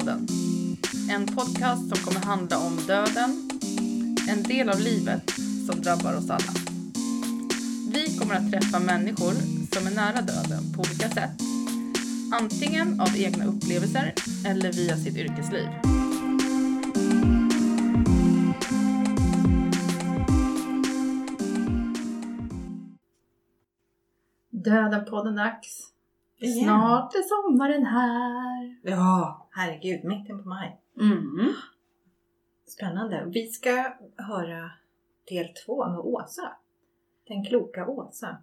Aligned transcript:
till 0.00 0.06
Döda-podden. 0.06 0.26
En 1.10 1.26
podcast 1.26 1.96
som 1.96 2.04
kommer 2.04 2.26
handla 2.26 2.58
om 2.58 2.76
döden, 2.86 3.50
en 4.28 4.42
del 4.42 4.68
av 4.68 4.80
livet 4.80 5.30
som 5.66 5.80
drabbar 5.82 6.16
oss 6.16 6.30
alla. 6.30 6.52
Vi 7.92 8.18
kommer 8.18 8.34
att 8.34 8.52
träffa 8.52 8.78
människor 8.78 9.32
som 9.74 9.86
är 9.86 9.94
nära 9.94 10.20
döden 10.22 10.72
på 10.74 10.80
olika 10.80 11.08
sätt. 11.08 11.40
Antingen 12.32 13.00
av 13.00 13.16
egna 13.16 13.44
upplevelser 13.44 14.14
eller 14.46 14.72
via 14.72 14.96
sitt 14.96 15.16
yrkesliv. 15.16 15.68
Döden-podden 24.50 25.36
dags. 25.36 25.90
Igen. 26.40 26.64
Snart 26.64 27.14
är 27.14 27.22
sommaren 27.22 27.86
här. 27.86 28.76
Ja, 28.82 29.43
herregud, 29.54 30.04
mitten 30.04 30.42
på 30.42 30.48
maj. 30.48 30.80
Mm. 31.00 31.52
Spännande. 32.66 33.24
Vi 33.26 33.46
ska 33.46 33.96
höra 34.16 34.70
del 35.28 35.48
två 35.66 35.88
med 35.88 35.98
Åsa. 35.98 36.56
Den 37.28 37.44
kloka 37.44 37.86
Åsa. 37.88 38.36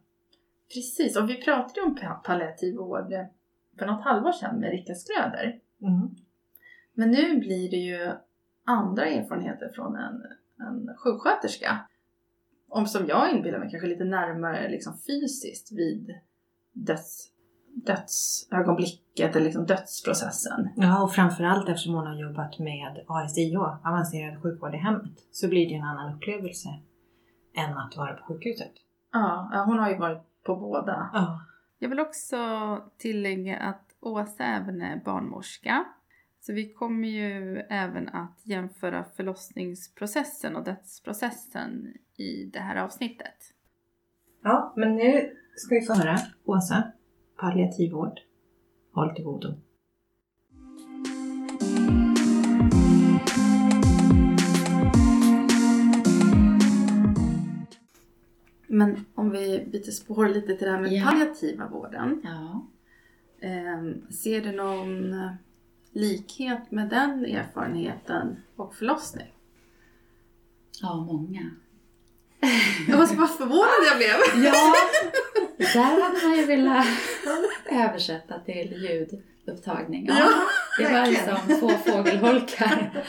Precis, 0.73 1.17
och 1.17 1.30
vi 1.30 1.41
pratade 1.41 1.81
om 1.81 1.95
pa- 1.95 2.21
palliativ 2.23 2.75
vård 2.75 3.13
för 3.80 3.86
något 3.86 4.03
halvår 4.03 4.31
sedan 4.31 4.59
med 4.59 4.71
Rika 4.71 4.95
Skröder. 4.95 5.59
Mm. 5.81 6.16
Men 6.94 7.11
nu 7.11 7.39
blir 7.39 7.71
det 7.71 7.77
ju 7.77 8.11
andra 8.64 9.05
erfarenheter 9.05 9.71
från 9.75 9.95
en, 9.95 10.23
en 10.67 10.95
sjuksköterska. 10.97 11.88
Om 12.67 12.86
som 12.86 13.08
jag 13.08 13.31
inbillar 13.31 13.59
mig 13.59 13.69
kanske 13.71 13.88
lite 13.88 14.03
närmare 14.03 14.69
liksom 14.69 14.97
fysiskt 15.08 15.71
vid 15.71 16.16
döds, 16.71 17.31
dödsögonblicket 17.85 19.35
eller 19.35 19.45
liksom 19.45 19.65
dödsprocessen. 19.65 20.69
Ja, 20.75 21.03
och 21.03 21.13
framförallt 21.13 21.69
eftersom 21.69 21.93
hon 21.93 22.07
har 22.07 22.15
jobbat 22.15 22.59
med 22.59 23.05
ASIO, 23.07 23.61
avancerad 23.61 24.41
sjukvård 24.41 24.75
i 24.75 24.77
hemmet, 24.77 25.27
så 25.31 25.47
blir 25.47 25.69
det 25.69 25.75
en 25.75 25.83
annan 25.83 26.15
upplevelse 26.15 26.69
än 27.55 27.77
att 27.77 27.97
vara 27.97 28.13
på 28.13 28.23
sjukhuset. 28.23 28.71
Ja, 29.11 29.63
hon 29.67 29.79
har 29.79 29.89
ju 29.89 29.97
varit 29.97 30.43
på 30.43 30.55
båda. 30.55 31.09
Ja. 31.13 31.41
Jag 31.79 31.89
vill 31.89 31.99
också 31.99 32.37
tillägga 32.97 33.57
att 33.57 33.87
Åsa 33.99 34.43
även 34.43 34.81
är 34.81 35.02
barnmorska. 35.05 35.85
Så 36.39 36.53
vi 36.53 36.73
kommer 36.73 37.07
ju 37.07 37.57
även 37.57 38.09
att 38.09 38.41
jämföra 38.43 39.03
förlossningsprocessen 39.03 40.55
och 40.55 40.63
dödsprocessen 40.63 41.93
i 42.17 42.45
det 42.53 42.59
här 42.59 42.75
avsnittet. 42.75 43.35
ja, 44.43 44.73
men 44.77 44.95
nu 44.95 45.29
ska 45.55 45.75
vi 45.75 45.81
få 45.81 45.93
höra 45.93 46.17
Åsa, 46.45 46.91
palliativ 47.42 47.92
vård. 47.92 48.20
Håll 48.94 49.16
till 49.16 49.23
godo. 49.25 49.53
Men 58.67 59.06
om 59.16 59.30
vi 59.31 59.66
byter 59.72 59.92
spår 59.92 60.28
lite 60.30 60.48
till 60.56 60.66
det 60.67 60.72
här 60.73 60.81
med 60.81 60.92
Ja. 60.94 61.06
palliativa 61.06 61.67
vården. 61.67 62.21
Ja. 62.23 62.67
Ehm, 63.48 64.11
ser 64.11 64.42
du 64.42 64.52
någon 64.52 65.14
eh, 65.14 65.32
likhet 65.92 66.71
med 66.71 66.89
den 66.89 67.26
erfarenheten 67.26 68.36
och 68.55 68.76
förlossning? 68.76 69.33
Ja, 70.82 70.95
många. 71.05 71.52
Jag 72.88 72.98
var 72.98 73.05
så 73.05 73.15
bara 73.15 73.27
förvånad 73.27 73.82
jag 73.89 73.98
blev! 73.98 74.44
Ja, 74.45 74.54
där 75.73 76.02
hade 76.02 76.27
man 76.27 76.38
ju 76.38 76.45
velat 76.45 76.88
översätta 77.72 78.39
till 78.39 78.88
ljudupptagning. 78.89 80.05
Ja, 80.10 80.30
det 80.77 80.94
var 80.94 81.05
ju 81.05 81.16
som 81.16 81.60
två 81.60 81.70
fågelholkar. 81.70 83.04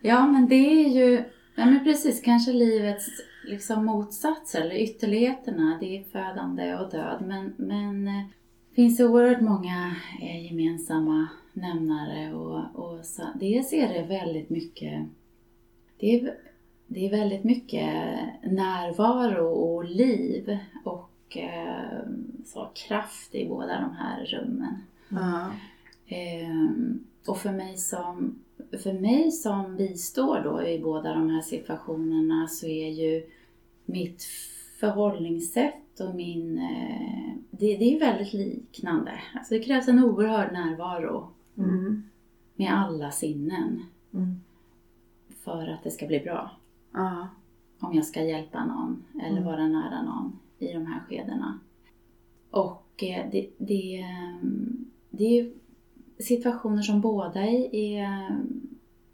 Ja, 0.00 0.26
men 0.26 0.48
det 0.48 0.54
är 0.54 0.88
ju, 0.88 1.24
ja 1.54 1.64
men 1.64 1.84
precis, 1.84 2.20
kanske 2.20 2.52
livets 2.52 3.08
liksom 3.44 3.84
motsatser 3.84 4.60
eller 4.60 4.76
ytterligheterna. 4.76 5.78
Det 5.80 5.96
är 5.96 6.04
födande 6.04 6.76
och 6.76 6.90
död. 6.90 7.24
Men, 7.26 7.54
men 7.56 8.08
eh, 8.08 8.24
det 8.68 8.74
finns 8.74 9.00
oerhört 9.00 9.40
många 9.40 9.94
eh, 10.22 10.46
gemensamma 10.46 11.28
nämnare 11.52 12.34
och, 12.34 12.84
och 12.84 13.04
så, 13.04 13.22
dels 13.34 13.72
är 13.72 13.88
det 13.88 14.02
väldigt 14.02 14.50
mycket, 14.50 15.08
det 15.98 16.14
är, 16.14 16.34
det 16.86 17.06
är 17.06 17.10
väldigt 17.10 17.44
mycket 17.44 17.86
närvaro 18.42 19.46
och 19.46 19.84
liv 19.84 20.58
och 20.84 21.11
eh, 21.36 21.98
så 22.44 22.68
kraft 22.74 23.34
i 23.34 23.48
båda 23.48 23.80
de 23.80 23.90
här 23.96 24.24
rummen. 24.26 24.74
Ja. 25.08 25.50
Ehm, 26.06 27.04
och 27.26 27.38
för 27.38 27.52
mig 27.52 27.76
som 27.76 28.38
för 28.82 28.92
mig 28.92 29.30
som 29.30 29.76
bistår 29.76 30.40
då 30.44 30.62
i 30.62 30.78
båda 30.80 31.14
de 31.14 31.30
här 31.30 31.40
situationerna 31.42 32.48
så 32.48 32.66
är 32.66 32.88
ju 32.88 33.26
mitt 33.84 34.22
förhållningssätt 34.80 36.00
och 36.00 36.14
min... 36.14 36.58
Eh, 36.58 37.32
det, 37.50 37.76
det 37.76 37.96
är 37.96 38.00
väldigt 38.00 38.32
liknande. 38.32 39.12
Alltså 39.34 39.54
det 39.54 39.60
krävs 39.62 39.88
en 39.88 40.04
oerhörd 40.04 40.52
närvaro 40.52 41.28
Mm. 41.58 42.02
med 42.56 42.72
alla 42.78 43.10
sinnen 43.10 43.82
Mm. 44.14 44.40
för 45.44 45.68
att 45.68 45.84
det 45.84 45.90
ska 45.90 46.06
bli 46.06 46.20
bra. 46.20 46.50
Om 47.80 47.94
jag 47.94 48.04
ska 48.04 48.22
hjälpa 48.22 48.64
någon 48.64 49.04
eller 49.22 49.30
Mm. 49.40 49.44
vara 49.44 49.66
nära 49.68 50.02
någon 50.02 50.38
i 50.62 50.72
de 50.72 50.86
här 50.86 51.00
skedena. 51.08 51.58
Och 52.50 53.02
eh, 53.02 53.26
det, 53.32 53.48
det, 53.58 54.00
eh, 54.00 54.36
det 55.10 55.38
är 55.40 55.50
situationer 56.18 56.82
som 56.82 57.00
båda 57.00 57.46
i- 57.46 57.94
är, 57.98 58.36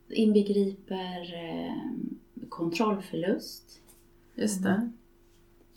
inbegriper 0.08 1.34
eh, 1.34 1.72
kontrollförlust, 2.48 3.81
Just 4.34 4.62
det. 4.62 4.91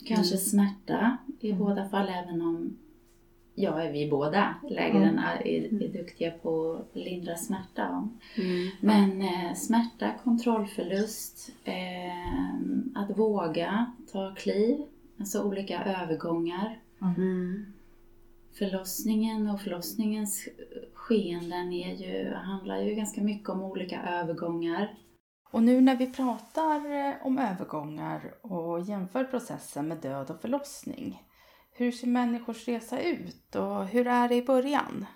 kanske 0.04 0.34
Mm. 0.34 0.44
smärta 0.44 1.16
i 1.40 1.50
Mm. 1.50 1.58
båda 1.64 1.88
fall 1.88 2.08
även 2.08 2.42
om 2.42 2.76
Ja, 3.54 3.76
vi 3.92 4.08
båda 4.10 4.54
lägren 4.70 5.18
är, 5.18 5.46
är, 5.46 5.82
är 5.82 5.88
duktiga 5.88 6.30
på 6.30 6.72
att 6.74 6.96
lindra 6.96 7.36
smärta. 7.36 8.08
Mm. 8.36 8.70
Men 8.80 9.22
eh, 9.22 9.54
smärta, 9.54 10.12
kontrollförlust, 10.24 11.50
eh, 11.64 12.56
att 12.94 13.18
våga 13.18 13.92
ta 14.12 14.34
kliv, 14.34 14.76
alltså 15.22 15.42
olika 15.42 15.84
övergångar. 15.84 16.80
Mm. 17.02 17.72
Förlossningen 18.58 19.50
och 19.50 19.60
förlossningens 19.60 20.48
skeenden 20.94 21.72
är 21.72 21.94
ju, 21.94 22.34
handlar 22.34 22.82
ju 22.82 22.94
ganska 22.94 23.22
mycket 23.22 23.48
om 23.48 23.62
olika 23.62 24.02
övergångar. 24.02 24.98
Och 25.52 25.62
nu 25.62 25.80
när 25.80 25.96
vi 25.96 26.12
pratar 26.12 27.06
eh, 27.06 27.26
om 27.26 27.38
övergångar 27.38 28.34
och 28.42 28.80
jämför 28.80 29.24
processen 29.24 29.88
med 29.88 29.98
död 29.98 30.30
och 30.30 30.40
förlossning. 30.40 31.22
Hur 31.72 31.92
ser 31.92 32.06
människors 32.06 32.68
resa 32.68 33.00
ut 33.00 33.54
och 33.54 33.86
hur 33.86 34.06
är 34.06 34.28
det 34.28 34.34
i 34.34 34.42
början? 34.42 35.06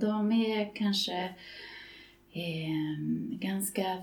De 0.00 0.32
är 0.32 0.74
kanske 0.74 1.24
eh, 2.32 2.98
ganska 3.30 4.02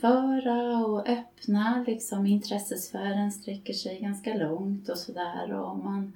talföra 0.00 0.86
och 0.86 1.08
öppna, 1.08 1.84
liksom 1.86 2.26
intressesfären 2.26 3.32
sträcker 3.32 3.72
sig 3.72 4.00
ganska 4.00 4.34
långt 4.34 4.88
och 4.88 4.98
sådär 4.98 5.52
och 5.52 5.78
man, 5.78 6.12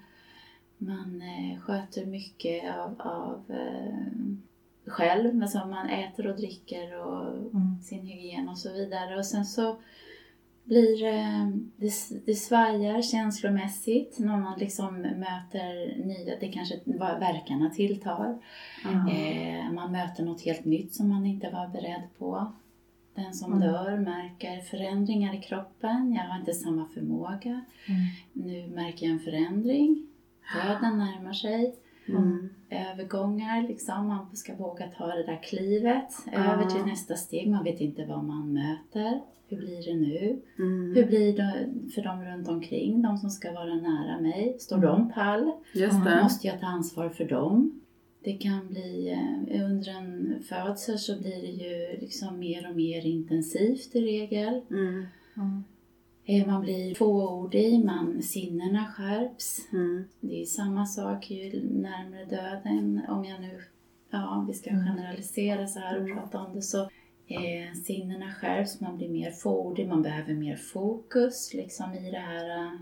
man 0.79 1.23
eh, 1.23 1.61
sköter 1.61 2.07
mycket 2.07 2.77
av, 2.77 3.01
av 3.01 3.45
eh, 3.49 3.95
själv, 4.87 5.43
alltså 5.43 5.59
man 5.67 5.89
äter 5.89 6.27
och 6.27 6.37
dricker 6.37 7.01
och 7.07 7.29
Mm. 7.55 7.81
sin 7.83 8.07
hygien 8.07 8.49
och 8.49 8.59
så 8.59 8.73
vidare. 8.73 9.17
Och 9.19 9.27
sen 9.27 9.45
så 9.45 9.77
blir 10.65 11.05
eh, 11.05 11.49
det, 11.77 11.93
det 12.27 12.35
svajar 12.35 13.03
känslomässigt 13.03 14.19
när 14.19 14.37
man 14.37 14.59
liksom 14.59 14.95
möter 15.01 15.97
nya, 16.07 16.37
det 16.41 16.49
kanske 16.49 16.81
var- 16.85 17.19
verkarna 17.19 17.71
tilltar. 17.71 18.39
Eh, 19.11 19.73
man 19.73 19.93
möter 19.93 20.25
något 20.25 20.43
helt 20.43 20.65
nytt 20.65 20.95
som 20.95 21.09
man 21.09 21.27
inte 21.27 21.51
var 21.51 21.69
beredd 21.69 22.03
på. 22.19 22.53
Den 23.25 23.35
som 23.35 23.53
Mm. 23.53 23.69
dör 23.69 23.97
märker 23.99 24.61
förändringar 24.61 25.35
i 25.35 25.41
kroppen. 25.41 26.15
Jag 26.15 26.23
har 26.25 26.39
inte 26.41 26.53
samma 26.53 26.89
förmåga. 26.95 27.51
Mm. 27.89 28.01
Nu 28.33 28.75
märker 28.75 29.07
jag 29.07 29.13
en 29.13 29.19
förändring. 29.21 30.07
Döden 30.55 30.99
närmar 30.99 31.33
sig. 31.33 31.75
Mm. 32.09 32.49
Övergångar, 32.71 33.69
liksom. 33.69 34.07
man 34.07 34.37
ska 34.37 34.55
våga 34.57 34.87
ta 34.99 35.07
det 35.07 35.23
där 35.27 35.43
klivet 35.43 36.09
över 36.33 36.65
till 36.67 36.85
nästa 36.85 37.15
steg. 37.15 37.51
Man 37.51 37.65
vet 37.65 37.81
inte 37.81 38.05
vad 38.07 38.25
man 38.25 38.53
möter. 38.53 39.21
Hur 39.49 39.57
blir 39.57 39.83
det 39.93 39.95
nu? 40.01 40.41
Mm. 40.59 40.95
Hur 40.97 41.07
blir 41.07 41.37
det 41.37 41.69
för 41.95 42.03
de 42.03 42.25
runt 42.25 42.49
omkring, 42.49 43.03
de 43.03 43.19
som 43.19 43.31
ska 43.31 43.53
vara 43.53 43.75
nära 43.75 44.21
mig? 44.21 44.57
Står 44.61 44.77
Mm. 44.77 44.89
de 44.89 45.13
pall? 45.13 45.53
Måste 46.23 46.47
jag 46.47 46.61
ta 46.61 46.67
ansvar 46.67 47.09
för 47.09 47.25
dem? 47.25 47.81
Det 48.25 48.33
kan 48.33 48.69
bli, 48.69 49.11
eh, 49.11 49.65
under 49.65 49.91
en 49.93 50.43
födsel 50.49 50.99
så 50.99 51.19
blir 51.21 51.43
det 51.43 51.65
ju 51.65 52.01
liksom 52.01 52.39
mer 52.39 52.69
och 52.71 52.77
mer 52.77 53.07
intensivt 53.07 53.97
i 53.97 54.01
regel. 54.01 54.61
Mm. 54.71 55.07
Mm. 55.37 55.65
Man 56.47 56.61
blir 56.63 56.95
fåordig, 56.95 57.85
man, 57.85 58.23
sinnena 58.23 58.87
skärps. 58.87 59.73
Mm. 59.73 60.05
Det 60.21 60.43
är 60.43 60.47
samma 60.47 60.87
sak 60.87 61.31
ju 61.31 61.63
närmare 61.71 62.25
döden, 62.25 63.01
om 63.09 63.25
jag 63.25 63.41
nu 63.41 63.61
ja, 64.11 64.45
vi 64.49 64.55
ska 64.55 64.71
Mm. 64.71 64.87
generalisera 64.87 65.67
så 65.67 65.79
här 65.79 65.97
och 65.97 66.03
Mm. 66.05 66.17
prata 66.17 66.39
om 66.39 66.55
det 66.55 66.63
så 66.63 66.83
eh, 67.27 67.73
sinnena 67.85 68.33
skärps, 68.33 68.81
man 68.81 68.97
blir 68.97 69.09
mer 69.09 69.31
fåordig, 69.31 69.89
man 69.89 70.03
behöver 70.03 70.35
mer 70.35 70.57
fokus 70.57 71.55
liksom 71.55 71.95
i 71.95 72.11
det 72.11 72.19
här 72.19 72.59
eh, 72.65 72.73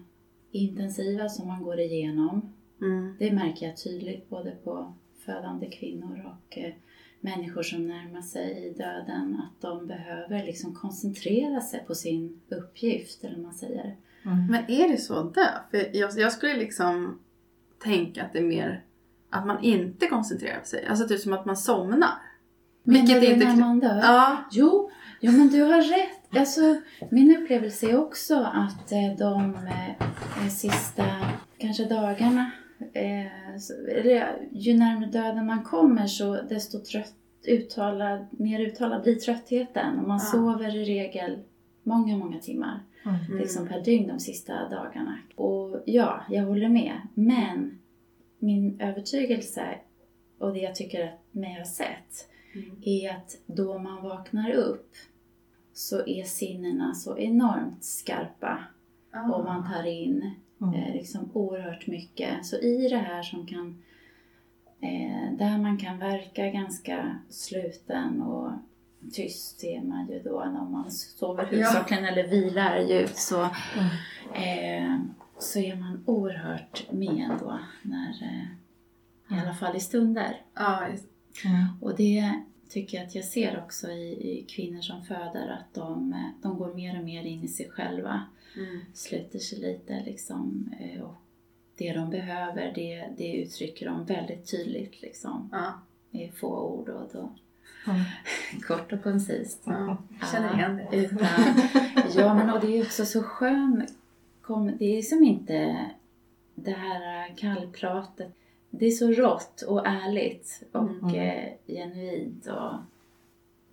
intensiva 0.50 1.28
som 1.28 1.46
man 1.48 1.62
går 1.62 1.80
igenom. 1.80 2.52
Mm. 2.80 3.16
Det 3.18 3.32
märker 3.32 3.66
jag 3.66 3.76
tydligt 3.76 4.28
både 4.28 4.50
på 4.50 4.94
födande 5.26 5.70
kvinnor 5.70 6.24
och 6.26 6.58
eh, 6.58 6.74
människor 7.20 7.62
som 7.62 7.86
närmar 7.88 8.22
sig 8.22 8.74
döden 8.78 9.40
att 9.42 9.62
de 9.62 9.86
behöver 9.86 10.44
liksom 10.44 10.74
koncentrera 10.74 11.60
sig 11.60 11.84
på 11.86 11.94
sin 11.94 12.40
uppgift, 12.48 13.24
eller 13.24 13.38
man 13.38 13.54
säger. 13.54 13.96
Mm. 14.24 14.46
Men 14.50 14.70
är 14.70 14.88
det 14.88 14.98
så 14.98 15.22
där? 15.22 15.58
För 15.70 15.96
jag, 15.96 16.10
jag 16.18 16.32
skulle 16.32 16.56
liksom 16.56 17.18
tänka 17.82 18.24
att 18.24 18.32
det 18.32 18.38
är 18.38 18.42
mer 18.42 18.82
att 19.30 19.46
man 19.46 19.62
inte 19.64 20.06
koncentrerar 20.06 20.62
sig. 20.64 20.86
Alltså 20.86 21.08
typ 21.08 21.20
som 21.20 21.32
att 21.32 21.44
man 21.44 21.56
somnar. 21.56 22.10
Menar 22.82 23.00
Vilket 23.00 23.20
du 23.20 23.26
inte- 23.26 23.46
när 23.46 23.56
man 23.56 23.80
dör? 23.80 23.98
Ja. 24.02 24.36
Jo, 24.50 24.90
jo, 25.20 25.32
men 25.32 25.48
du 25.48 25.62
har 25.62 25.82
rätt. 25.82 26.38
Alltså, 26.38 26.60
min 27.10 27.36
upplevelse 27.36 27.90
är 27.90 27.98
också 27.98 28.34
att 28.54 28.92
eh, 28.92 29.16
de 29.18 29.54
eh, 29.54 30.48
sista 30.48 31.04
kanske 31.58 31.84
dagarna, 31.84 32.50
eh, 32.92 33.58
så, 33.58 33.72
eller, 33.86 34.48
ju 34.52 34.74
närmare 34.78 35.10
döden 35.10 35.46
man 35.46 35.62
kommer 35.62 36.06
så 36.06 36.42
desto 36.42 36.78
trött, 36.80 37.14
uttalad, 37.48 38.26
mer 38.30 38.60
uttalad 38.60 39.02
blir 39.02 39.14
tröttheten. 39.14 39.98
Och 39.98 40.08
man 40.08 40.16
Ja. 40.22 40.24
sover 40.24 40.76
i 40.76 40.84
regel 40.84 41.38
många, 41.82 42.16
många 42.16 42.38
timmar 42.38 42.80
Mm. 43.04 43.38
liksom 43.38 43.68
per 43.68 43.80
dygn 43.80 44.08
de 44.08 44.20
sista 44.20 44.68
dagarna. 44.68 45.18
Och 45.34 45.82
ja, 45.86 46.24
jag 46.30 46.42
håller 46.44 46.68
med. 46.68 47.00
Men 47.14 47.78
min 48.38 48.80
övertygelse 48.80 49.78
och 50.38 50.52
det 50.52 50.58
jag 50.60 50.74
tycker 50.74 51.04
att 51.04 51.20
mig 51.34 51.54
har 51.54 51.64
sett 51.64 52.28
Mm. 52.54 52.76
är 52.82 53.10
att 53.10 53.36
då 53.46 53.78
man 53.78 54.02
vaknar 54.02 54.50
upp 54.50 54.90
så 55.72 56.06
är 56.06 56.22
sinnena 56.24 56.94
så 56.94 57.18
enormt 57.18 57.84
skarpa 57.84 58.58
och 59.32 59.44
man 59.44 59.72
tar 59.72 59.86
in 59.86 60.30
Mm. 60.60 60.74
eh, 60.74 60.92
liksom 60.94 61.30
oerhört 61.32 61.86
mycket. 61.86 62.46
Så 62.46 62.56
i 62.56 62.88
det 62.88 62.96
här 62.98 63.22
som 63.22 63.46
kan, 63.46 63.82
eh, 64.80 65.32
där 65.38 65.58
man 65.58 65.78
kan 65.78 65.98
verka 65.98 66.50
ganska 66.50 67.18
sluten 67.30 68.22
och 68.22 68.52
tyst 69.12 69.60
ser 69.60 69.80
man 69.80 70.08
ju 70.08 70.22
då 70.22 70.38
när 70.44 70.64
man 70.70 70.90
sover 70.90 71.42
Ja. 71.42 71.48
huvudsakligen 71.48 72.04
eller 72.04 72.26
vilar 72.28 72.78
djupt 72.78 73.16
så, 73.18 73.48
Mm. 73.76 74.94
eh, 74.94 75.00
så 75.38 75.58
är 75.58 75.76
man 75.76 76.04
oerhört 76.06 76.86
med 76.92 77.30
då 77.40 77.58
när, 77.82 78.08
eh, 78.22 79.36
i 79.36 79.40
alla 79.40 79.54
fall 79.54 79.76
i 79.76 79.80
stunder. 79.80 80.40
Ja, 80.54 80.88
just- 80.88 81.06
Mm. 81.44 81.64
Och 81.80 81.96
det 81.96 82.32
tycker 82.68 82.98
jag 82.98 83.06
att 83.06 83.14
jag 83.14 83.24
ser 83.24 83.62
också 83.64 83.90
i, 83.90 84.38
i 84.38 84.44
kvinnor 84.48 84.80
som 84.80 85.04
föder 85.04 85.48
att 85.48 85.74
de, 85.74 86.14
de 86.42 86.58
går 86.58 86.74
mer 86.74 86.98
och 86.98 87.04
mer 87.04 87.22
in 87.22 87.44
i 87.44 87.48
sig 87.48 87.70
själva 87.70 88.22
mm. 88.56 88.80
sluter 88.94 89.38
sig 89.38 89.58
lite 89.58 90.02
liksom. 90.06 90.70
eh, 90.80 91.02
Och 91.02 91.14
det 91.76 91.92
de 91.92 92.10
behöver 92.10 92.72
det, 92.74 93.08
det 93.16 93.32
uttrycker 93.36 93.86
de 93.86 94.04
väldigt 94.04 94.50
tydligt 94.50 95.02
liksom. 95.02 95.48
ja. 95.52 95.72
I 96.10 96.28
få 96.28 96.60
ord 96.62 96.88
och 96.88 97.08
då 97.12 97.30
Mm. 97.88 98.00
kort 98.68 98.92
och 98.92 99.02
koncist. 99.02 99.62
ja. 99.64 99.96
Jag 100.20 100.28
känner 100.30 100.54
igen 100.54 100.76
det. 100.90 100.96
Utan, 100.96 101.18
ja 102.16 102.34
men 102.34 102.50
och 102.50 102.60
det 102.60 102.78
är 102.78 102.82
också 102.82 103.04
så 103.06 103.22
skön, 103.22 103.86
kom, 104.42 104.76
det 104.78 104.98
är 104.98 105.02
som 105.02 105.24
inte 105.24 105.86
det 106.54 106.70
här 106.72 107.34
kallpratet. 107.36 108.32
Det 108.70 108.86
är 108.86 108.90
så 108.90 109.12
rått 109.12 109.62
och 109.62 109.86
ärligt 109.86 110.62
och 110.72 110.88
Mm. 111.02 111.14
eh, 111.14 111.52
genuint 111.66 112.46
och 112.46 112.72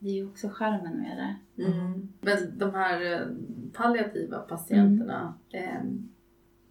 det 0.03 0.09
är 0.09 0.13
ju 0.13 0.27
också 0.27 0.49
charmen 0.49 0.97
med 0.97 1.17
det. 1.17 1.63
Mm. 1.63 2.09
Men 2.21 2.57
de 2.57 2.73
här 2.75 3.13
eh, 3.13 3.27
palliativa 3.73 4.37
patienterna, 4.39 5.33
Mm. 5.53 5.69
eh, 5.69 5.81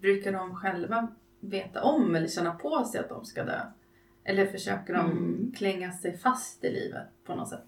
brukar 0.01 0.33
de 0.33 0.55
själva 0.55 1.09
veta 1.41 1.83
om 1.83 2.15
eller 2.15 2.29
känna 2.29 2.53
på 2.55 2.85
sig 2.85 3.01
att 3.01 3.09
de 3.09 3.25
ska 3.25 3.45
dö? 3.45 3.61
Eller 4.25 4.47
försöker 4.47 4.95
de 4.95 5.11
Mm. 5.11 5.53
klänga 5.57 5.93
sig 5.93 6.19
fast 6.19 6.65
i 6.65 6.71
livet 6.73 7.07
på 7.25 7.35
något 7.35 7.49
sätt? 7.49 7.65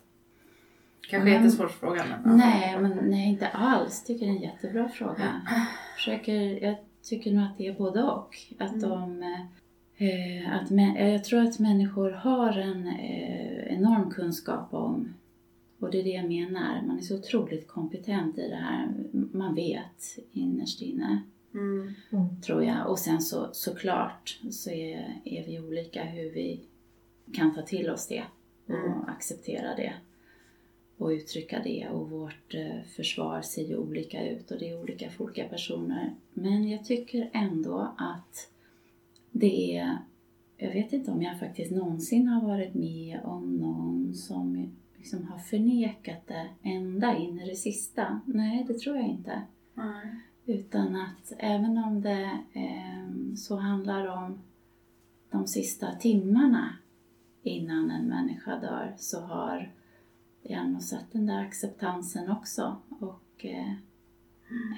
Kanske 1.11 1.31
Mm. 1.31 1.43
jättesvår 1.43 1.69
fråga 1.69 2.05
men... 2.25 2.37
Nej, 2.37 2.79
men 2.81 2.99
nej, 3.11 3.29
inte 3.29 3.49
alls. 3.49 4.05
Tycker 4.05 4.27
det 4.27 4.33
är 4.33 4.37
en 4.37 4.43
jättebra 4.43 4.89
fråga. 4.89 5.41
Försöker, 5.97 6.65
jag 6.65 6.77
tycker 7.03 7.33
nog 7.33 7.45
att 7.45 7.59
det 7.59 7.67
är 7.67 7.75
både 7.75 8.03
och. 8.03 8.37
Att 8.59 8.73
Mm. 8.75 8.81
de, 8.91 9.23
eh, 9.97 10.55
att 10.57 10.71
mä- 10.71 11.13
jag 11.13 11.25
tror 11.25 11.41
att 11.41 11.59
människor 11.59 12.11
har 12.11 12.53
en 12.59 12.87
eh, 12.87 13.75
enorm 13.75 14.11
kunskap 14.11 14.75
om, 14.75 15.15
och 15.79 15.91
det 15.91 16.00
är 16.00 16.05
det 16.05 16.11
jag 16.11 16.29
menar, 16.29 16.82
man 16.87 16.99
är 16.99 17.03
så 17.03 17.19
otroligt 17.19 17.69
kompetent 17.69 18.38
i 18.38 18.49
det 18.49 18.55
här. 18.56 18.88
Man 19.32 19.55
vet 19.55 20.19
innerst 20.32 20.82
inne, 20.82 21.23
Mm. 21.55 21.94
Mm. 22.12 22.41
tror 22.41 22.65
jag. 22.65 22.91
Och 22.91 22.99
sen 22.99 23.21
så 23.21 23.49
såklart 23.53 24.41
så 24.50 24.71
är, 24.71 25.21
är 25.25 25.47
vi 25.47 25.61
olika 25.61 26.05
hur 26.05 26.31
vi 26.31 26.61
kan 27.32 27.55
ta 27.55 27.62
till 27.62 27.91
oss 27.91 28.09
det 28.09 28.25
och 28.67 28.75
Mm. 28.75 29.03
acceptera 29.06 29.75
det 29.76 29.93
och 30.99 31.09
uttrycka 31.09 31.61
det 31.65 31.88
och 31.88 32.11
vårt 32.11 32.55
eh, 32.55 32.82
försvar 32.97 33.43
ser 33.43 33.62
ju 33.69 33.77
olika 33.77 34.29
ut 34.31 34.50
och 34.50 34.59
det 34.59 34.70
är 34.70 34.82
olika 34.82 35.11
för 35.11 35.25
olika 35.25 35.44
personer. 35.49 36.15
Men 36.32 36.69
jag 36.70 36.85
tycker 36.85 37.31
ändå 37.32 37.94
att 37.99 38.50
det 39.31 39.77
är, 39.79 39.99
jag 40.56 40.73
vet 40.73 40.93
inte 40.93 41.11
om 41.11 41.23
jag 41.23 41.38
faktiskt 41.41 41.70
någonsin 41.73 42.29
har 42.29 42.47
varit 42.49 42.75
med 42.75 43.20
om 43.25 43.56
någon 43.56 44.15
som 44.15 44.73
liksom 45.05 45.27
har 45.27 45.39
förnekat 45.39 46.27
det 46.27 46.51
ända 46.62 47.17
in 47.17 47.41
i 47.41 47.49
det 47.51 47.56
sista. 47.56 48.20
Nej, 48.27 48.65
det 48.69 48.79
tror 48.79 48.96
jag 48.96 49.06
inte. 49.06 49.43
Nej. 49.75 50.20
Utan 50.44 50.96
att 50.96 51.32
även 51.39 51.79
om 51.79 52.03
det 52.03 52.39
eh, 52.53 53.34
så 53.37 53.56
handlar 53.56 54.06
om 54.06 54.39
de 55.31 55.46
sista 55.46 55.94
timmarna 55.94 56.77
innan 57.43 57.91
en 57.91 58.08
människa 58.08 58.56
dör 58.56 58.94
så 58.99 59.20
har 59.20 59.73
jag 60.43 60.69
nog 60.69 60.82
sett 60.82 61.13
den 61.13 61.27
där 61.27 61.41
acceptansen 61.41 62.31
också 62.31 62.77
och 62.89 63.44
eh, 63.44 63.73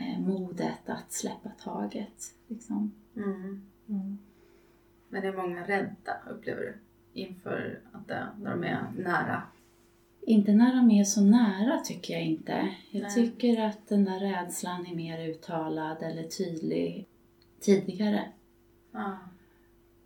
eh, 0.01 0.21
modet 0.21 0.89
att 0.89 1.13
släppa 1.13 1.49
taget. 1.49 2.35
Liksom. 2.49 2.93
Mm. 3.17 3.63
Mm. 3.89 4.19
Men 5.09 5.25
är 5.25 5.37
många 5.37 5.67
rädda, 5.67 6.17
upplever 6.31 6.61
du? 6.61 6.75
Inför 7.13 7.81
att 7.93 8.09
dö, 8.09 8.27
när 8.41 8.51
de 8.51 8.65
är 8.65 8.93
nära. 8.97 9.43
Inte 10.29 10.53
när 10.53 10.77
de 10.77 10.91
är 10.91 11.05
så 11.05 11.21
nära 11.21 11.79
tycker 11.81 12.15
jag 12.15 12.23
inte. 12.23 12.69
Jag 12.91 13.03
Nej. 13.03 13.15
tycker 13.15 13.61
att 13.63 13.89
den 13.89 14.05
där 14.05 14.21
rädslan 14.21 14.87
är 14.87 14.95
mer 14.95 15.29
uttalad 15.29 16.03
eller 16.03 16.23
tydlig 16.23 17.07
tidigare. 17.61 18.29
Ja. 18.93 19.19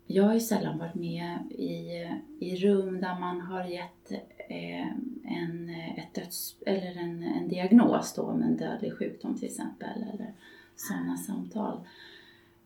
Jag 0.07 0.23
har 0.23 0.33
ju 0.33 0.39
sällan 0.39 0.77
varit 0.77 0.95
med 0.95 1.37
i, 1.51 2.07
i 2.39 2.55
rum 2.55 3.01
där 3.01 3.19
man 3.19 3.41
har 3.41 3.63
gett 3.65 4.11
eh, 4.49 4.87
en, 5.23 5.69
ett 5.97 6.13
döds, 6.13 6.55
eller 6.65 6.97
en, 6.97 7.23
en 7.23 7.47
diagnos 7.47 8.13
då 8.13 8.33
med 8.33 8.47
en 8.47 8.57
dödlig 8.57 8.93
sjukdom 8.97 9.35
till 9.37 9.47
exempel, 9.47 10.03
eller 10.13 10.33
sådana 10.75 11.17
samtal. 11.17 11.79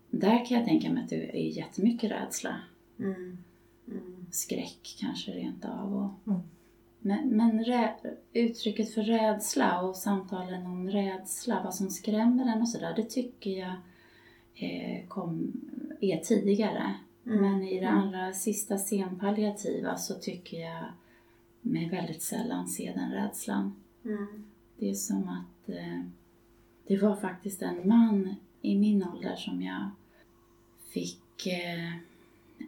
Där 0.09 0.45
kan 0.45 0.57
jag 0.57 0.65
tänka 0.65 0.89
mig 0.91 1.03
att 1.03 1.09
det 1.09 1.37
är 1.37 1.57
jättemycket 1.57 2.11
rädsla, 2.11 2.55
Mm. 2.99 3.37
Mm. 3.87 4.25
skräck 4.31 4.95
kanske 4.99 5.31
rent 5.31 5.65
av. 5.65 5.95
Och, 5.95 6.31
Mm. 6.31 6.41
Men, 7.05 7.29
men 7.29 7.63
rä, 7.65 7.95
uttrycket 8.33 8.93
för 8.93 9.01
rädsla 9.01 9.81
och 9.81 9.95
samtalen 9.95 10.65
om 10.65 10.89
rädsla, 10.89 11.61
vad 11.63 11.75
som 11.75 11.89
skrämmer 11.89 12.53
en 12.53 12.61
och 12.61 12.69
sådär, 12.69 12.93
det 12.95 13.03
tycker 13.09 13.51
jag 13.51 13.75
eh, 14.55 15.07
kom, 15.07 15.51
är 16.01 16.17
tidigare. 16.17 16.93
Mm. 17.25 17.41
Men 17.41 17.63
i 17.63 17.79
det 17.79 17.85
Mm. 17.85 17.97
allra 17.99 18.33
sista 18.33 18.77
senpalliativa 18.77 19.97
så 19.97 20.13
tycker 20.13 20.57
jag 20.57 20.83
mig 21.61 21.89
väldigt 21.89 22.21
sällan 22.21 22.67
se 22.67 22.93
den 22.95 23.11
rädslan. 23.11 23.75
Mm. 24.05 24.43
Det 24.77 24.89
är 24.89 24.93
som 24.93 25.29
att 25.29 25.69
eh, 25.69 26.01
det 26.87 26.97
var 26.97 27.15
faktiskt 27.15 27.61
en 27.61 27.87
man 27.87 28.35
i 28.61 28.77
min 28.77 29.07
ålder 29.07 29.35
som 29.35 29.61
jag 29.61 29.89
fick 30.89 31.47
eh, 31.47 31.95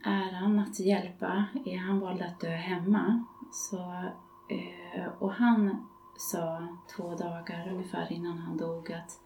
äran 0.04 0.60
att 0.60 0.80
hjälpa. 0.80 1.46
Eh, 1.66 1.78
Han 1.80 2.00
valde 2.00 2.26
att 2.26 2.40
dö 2.40 2.50
hemma. 2.50 3.24
Så, 3.54 4.04
och 5.20 5.34
han 5.34 5.88
sa 6.18 6.68
två 6.96 7.16
dagar 7.16 7.70
ungefär 7.72 8.12
innan 8.12 8.38
han 8.38 8.58
dog 8.58 8.92
att 8.92 9.20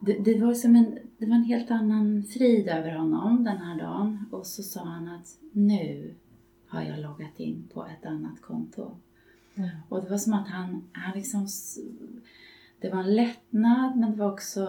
det, 0.00 0.18
det, 0.18 0.40
var 0.40 0.54
som 0.54 0.76
en, 0.76 0.98
det 1.18 1.26
var 1.26 1.34
en 1.34 1.44
helt 1.44 1.70
annan 1.70 2.22
frid 2.22 2.68
över 2.68 2.90
honom 2.90 3.44
den 3.44 3.58
här 3.58 3.78
dagen. 3.78 4.26
Och 4.30 4.46
så 4.46 4.62
sa 4.62 4.84
han 4.84 5.08
att 5.08 5.38
nu 5.52 6.14
har 6.68 6.82
jag 6.82 6.98
loggat 6.98 7.40
in 7.40 7.68
på 7.74 7.86
ett 7.86 8.06
annat 8.06 8.40
konto. 8.40 8.96
Mm. 9.54 9.70
Och 9.88 10.02
det 10.02 10.10
var 10.10 10.18
som 10.18 10.34
att 10.34 10.48
han, 10.48 10.82
han 10.92 11.12
liksom... 11.14 11.46
Det 12.80 12.90
var 12.90 13.00
en 13.00 13.14
lättnad 13.14 13.96
men 13.96 14.10
det 14.10 14.16
var 14.16 14.32
också 14.32 14.60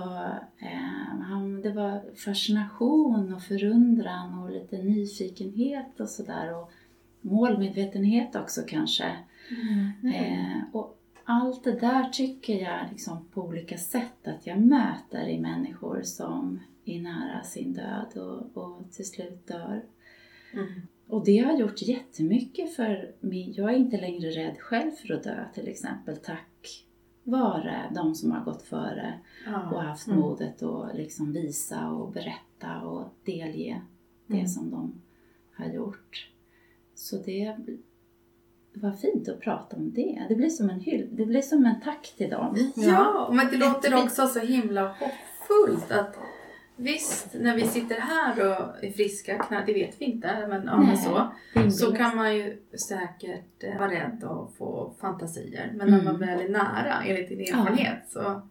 eh, 0.57 1.19
han, 1.21 1.61
det 1.61 1.71
var 1.71 2.15
fascination 2.15 3.33
och 3.33 3.41
förundran 3.41 4.39
och 4.39 4.51
lite 4.51 4.77
nyfikenhet 4.77 5.99
och 5.99 6.09
sådär. 6.09 6.55
Och 6.55 6.71
målmedvetenhet 7.25 8.35
också 8.35 8.61
kanske. 8.67 9.15
Mm. 9.49 10.13
Eh, 10.15 10.61
och 10.71 10.99
allt 11.23 11.63
det 11.63 11.79
där 11.79 12.09
tycker 12.09 12.53
jag 12.63 12.79
liksom 12.91 13.27
på 13.33 13.41
olika 13.41 13.77
sätt 13.77 14.27
att 14.27 14.47
jag 14.47 14.59
möter 14.61 15.27
i 15.27 15.39
människor 15.39 16.01
som 16.03 16.59
är 16.85 17.01
nära 17.01 17.43
sin 17.43 17.73
död 17.73 18.17
och, 18.17 18.57
och 18.63 18.91
till 18.91 19.05
slut 19.07 19.47
dör. 19.47 19.83
Mm. 20.53 20.65
Och 21.07 21.25
det 21.25 21.37
har 21.37 21.57
gjort 21.57 21.81
jättemycket 21.81 22.75
för 22.75 23.11
mig. 23.19 23.53
Jag 23.57 23.73
är 23.73 23.77
inte 23.77 23.97
längre 24.01 24.29
rädd 24.29 24.57
själv 24.59 24.91
för 24.91 25.13
att 25.13 25.23
dö 25.23 25.45
till 25.53 25.67
exempel 25.67 26.17
tack 26.17 26.85
vare 27.23 27.91
de 27.95 28.15
som 28.15 28.31
har 28.31 28.43
gått 28.45 28.61
före 28.61 29.13
och 29.47 29.51
Ja. 29.75 29.81
haft 29.81 30.07
Mm. 30.07 30.19
modet 30.19 30.63
att 30.63 30.95
liksom 30.95 31.31
visa 31.33 31.89
och 31.89 32.11
berätta 32.11 32.81
och 32.81 33.13
delge 33.25 33.81
det 34.27 34.33
Mm. 34.33 34.47
som 34.47 34.69
de 34.71 35.01
har 35.57 35.65
gjort. 35.73 36.29
Så 36.95 37.17
det 37.17 37.55
var 38.73 38.91
fint 38.91 39.29
att 39.29 39.39
prata 39.39 39.75
om 39.75 39.93
det. 39.93 40.25
Det 40.29 40.35
blir 40.35 40.49
som 40.49 40.69
en 40.69 40.79
hyll, 40.79 41.07
det 41.11 41.25
blir 41.25 41.41
som 41.41 41.65
en 41.65 41.81
tack 41.83 42.13
till 42.17 42.29
dem. 42.29 42.71
Ja, 42.75 43.29
men 43.33 43.47
det 43.51 43.57
låter 43.57 44.03
också 44.03 44.27
så 44.27 44.39
himla 44.39 44.87
hoppfullt 44.87 45.91
att 45.91 46.15
visst, 46.75 47.27
när 47.39 47.55
vi 47.55 47.63
sitter 47.63 47.95
här 47.99 48.39
och 48.39 48.83
är 48.83 48.91
friska, 48.91 49.37
knä- 49.37 49.63
det 49.65 49.73
vet 49.73 50.01
vi 50.01 50.05
inte, 50.05 50.47
men, 50.47 50.63
ja, 50.65 50.79
Nej. 50.81 50.97
så, 50.97 51.31
så 51.71 51.93
kan 51.95 52.15
man 52.15 52.35
ju 52.35 52.61
säkert 52.89 53.63
eh, 53.63 53.79
vara 53.79 53.91
rädd 53.91 54.23
och 54.23 54.55
få 54.57 54.93
fantasier. 55.01 55.71
Men 55.75 55.87
när 55.91 55.99
Mm. 55.99 56.05
man 56.05 56.19
väl 56.19 56.41
är 56.41 56.49
nära, 56.49 57.03
enligt 57.05 57.29
din 57.29 57.39
erfarenhet, 57.39 58.09
så 58.09 58.41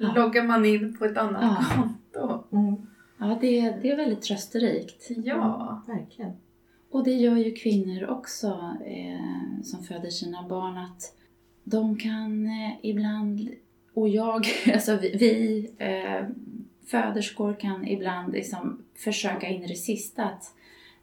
Ja. 0.00 0.12
loggar 0.16 0.42
man 0.44 0.64
in 0.64 0.96
på 0.98 1.04
ett 1.04 1.16
annat 1.16 1.42
Ja. 1.42 1.64
konto. 1.74 2.56
Mm. 2.56 2.76
Ja, 3.18 3.38
det, 3.40 3.70
det 3.82 3.90
är 3.90 3.96
väldigt 3.96 4.22
trösterikt. 4.22 5.06
Ja. 5.08 5.82
Verkligen. 5.86 6.32
Och 6.90 7.04
det 7.04 7.12
gör 7.12 7.36
ju 7.36 7.52
kvinnor 7.52 8.06
också 8.10 8.76
eh, 8.86 9.62
som 9.62 9.82
föder 9.84 10.10
sina 10.10 10.48
barn 10.48 10.76
att 10.78 11.14
de 11.64 11.96
kan 11.98 12.46
eh, 12.46 12.72
ibland, 12.82 13.48
och 13.94 14.08
jag, 14.08 14.46
alltså 14.72 14.96
vi, 14.96 15.16
vi 15.16 15.70
eh, 15.78 16.26
föderskor 16.86 17.54
kan 17.60 17.88
ibland 17.88 18.32
liksom 18.32 18.82
försöka 18.94 19.48
in 19.48 19.62
i 19.62 19.66
det 19.66 19.74
sista 19.74 20.24
att 20.24 20.54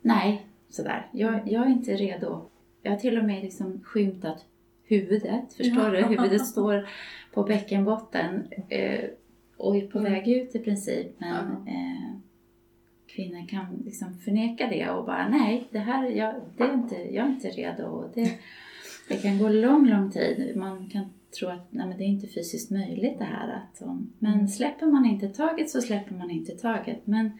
nej, 0.01 0.45
sådär, 0.69 1.07
jag, 1.11 1.39
jag 1.51 1.65
är 1.65 1.69
inte 1.69 1.93
redo. 1.93 2.41
Jag 2.81 2.91
har 2.91 2.97
till 2.97 3.17
och 3.17 3.25
med 3.25 3.43
liksom 3.43 3.81
skymtat 3.83 4.45
huvudet, 4.83 5.53
förstår 5.53 5.91
du? 5.91 5.99
Ja. 5.99 6.07
Huvudet 6.07 6.47
står 6.47 6.89
på 7.33 7.43
bäckenbotten 7.43 8.47
eh, 8.69 9.05
och 9.57 9.77
är 9.77 9.87
på 9.87 9.99
Mm. 9.99 10.13
väg 10.13 10.27
ut 10.27 10.55
i 10.55 10.59
princip. 10.59 11.07
Men 11.17 11.55
Ja. 11.65 11.71
Kvinnor 13.15 13.47
kan 13.47 13.81
liksom 13.85 14.17
förneka 14.19 14.67
det 14.67 14.89
och 14.89 15.05
bara 15.05 15.29
nej, 15.29 15.67
det 15.71 15.79
här, 15.79 16.09
jag, 16.09 16.35
det 16.57 16.63
är 16.63 16.73
inte, 16.73 16.95
jag 16.95 17.25
är 17.25 17.29
inte 17.29 17.49
redo. 17.49 17.83
Och 17.83 18.09
det, 18.13 18.39
det 19.09 19.15
kan 19.15 19.37
gå 19.37 19.49
lång, 19.49 19.87
lång 19.87 20.11
tid. 20.11 20.53
Man 20.55 20.89
kan 20.89 21.05
tro 21.39 21.49
att 21.49 21.71
nej, 21.71 21.87
men 21.87 21.97
det 21.97 22.03
är 22.03 22.07
inte 22.07 22.27
fysiskt 22.27 22.71
möjligt 22.71 23.17
det 23.19 23.23
här. 23.25 23.49
Att, 23.53 23.81
men 24.19 24.33
Mm. 24.33 24.47
släpper 24.47 24.85
man 24.85 25.05
inte 25.05 25.29
taget 25.29 25.69
så 25.69 25.81
släpper 25.81 26.15
man 26.15 26.31
inte 26.31 26.51
taget. 26.55 27.07
Men 27.07 27.31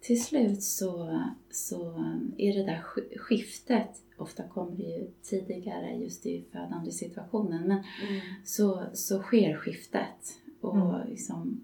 till 0.00 0.24
slut 0.24 0.62
så, 0.62 1.20
så 1.50 2.04
är 2.38 2.54
det 2.54 2.62
där 2.62 2.82
sk- 2.82 3.18
skiftet, 3.18 4.02
ofta 4.16 4.42
kommer 4.48 4.76
det 4.76 4.82
ju 4.82 5.10
tidigare 5.22 5.96
just 5.96 6.26
i 6.26 6.44
födande 6.52 6.90
situationen, 6.90 7.62
men 7.68 7.70
Mm. 8.08 8.20
så, 8.44 8.82
så 8.92 9.18
sker 9.22 9.56
skiftet 9.56 10.38
och 10.60 10.76
Mm. 10.94 11.08
liksom 11.08 11.60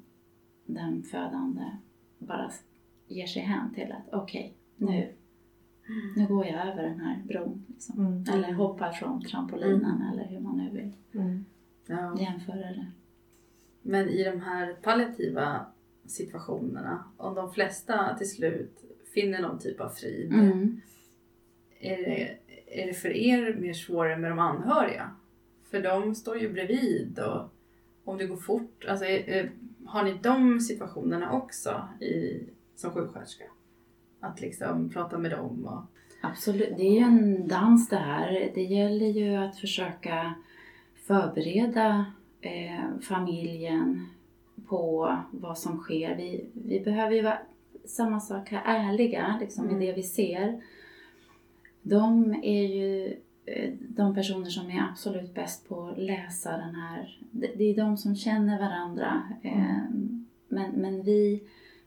den 0.67 1.03
födande 1.03 1.62
bara 2.19 2.50
ger 3.09 3.27
sig 3.27 3.43
hän 3.43 3.75
till 3.75 3.93
att 3.93 4.15
okej, 4.15 4.55
nu, 4.77 5.09
nu 6.17 6.27
går 6.27 6.47
jag 6.47 6.67
över 6.69 6.83
den 6.83 7.01
här 7.01 7.23
bron. 7.25 7.65
Liksom. 7.69 8.07
Mm. 8.07 8.25
Eller 8.35 8.53
hoppar 8.53 8.93
från 8.93 9.23
trampolinen 9.25 10.03
eller 10.13 10.25
hur 10.25 10.41
man 10.41 10.57
nu 10.57 10.71
vill 10.71 10.93
Mm. 11.21 11.45
Ja. 11.87 12.17
jämföra 12.21 12.57
det. 12.57 12.87
Men 13.83 14.09
i 14.09 14.25
de 14.25 14.41
här 14.41 14.73
palliativa 14.83 15.67
situationerna, 16.07 17.05
om 17.17 17.35
de 17.35 17.53
flesta 17.53 18.15
till 18.19 18.31
slut 18.31 18.85
finner 19.15 19.43
någon 19.43 19.59
typ 19.59 19.81
av 19.81 19.89
frid, 19.89 20.33
Mm. 20.33 20.81
är, 21.81 21.97
det, 21.97 22.39
är 22.83 22.87
det 22.87 22.93
för 22.95 23.09
er 23.17 23.55
mer 23.55 23.73
svårare 23.73 24.17
med 24.19 24.31
de 24.31 24.39
anhöriga? 24.39 25.11
För 25.71 25.83
de 25.83 26.15
står 26.15 26.39
ju 26.39 26.53
bredvid 26.53 27.19
och 27.19 27.51
om 28.05 28.19
det 28.19 28.27
går 28.27 28.37
fort, 28.37 28.85
alltså, 28.89 29.05
är, 29.05 29.29
är, 29.29 29.51
har 29.87 30.05
ni 30.05 30.15
de 30.23 30.61
situationerna 30.61 31.33
också 31.33 31.89
i, 32.01 32.43
som 32.76 32.90
sjuksköterska? 32.90 33.45
Att 34.21 34.40
liksom 34.40 34.90
prata 34.90 35.18
med 35.18 35.30
dem 35.30 35.64
och... 35.66 35.83
Absolut, 36.21 36.76
det 36.76 36.83
är 36.83 36.92
ju 36.92 36.99
en 36.99 37.49
dans 37.49 37.88
det 37.88 37.97
här. 37.97 38.50
Det 38.54 38.62
gäller 38.62 39.06
ju 39.06 39.37
att 39.37 39.56
försöka 39.56 40.35
förbereda 40.95 42.06
eh, 42.40 42.99
familjen 43.02 44.06
på 44.68 45.16
vad 45.30 45.59
som 45.59 45.78
sker. 45.78 46.16
Vi, 46.16 46.45
vi 46.52 46.80
behöver 46.80 47.14
ju 47.14 47.23
vara, 47.23 47.38
samma 47.85 48.21
sak 48.21 48.49
här, 48.49 48.62
ärliga 48.64 49.37
liksom, 49.40 49.64
Mm. 49.64 49.83
i 49.83 49.87
det 49.87 49.92
vi 49.92 50.02
ser. 50.02 50.62
De 51.83 52.35
är 52.42 52.62
ju 52.62 53.16
eh, 53.47 53.73
de 53.80 54.14
personer 54.14 54.50
som 54.50 54.71
är 54.71 54.88
absolut 54.90 55.35
bäst 55.35 55.68
på 55.68 55.88
att 55.88 55.99
läsa 55.99 56.50
den 56.50 56.75
här. 56.75 57.18
Det, 57.30 57.64
är 57.64 57.76
de 57.76 57.97
som 57.97 58.16
känner 58.16 58.59
varandra. 58.59 59.23
Eh, 59.42 59.90
men, 60.49 60.71
men 60.71 61.02
vi 61.02 61.42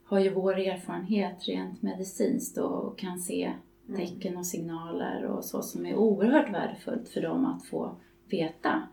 har 0.09 0.19
ju 0.19 0.33
vår 0.33 0.57
erfarenhet 0.59 1.47
rent 1.47 1.81
medicinskt 1.81 2.57
och 2.57 2.97
kan 2.97 3.19
se 3.19 3.53
tecken 3.95 4.37
och 4.37 4.45
signaler 4.45 5.25
och 5.25 5.45
så 5.45 5.61
som 5.61 5.85
är 5.85 5.95
oerhört 5.95 6.53
värdefullt 6.53 7.09
för 7.09 7.21
dem 7.21 7.45
att 7.45 7.65
få 7.65 7.95
veta. 8.25 8.87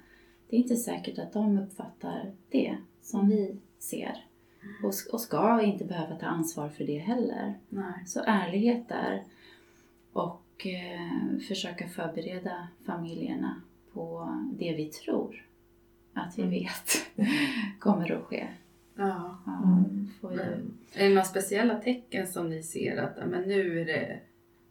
Det 0.49 0.57
är 0.57 0.61
inte 0.61 0.77
säkert 0.77 1.19
att 1.19 1.33
de 1.33 1.59
uppfattar 1.59 2.33
det 2.51 2.77
som 3.03 3.29
vi 3.29 3.57
ser 3.79 4.25
och, 4.85 4.93
och 5.13 5.21
ska 5.21 5.63
inte 5.63 5.85
behöva 5.85 6.17
ta 6.17 6.27
ansvar 6.27 6.69
för 6.69 6.85
det 6.85 6.99
heller. 6.99 7.55
Nej. 7.69 8.07
Så 8.07 8.21
ärlighet 8.27 8.89
där 8.89 9.23
och 10.13 10.67
eh, 10.67 11.39
försöka 11.49 11.89
förbereda 11.89 12.69
familjerna 12.87 13.61
på 13.93 14.29
det 14.53 14.75
vi 14.75 14.85
tror 14.87 15.47
att 16.15 16.39
vi 16.39 16.43
Mm. 16.43 16.55
vet 16.55 17.07
kommer 17.79 18.13
att 18.13 18.23
ske. 18.25 18.49
Ja. 18.97 19.39
Mm. 19.47 20.09
Men, 20.21 20.79
är 20.95 21.03
det 21.03 21.09
några 21.09 21.25
speciella 21.25 21.75
tecken 21.75 22.27
som 22.27 22.49
ni 22.49 22.63
ser 22.63 22.97
att 22.97 23.29
men 23.29 23.43
nu 23.43 23.81
är 23.81 23.85
det 23.85 24.21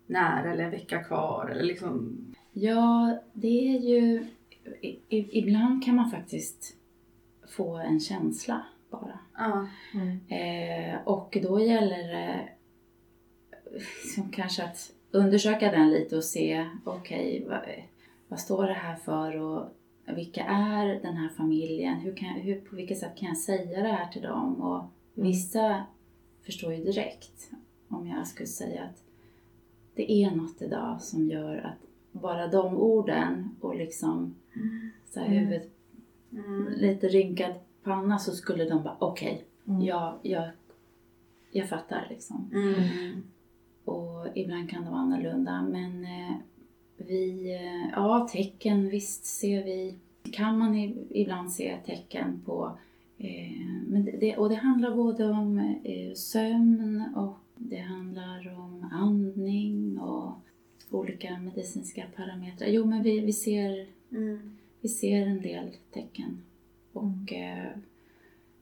nära 0.07 0.51
eller 0.51 0.63
en 0.63 0.71
vecka 0.71 1.03
kvar? 1.03 1.49
Eller 1.51 1.63
liksom... 1.63 2.17
Ja, 2.53 3.17
det 3.33 3.75
är 3.75 3.79
ju... 3.79 4.25
I, 4.81 4.99
i, 5.09 5.39
ibland 5.39 5.85
kan 5.85 5.95
man 5.95 6.11
faktiskt 6.11 6.77
få 7.47 7.75
en 7.77 7.99
känsla 7.99 8.65
bara. 8.89 9.19
Ja. 9.37 9.67
Mm. 9.93 10.19
Eh, 10.27 10.99
och 11.07 11.37
då 11.41 11.59
gäller 11.59 11.97
det 11.97 12.49
liksom 14.03 14.31
kanske 14.31 14.63
att 14.63 14.91
undersöka 15.11 15.71
den 15.71 15.89
lite 15.89 16.17
och 16.17 16.23
se, 16.23 16.69
okej, 16.83 17.45
vad, 17.49 17.61
vad 18.27 18.39
står 18.39 18.67
det 18.67 18.73
här 18.73 18.95
för 18.95 19.37
och 19.37 19.69
vilka 20.05 20.43
är 20.45 20.85
den 21.01 21.17
här 21.17 21.29
familjen? 21.29 21.95
Hur 21.99 22.15
kan, 22.15 22.29
hur, 22.29 22.61
på 22.61 22.75
vilket 22.75 22.97
sätt 22.97 23.15
kan 23.17 23.27
jag 23.27 23.37
säga 23.37 23.81
det 23.81 23.87
här 23.87 24.07
till 24.11 24.21
dem? 24.21 24.61
Och 24.61 24.83
vissa 25.13 25.83
förstår 26.45 26.73
ju 26.73 26.83
direkt 26.83 27.51
om 27.87 28.07
jag 28.07 28.27
skulle 28.27 28.47
säga 28.47 28.83
att 28.83 29.03
det 29.95 30.11
är 30.11 30.31
något 30.31 30.61
idag 30.61 31.01
som 31.01 31.29
gör 31.29 31.57
att 31.57 31.87
bara 32.21 32.47
de 32.47 32.77
orden 32.77 33.49
och 33.61 33.75
liksom 33.75 34.35
så 35.05 35.19
här 35.19 35.27
Mm. 35.27 35.37
huvudet 35.39 35.71
Mm. 36.31 36.67
lite 36.77 37.07
rynkad 37.07 37.53
panna 37.83 38.19
så 38.19 38.31
skulle 38.31 38.65
de 38.69 38.83
bara 38.83 38.97
okej, 38.99 39.43
Mm. 39.67 39.81
jag, 39.81 40.13
jag, 40.21 40.49
jag 41.51 41.69
fattar 41.69 42.07
liksom. 42.09 42.49
Mm. 42.53 43.23
Och 43.85 44.27
ibland 44.35 44.69
kan 44.69 44.83
det 44.83 44.89
vara 44.89 44.99
annorlunda 44.99 45.61
men 45.61 46.03
eh, 46.05 46.35
vi, 46.97 47.53
eh, 47.53 47.89
ja 47.91 48.27
tecken 48.31 48.89
visst 48.89 49.25
ser 49.25 49.63
vi, 49.63 49.95
kan 50.31 50.57
man 50.57 50.75
ibland 51.09 51.51
se 51.53 51.77
tecken 51.85 52.41
på 52.45 52.77
eh, 53.17 53.61
men 53.87 54.05
det, 54.19 54.37
och 54.37 54.49
det 54.49 54.55
handlar 54.55 54.95
både 54.95 55.25
om 55.25 55.59
eh, 55.83 56.13
sömn 56.13 57.03
och 57.15 57.37
det 57.55 57.79
handlar 57.79 58.53
om 58.59 58.89
andning 58.91 59.99
och 59.99 60.33
olika 60.89 61.39
medicinska 61.39 62.03
parametrar. 62.15 62.67
Jo 62.67 62.85
men 62.85 63.03
vi, 63.03 63.19
vi 63.19 63.33
ser 63.33 63.95
Mm. 64.15 64.57
vi 64.81 64.89
ser 64.89 65.21
en 65.27 65.41
del 65.41 65.69
tecken. 65.93 66.41
Och 66.93 67.33
eh, 67.33 67.71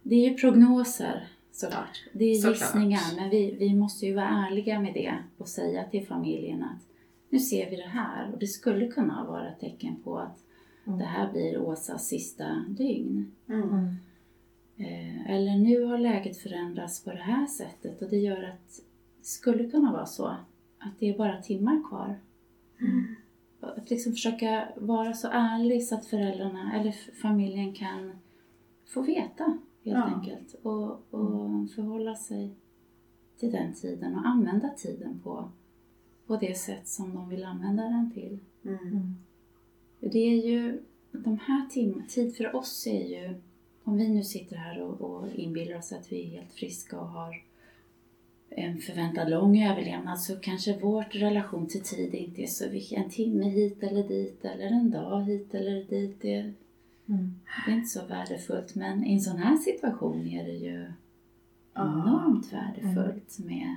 det 0.03 0.15
är 0.15 0.29
ju 0.29 0.37
prognoser 0.37 1.27
såklart. 1.51 2.03
Det 2.13 2.25
är 2.25 2.49
gissningar. 2.49 3.15
Men 3.15 3.29
vi, 3.29 3.55
vi 3.59 3.75
måste 3.75 4.05
ju 4.05 4.13
vara 4.13 4.27
ärliga 4.27 4.79
med 4.79 4.93
det 4.93 5.13
och 5.37 5.47
säga 5.47 5.83
till 5.83 6.07
familjen 6.07 6.63
att 6.63 6.87
nu 7.33 7.39
ser 7.39 7.69
vi 7.69 7.75
det 7.75 7.87
här. 7.87 8.31
Och 8.33 8.39
det 8.39 8.47
skulle 8.47 8.87
kunna 8.87 9.23
vara 9.27 9.49
ett 9.49 9.59
tecken 9.59 9.95
på 10.03 10.17
att 10.19 10.39
Mm. 10.87 10.99
det 10.99 11.05
här 11.05 11.31
blir 11.31 11.57
Åsas 11.61 12.07
sista 12.07 12.65
dygn. 12.69 13.31
Mm. 13.47 13.69
Mm. 13.69 13.85
Eh, 14.77 15.31
eller 15.31 15.55
nu 15.57 15.83
har 15.83 15.97
läget 15.97 16.37
förändrats 16.37 17.03
på 17.03 17.09
det 17.09 17.17
här 17.23 17.47
sättet 17.47 18.01
och 18.01 18.09
det 18.09 18.17
gör 18.17 18.43
att 18.43 18.81
det 19.19 19.25
skulle 19.25 19.69
kunna 19.69 19.91
vara 19.91 20.05
så 20.05 20.25
att 20.79 20.99
det 20.99 21.09
är 21.09 21.17
bara 21.17 21.41
timmar 21.41 21.83
kvar. 21.89 22.15
Mm. 22.81 23.15
att 23.59 23.89
liksom 23.89 24.11
försöka 24.11 24.67
vara 24.75 25.13
så 25.13 25.27
ärlig 25.31 25.83
så 25.87 25.95
att 25.95 26.05
föräldrarna 26.05 26.79
eller 26.79 26.91
familjen 27.21 27.73
kan 27.73 28.11
få 28.85 29.01
veta 29.01 29.43
helt 29.83 29.97
Ja. 29.97 30.03
enkelt. 30.03 30.53
Och, 30.63 31.13
och 31.13 31.69
förhålla 31.75 32.15
sig 32.15 32.55
till 33.39 33.51
den 33.51 33.73
tiden 33.73 34.15
och 34.15 34.25
använda 34.27 34.69
tiden 34.69 35.19
på, 35.23 35.49
på 36.33 36.39
det 36.39 36.57
sätt 36.57 36.87
som 36.87 37.15
de 37.15 37.29
vill 37.29 37.43
använda 37.43 37.83
den 37.83 38.11
till. 38.13 38.39
Mm. 38.65 38.77
Mm. 38.87 39.15
Det 39.99 40.19
är 40.19 40.45
ju, 40.47 40.81
de 41.11 41.39
här 41.39 41.69
timmarna, 41.69 42.05
tid 42.07 42.35
för 42.35 42.55
oss 42.55 42.87
är 42.87 43.07
ju, 43.07 43.35
om 43.83 43.97
vi 43.97 44.09
nu 44.09 44.23
sitter 44.23 44.55
här 44.55 44.81
och, 44.81 45.01
och 45.01 45.29
inbillar 45.35 45.77
oss 45.77 45.93
att 45.93 46.11
vi 46.11 46.23
är 46.23 46.29
helt 46.29 46.53
friska 46.53 46.99
och 46.99 47.07
har 47.07 47.43
en 48.49 48.77
förväntad 48.77 49.29
lång 49.29 49.63
överlevnad 49.63 50.19
så 50.19 50.35
kanske 50.35 50.79
vår 50.79 51.03
relation 51.03 51.67
till 51.67 51.81
tid 51.81 52.15
inte 52.15 52.41
är 52.41 52.47
så 52.47 52.69
viktig. 52.69 52.97
En 52.97 53.09
timme 53.09 53.49
hit 53.49 53.83
eller 53.83 54.07
dit 54.07 54.45
eller 54.45 54.65
en 54.65 54.91
dag 54.91 55.23
hit 55.23 55.53
eller 55.53 55.83
dit. 55.83 56.21
Det, 56.21 56.53
Mm. 57.05 57.39
det 57.65 57.71
är 57.71 57.75
inte 57.75 57.89
så 57.89 58.05
värdefullt 58.05 58.75
men 58.75 59.05
i 59.05 59.13
en 59.13 59.21
sån 59.21 59.37
här 59.37 59.57
situation 59.57 60.27
är 60.27 60.45
det 60.45 60.51
ju 60.51 60.85
enormt 61.73 62.53
värdefullt 62.53 63.39
med 63.39 63.75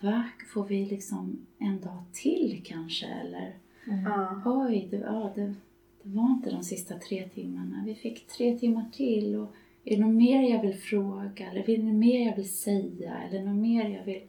Va, 0.00 0.24
får 0.52 0.64
vi 0.64 0.86
liksom 0.86 1.46
en 1.58 1.80
dag 1.80 2.04
till 2.12 2.62
kanske 2.64 3.06
eller 3.06 3.54
Mm. 3.88 4.04
Ja. 4.04 4.42
Oj, 4.44 4.88
det, 4.90 4.96
ja, 4.96 5.32
det, 5.34 5.54
det 6.02 6.16
var 6.16 6.30
inte 6.30 6.50
de 6.50 6.62
sista 6.62 6.98
tre 6.98 7.28
timmarna. 7.28 7.82
Vi 7.86 7.94
fick 7.94 8.26
tre 8.26 8.58
timmar 8.58 8.90
till. 8.92 9.36
Och 9.36 9.54
är 9.84 9.96
det 9.96 10.02
något 10.02 10.14
mer 10.14 10.50
jag 10.50 10.62
vill 10.62 10.74
fråga? 10.74 11.50
Eller 11.50 11.70
är 11.70 11.76
det 11.76 11.82
något 11.82 11.94
mer 11.94 12.26
jag 12.26 12.36
vill 12.36 12.50
säga? 12.50 13.18
Eller 13.18 13.42
något 13.42 13.62
mer 13.62 13.88
jag 13.88 14.04
vill... 14.04 14.22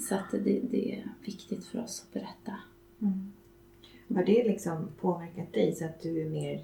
Så 0.00 0.14
att 0.14 0.30
det, 0.30 0.60
det 0.70 0.94
är 0.94 1.08
viktigt 1.24 1.64
för 1.64 1.82
oss 1.82 2.04
att 2.06 2.12
berätta. 2.12 2.56
Mm. 3.02 3.32
Har 4.14 4.24
det 4.24 4.44
liksom 4.44 4.88
påverkat 5.00 5.52
dig 5.52 5.74
så 5.74 5.84
att 5.84 6.02
du 6.02 6.22
är 6.22 6.30
mer 6.30 6.62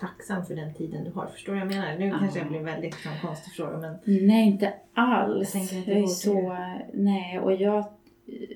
tacksam 0.00 0.44
för 0.46 0.54
den 0.54 0.74
tiden 0.74 1.04
du 1.04 1.10
har? 1.10 1.26
Förstår 1.26 1.52
du 1.52 1.58
vad 1.58 1.68
jag 1.68 1.74
menar? 1.74 1.98
Nu 1.98 2.06
Ja. 2.06 2.18
kanske 2.18 2.38
jag 2.38 2.48
blir 2.48 2.60
väldigt 2.60 2.92
liksom, 2.94 3.12
konstig 3.22 3.52
fråga 3.52 3.78
men 3.78 3.96
Nej, 4.26 4.46
inte 4.48 4.72
alls. 4.94 5.54
Jag 5.54 5.62
tänker 5.62 5.78
att 5.78 5.86
det 5.86 5.92
Jag 5.92 6.02
är 6.02 6.06
så... 6.06 6.56
Nej, 6.92 7.38
och 7.40 7.52
jag, 7.54 7.84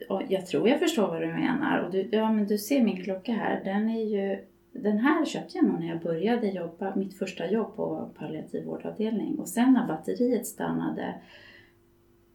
och 0.09 0.23
jag 0.29 0.47
tror 0.47 0.69
jag 0.69 0.79
förstår 0.79 1.09
vad 1.09 1.21
du 1.21 1.27
menar. 1.27 1.79
Och 1.79 1.91
du, 1.93 2.09
ja, 2.13 2.33
men 2.33 2.47
du 2.47 2.59
ser 2.59 2.83
min 2.83 3.05
klocka 3.05 3.33
här. 3.33 3.61
Den 3.65 3.89
är 3.91 4.05
ju... 4.05 4.45
Den 4.75 4.99
här 4.99 5.25
köpte 5.25 5.59
jag 5.59 5.65
nog 5.67 5.81
när 5.81 5.89
jag 5.89 6.01
började 6.03 6.47
jobba, 6.51 6.97
mitt 6.97 7.19
första 7.19 7.51
jobb 7.51 7.77
på 7.77 8.11
palliativ 8.19 8.65
vårdavdelning. 8.65 9.39
Och 9.39 9.49
sen 9.49 9.73
när 9.73 9.87
batteriet 9.87 10.47
stannade, 10.47 11.15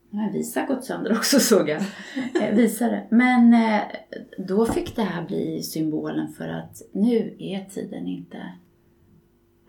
nu 0.09 0.21
har 0.21 0.31
Visa 0.31 0.65
gått 0.65 0.83
sönder 0.83 1.11
också 1.11 1.39
såg 1.39 1.69
jag. 1.69 1.81
Eh, 2.41 2.55
Visare. 2.55 3.03
Men 3.09 3.53
eh, 3.53 3.81
då 4.37 4.65
fick 4.65 4.95
det 4.95 5.01
här 5.01 5.25
bli 5.25 5.63
symbolen 5.63 6.27
för 6.27 6.47
att 6.47 6.81
nu 6.91 7.35
är 7.39 7.65
tiden 7.69 8.07
inte... 8.07 8.37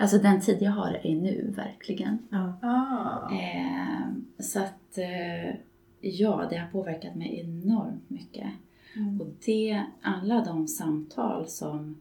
Alltså 0.01 0.19
den 0.19 0.41
tid 0.41 0.59
jag 0.61 0.71
har 0.71 1.01
är 1.07 1.15
nu 1.15 1.53
verkligen. 1.57 2.19
ja. 2.31 2.59
Ah. 2.63 3.35
Eh, 3.35 4.07
så 4.39 4.61
att 4.61 4.99
eh, 4.99 5.55
ja, 6.01 6.47
det 6.51 6.57
har 6.57 6.69
påverkat 6.73 7.15
mig 7.15 7.41
enormt 7.41 8.11
mycket. 8.11 8.51
Mm. 8.97 9.21
Och 9.21 9.29
det, 9.45 9.85
alla 10.03 10.45
de 10.45 10.69
samtal 10.69 11.49
som 11.49 11.97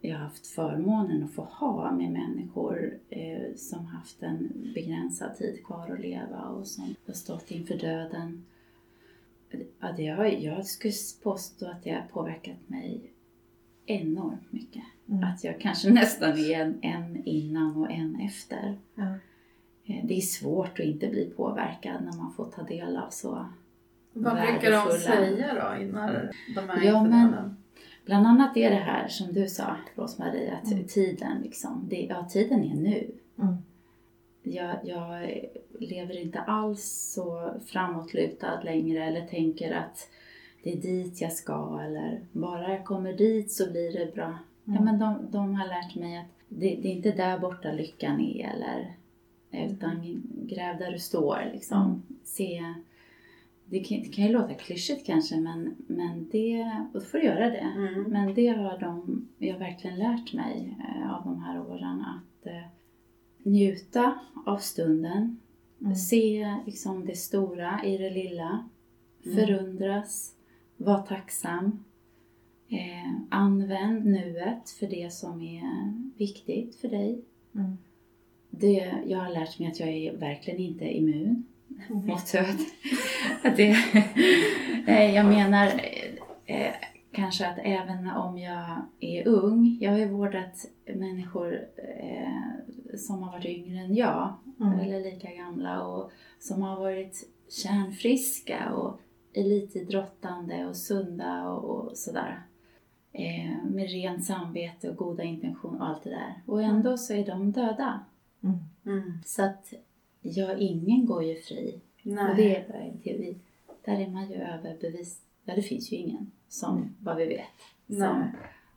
jag 0.00 0.18
har 0.18 0.24
haft 0.24 0.46
förmånen 0.46 1.24
att 1.24 1.30
få 1.30 1.42
ha 1.42 1.90
med 1.90 2.12
människor 2.12 2.98
eh, 3.08 3.54
som 3.56 3.86
haft 3.86 4.22
en 4.22 4.70
begränsad 4.74 5.36
tid 5.36 5.64
kvar 5.64 5.92
att 5.92 6.00
leva 6.00 6.40
och 6.40 6.66
som 6.66 6.94
har 7.06 7.14
stått 7.14 7.50
inför 7.50 7.78
döden. 7.78 8.44
Ja, 9.80 9.92
det 9.96 10.06
har, 10.06 10.24
jag 10.24 10.66
skulle 10.66 10.92
påstå 11.22 11.66
att 11.66 11.84
det 11.84 11.90
har 11.90 12.06
påverkat 12.12 12.68
mig 12.68 13.11
enormt 13.86 14.52
mycket. 14.52 14.82
Mm. 15.08 15.24
Att 15.24 15.44
jag 15.44 15.60
kanske 15.60 15.90
nästan 15.92 16.38
är 16.38 16.60
en, 16.60 16.78
en 16.82 17.22
innan 17.24 17.76
och 17.76 17.90
en 17.90 18.20
efter. 18.20 18.78
Ja. 18.94 19.14
Eh, 19.86 20.04
Det 20.04 20.14
är 20.16 20.20
svårt 20.20 20.80
att 20.80 20.86
inte 20.86 21.08
bli 21.08 21.32
påverkad 21.36 22.04
när 22.04 22.16
man 22.16 22.32
får 22.32 22.44
ta 22.44 22.62
del 22.62 22.96
av 22.96 23.10
så. 23.10 23.46
Vad 24.12 24.34
brukar 24.34 24.70
de 24.70 24.98
säga 24.98 25.54
då 25.76 25.82
innan 25.82 26.10
de 26.54 26.70
är 26.70 26.84
Ja, 26.84 27.02
men-? 27.04 27.56
Bland 28.04 28.26
annat 28.26 28.56
är 28.56 28.70
det 28.70 28.76
här 28.76 29.08
som 29.08 29.32
du 29.32 29.48
sa, 29.48 29.76
Rosmarie, 29.94 30.52
att 30.62 30.72
Mm. 30.72 30.84
tiden 30.84 31.40
liksom, 31.42 31.86
det, 31.90 32.02
ja 32.02 32.24
tiden 32.28 32.64
är 32.64 32.74
nu. 32.74 33.10
Mm. 33.38 33.56
Jag, 34.42 34.76
jag 34.84 35.30
lever 35.80 36.20
inte 36.20 36.40
alls 36.40 37.12
så 37.14 37.54
framåtlutad 37.66 38.60
längre 38.62 39.04
eller 39.04 39.26
tänker 39.26 39.72
att 39.72 40.08
det 40.62 40.72
är 40.72 40.76
dit 40.76 41.20
jag 41.20 41.32
ska 41.32 41.80
eller 41.86 42.20
bara 42.32 42.70
jag 42.70 42.84
kommer 42.84 43.12
dit 43.12 43.52
så 43.52 43.70
blir 43.70 43.92
det 43.92 44.14
bra. 44.14 44.38
Ja, 44.64 44.72
Mm. 44.72 44.84
men 44.84 44.98
de, 44.98 45.30
de 45.30 45.54
har 45.54 45.66
lärt 45.66 45.94
mig 45.94 46.16
att 46.18 46.26
det, 46.48 46.78
det 46.82 46.88
är 46.88 46.92
inte 46.96 47.10
där 47.12 47.38
borta 47.38 47.72
lyckan 47.72 48.20
är 48.20 48.48
eller 48.48 48.94
utan 49.66 50.22
gräv 50.48 50.78
där 50.78 50.92
du 50.92 50.98
står 50.98 51.50
liksom. 51.52 51.82
Mm. 51.82 52.02
Se, 52.24 52.74
det 53.64 53.78
kan, 53.80 54.02
det 54.02 54.08
kan 54.08 54.24
ju 54.24 54.32
låta 54.32 54.54
klyschigt 54.54 55.06
kanske 55.06 55.36
men, 55.36 55.74
men 55.86 56.28
det, 56.32 56.62
och 56.94 57.00
då 57.00 57.06
får 57.06 57.18
du 57.18 57.24
göra 57.24 57.50
det. 57.50 57.72
Mm. 57.76 58.02
Men 58.02 58.34
det 58.34 58.48
har 58.48 58.78
de, 58.78 59.26
jag 59.38 59.52
har 59.52 59.58
verkligen 59.60 59.98
lärt 59.98 60.32
mig 60.32 60.76
eh, 60.80 61.12
av 61.14 61.24
de 61.24 61.42
här 61.42 61.60
åren 61.60 62.00
att 62.00 62.46
eh, 62.46 62.62
njuta 63.42 64.18
av 64.46 64.56
stunden, 64.58 65.38
Mm. 65.80 65.94
se 65.94 66.56
liksom 66.66 67.04
det 67.06 67.16
stora 67.16 67.84
i 67.84 67.98
det 67.98 68.10
lilla, 68.10 68.68
Mm. 69.26 69.36
förundras, 69.36 70.32
var 70.84 71.02
tacksam. 71.02 71.84
Eh, 72.68 73.12
använd 73.30 74.04
nuet 74.06 74.70
för 74.70 74.86
det 74.86 75.12
som 75.12 75.42
är 75.42 75.92
viktigt 76.18 76.76
för 76.76 76.88
dig. 76.88 77.24
Mm. 77.54 77.78
Det, 78.50 78.92
jag 79.06 79.18
har 79.18 79.30
lärt 79.30 79.58
mig 79.58 79.68
att 79.68 79.80
jag 79.80 79.88
är 79.88 80.16
verkligen 80.16 80.60
inte 80.60 80.84
immun 80.96 81.44
Mm. 81.90 82.06
mot 82.06 82.32
död. 82.32 82.56
Det, 83.56 83.76
eh, 84.86 85.14
jag 85.14 85.26
menar 85.26 85.66
eh, 85.66 86.60
eh, 86.66 86.72
kanske 87.12 87.46
att 87.48 87.58
även 87.62 88.10
om 88.10 88.38
jag 88.38 88.76
är 89.00 89.28
ung, 89.28 89.78
jag 89.80 89.90
har 89.90 89.98
ju 89.98 90.08
vårdat 90.08 90.66
människor 90.94 91.54
eh, 91.76 92.96
som 92.98 93.22
har 93.22 93.32
varit 93.32 93.44
yngre 93.44 93.78
än 93.78 93.94
jag, 93.94 94.34
Mm. 94.60 94.78
eller 94.80 95.00
lika 95.00 95.30
gamla 95.34 95.82
och 95.86 96.10
som 96.38 96.62
har 96.62 96.76
varit 96.80 97.28
kärnfriska 97.48 98.72
och 98.72 99.00
elitidrottande 99.32 100.66
och 100.66 100.76
sunda 100.76 101.48
och, 101.48 101.64
och 101.86 101.98
sådär. 101.98 102.42
Eh, 103.12 103.64
med 103.64 103.90
rent 103.90 104.24
samvete 104.24 104.90
och 104.90 104.96
goda 104.96 105.22
intentioner 105.22 105.80
och 105.80 105.86
allt 105.88 106.04
det 106.04 106.10
där. 106.10 106.34
Och 106.46 106.62
ändå 106.62 106.98
så 106.98 107.12
är 107.14 107.26
de 107.26 107.52
döda. 107.52 108.00
Mm. 108.42 108.56
Mm. 108.86 109.12
Så 109.24 109.42
att 109.44 109.72
ja, 110.20 110.54
ingen 110.56 111.06
går 111.06 111.24
ju 111.24 111.34
fri. 111.40 111.80
Nej. 112.02 112.30
Och 112.30 112.36
det, 112.36 112.56
är- 112.56 112.92
det, 113.04 113.12
vi, 113.12 113.36
där 113.84 114.00
är 114.00 114.08
man 114.08 114.28
ju 114.28 114.34
överbevis. 114.34 115.20
Ja, 115.44 115.54
det 115.54 115.62
finns 115.62 115.92
ju 115.92 115.96
ingen 115.96 116.30
som, 116.48 116.76
Mm. 116.76 116.94
vad 117.00 117.16
vi 117.16 117.26
vet, 117.26 117.58
som 117.86 117.96
Nej. 118.18 118.30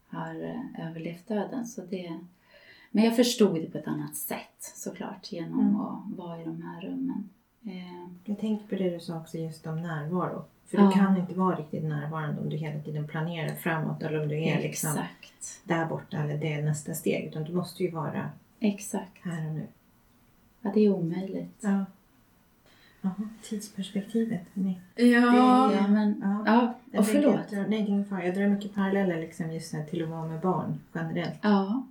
har 0.08 0.44
eh, 0.44 0.88
överlevt 0.90 1.28
döden. 1.28 1.66
Så 1.66 1.82
det, 1.82 2.20
men 2.92 3.04
jag 3.04 3.16
förstod 3.16 3.56
det 3.56 3.72
på 3.72 3.78
ett 3.78 3.88
annat 3.88 4.16
sätt 4.16 4.60
såklart 4.76 5.32
genom 5.32 5.60
Mm. 5.60 5.76
att 5.82 6.18
vara 6.18 6.42
i 6.42 6.46
de 6.46 6.62
här 6.62 6.82
rummen. 6.82 7.30
Eh, 7.66 8.08
Jag 8.24 8.40
tänkte 8.40 8.68
på 8.68 8.84
det 8.84 8.90
du 8.90 9.00
sa 9.00 9.18
också 9.18 9.38
just 9.38 9.68
om 9.68 9.82
närvaro. 9.82 10.46
För 10.66 10.78
Ja. 10.78 10.84
du 10.86 10.92
kan 10.92 11.18
inte 11.18 11.34
vara 11.34 11.56
riktigt 11.60 11.84
närvarande 11.84 12.42
om 12.42 12.50
du 12.50 12.58
hela 12.58 12.80
tiden 12.84 13.08
planerar 13.08 13.56
framåt 13.56 14.04
eller 14.04 14.22
om 14.22 14.28
du 14.28 14.36
är 14.44 14.62
liksom 14.62 14.90
exakt. 14.90 15.62
där 15.64 15.86
borta 15.86 16.18
eller 16.18 16.38
det 16.38 16.54
är 16.54 16.64
nästa 16.64 16.94
steg. 16.94 17.26
Utan 17.26 17.44
du 17.44 17.54
måste 17.54 17.84
ju 17.84 17.92
vara 17.92 18.30
Exakt. 18.60 19.18
här 19.24 19.48
och 19.48 19.54
nu. 19.54 19.68
Ja, 20.62 20.72
det 20.74 20.80
är 20.86 20.90
omöjligt. 20.94 21.58
Ja. 21.62 21.86
Jaha, 23.02 23.30
tidsperspektivet. 23.44 24.42
Nej. 24.54 24.82
Ja. 24.96 25.74
Ja, 25.74 25.88
men, 25.88 26.22
Ja. 26.24 26.44
ja, 26.46 26.74
Jag 26.92 27.00
och 27.00 27.08
förlåt. 27.08 27.36
att 27.36 27.52
jag 27.52 27.62
drar- 27.62 27.70
nej, 27.70 27.80
det 27.82 27.86
är 27.86 27.90
ingen 27.90 28.06
fara. 28.06 28.26
Jag 28.26 28.36
drar 28.36 28.48
mycket 28.48 28.76
paralleller 28.76 29.20
liksom 29.22 29.52
just 29.52 29.74
här 29.74 29.84
till 29.84 30.04
att 30.04 30.10
vara 30.10 30.28
med 30.28 30.40
barn 30.42 30.80
generellt. 30.94 31.40
Ja, 31.42 31.88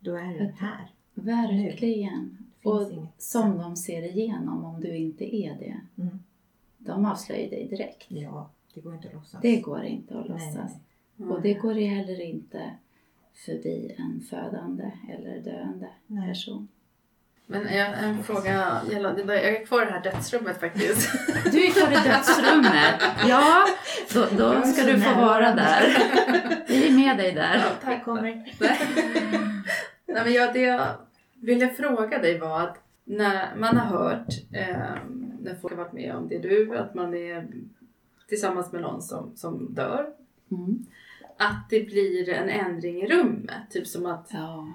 Då 0.00 0.14
är 0.16 0.24
du 0.38 0.52
här. 0.58 0.90
verkligen. 1.14 2.38
Och 2.66 2.92
som 3.18 3.58
de 3.58 3.76
ser 3.76 4.02
igenom 4.02 4.64
om 4.64 4.80
du 4.80 4.96
inte 4.96 5.36
är 5.36 5.54
det. 5.58 6.02
Mm. 6.02 6.18
De 6.78 7.04
avslöjar 7.06 7.50
dig 7.50 7.68
direkt. 7.70 8.04
Ja, 8.08 8.50
det 8.74 8.80
går 8.80 8.94
inte 8.94 9.08
att 9.08 9.14
låtsas. 9.14 9.40
Det 9.42 9.56
går 9.56 9.84
inte 9.84 10.18
att 10.18 10.28
låtsas. 10.28 10.54
nej, 10.54 10.80
nej. 11.16 11.28
Och 11.28 11.42
det 11.42 11.54
går 11.54 11.74
heller 11.74 12.20
inte 12.20 12.70
förbi 13.34 13.94
en 13.98 14.20
födande 14.30 14.90
eller 15.08 15.40
döende 15.40 15.88
Nej. 16.06 16.28
person. 16.28 16.68
Men 17.48 17.76
jag, 17.76 18.04
en 18.04 18.22
fråga 18.22 18.80
gällande, 18.90 19.22
jag 19.22 19.44
är 19.44 19.66
kvar 19.66 19.82
i 19.82 19.84
det 19.84 19.90
här 19.90 20.02
dödsrummet 20.02 20.60
faktiskt. 20.60 21.08
Du 21.52 21.66
är 21.66 21.70
kvar 21.70 21.92
i 21.92 22.08
dödsrummet. 22.08 23.02
Ja, 23.28 23.66
då, 24.14 24.26
då 24.38 24.62
ska 24.62 24.82
du 24.82 25.00
få 25.00 25.14
vara 25.14 25.54
där. 25.54 25.96
Vi 26.68 26.88
är 26.88 26.92
med 26.92 27.16
dig 27.16 27.32
där. 27.32 27.56
Ja, 27.84 27.90
Det 27.90 28.00
kommer. 28.04 28.52
Nej, 30.06 30.24
men 30.24 30.32
jag, 30.32 30.52
det 30.54 30.60
jag 30.60 30.90
ville 31.40 31.68
fråga 31.68 32.18
dig 32.18 32.38
var 32.38 32.60
att 32.60 32.78
när 33.04 33.56
man 33.56 33.76
har 33.76 33.86
hört 33.98 34.28
eh, 34.52 34.94
när 35.40 35.54
folk 35.60 35.74
har 35.74 35.84
varit 35.84 35.92
med 35.92 36.14
om 36.16 36.28
det 36.28 36.38
du, 36.38 36.78
att 36.78 36.94
man 36.94 37.14
är 37.14 37.48
tillsammans 38.28 38.72
med 38.72 38.82
någon 38.82 39.02
som, 39.02 39.36
som 39.36 39.74
dör 39.74 40.06
Mm. 40.50 40.86
Att 41.38 41.70
det 41.70 41.80
blir 41.86 42.28
en 42.28 42.48
ändring 42.48 43.02
i 43.02 43.06
rummet. 43.08 43.70
Typ 43.70 43.86
som 43.86 44.06
att, 44.06 44.28
Ja. 44.32 44.68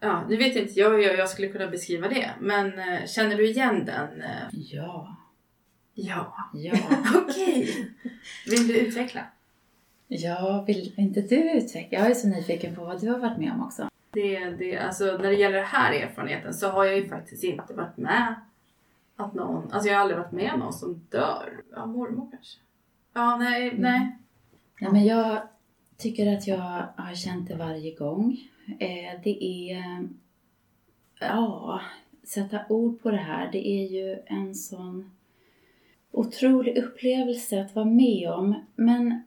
ja 0.00 0.24
nu 0.28 0.36
vet 0.36 0.56
inte 0.56 0.80
jag 0.80 0.90
hur 0.90 0.98
jag, 0.98 1.18
jag 1.18 1.28
skulle 1.28 1.48
kunna 1.48 1.66
beskriva 1.66 2.08
det. 2.08 2.30
Men 2.40 2.78
eh, 2.78 3.06
känner 3.06 3.36
du 3.36 3.46
igen 3.50 3.84
den? 3.84 4.22
eh? 4.22 4.48
Ja. 4.52 5.16
Ja. 5.94 6.36
Ja. 6.54 6.74
Okej. 7.24 7.88
Vill 8.50 8.68
du 8.68 8.78
utveckla? 8.78 9.20
Ja, 10.08 10.64
vill 10.66 10.94
inte 10.96 11.20
du 11.20 11.52
utveckla? 11.52 11.98
Jag 11.98 12.10
är 12.10 12.14
så 12.14 12.28
nyfiken 12.28 12.74
på 12.74 12.84
vad 12.84 13.00
du 13.00 13.08
har 13.10 13.18
varit 13.18 13.38
med 13.38 13.52
om 13.52 13.62
också. 13.62 13.88
Det, 14.16 14.50
det, 14.50 14.78
alltså, 14.78 15.04
när 15.04 15.28
det 15.28 15.34
gäller 15.34 15.56
den 15.56 15.66
här 15.66 15.92
erfarenheten 15.92 16.54
så 16.54 16.68
har 16.68 16.84
jag 16.84 16.96
ju 16.96 17.08
faktiskt 17.08 17.44
inte 17.44 17.74
varit 17.74 17.96
med 17.96 18.34
att 19.16 19.34
någon, 19.34 19.72
alltså 19.72 19.88
jag 19.88 19.94
har 19.94 20.00
aldrig 20.00 20.18
varit 20.18 20.32
med 20.32 20.58
någon 20.58 20.72
som 20.72 21.00
dör. 21.08 21.60
Ja, 21.72 21.86
mormor 21.86 22.28
kanske. 22.30 22.58
Ja, 23.14 23.36
nej, 23.36 23.74
nej. 23.78 24.16
Nej, 24.80 24.92
men 24.92 25.04
jag 25.04 25.40
tycker 25.96 26.36
att 26.36 26.46
jag 26.46 26.86
har 26.96 27.14
känt 27.14 27.48
det 27.48 27.56
varje 27.56 27.94
gång. 27.94 28.38
Eh, 28.78 29.20
det 29.24 29.44
är... 29.44 30.08
Ja, 31.20 31.80
sätta 32.24 32.60
ord 32.68 33.02
på 33.02 33.10
det 33.10 33.16
här. 33.16 33.52
Det 33.52 33.68
är 33.68 33.86
ju 33.86 34.18
en 34.26 34.54
sån 34.54 35.10
otrolig 36.10 36.78
upplevelse 36.78 37.60
att 37.60 37.74
vara 37.74 37.84
med 37.84 38.30
om. 38.30 38.54
Men 38.76 39.22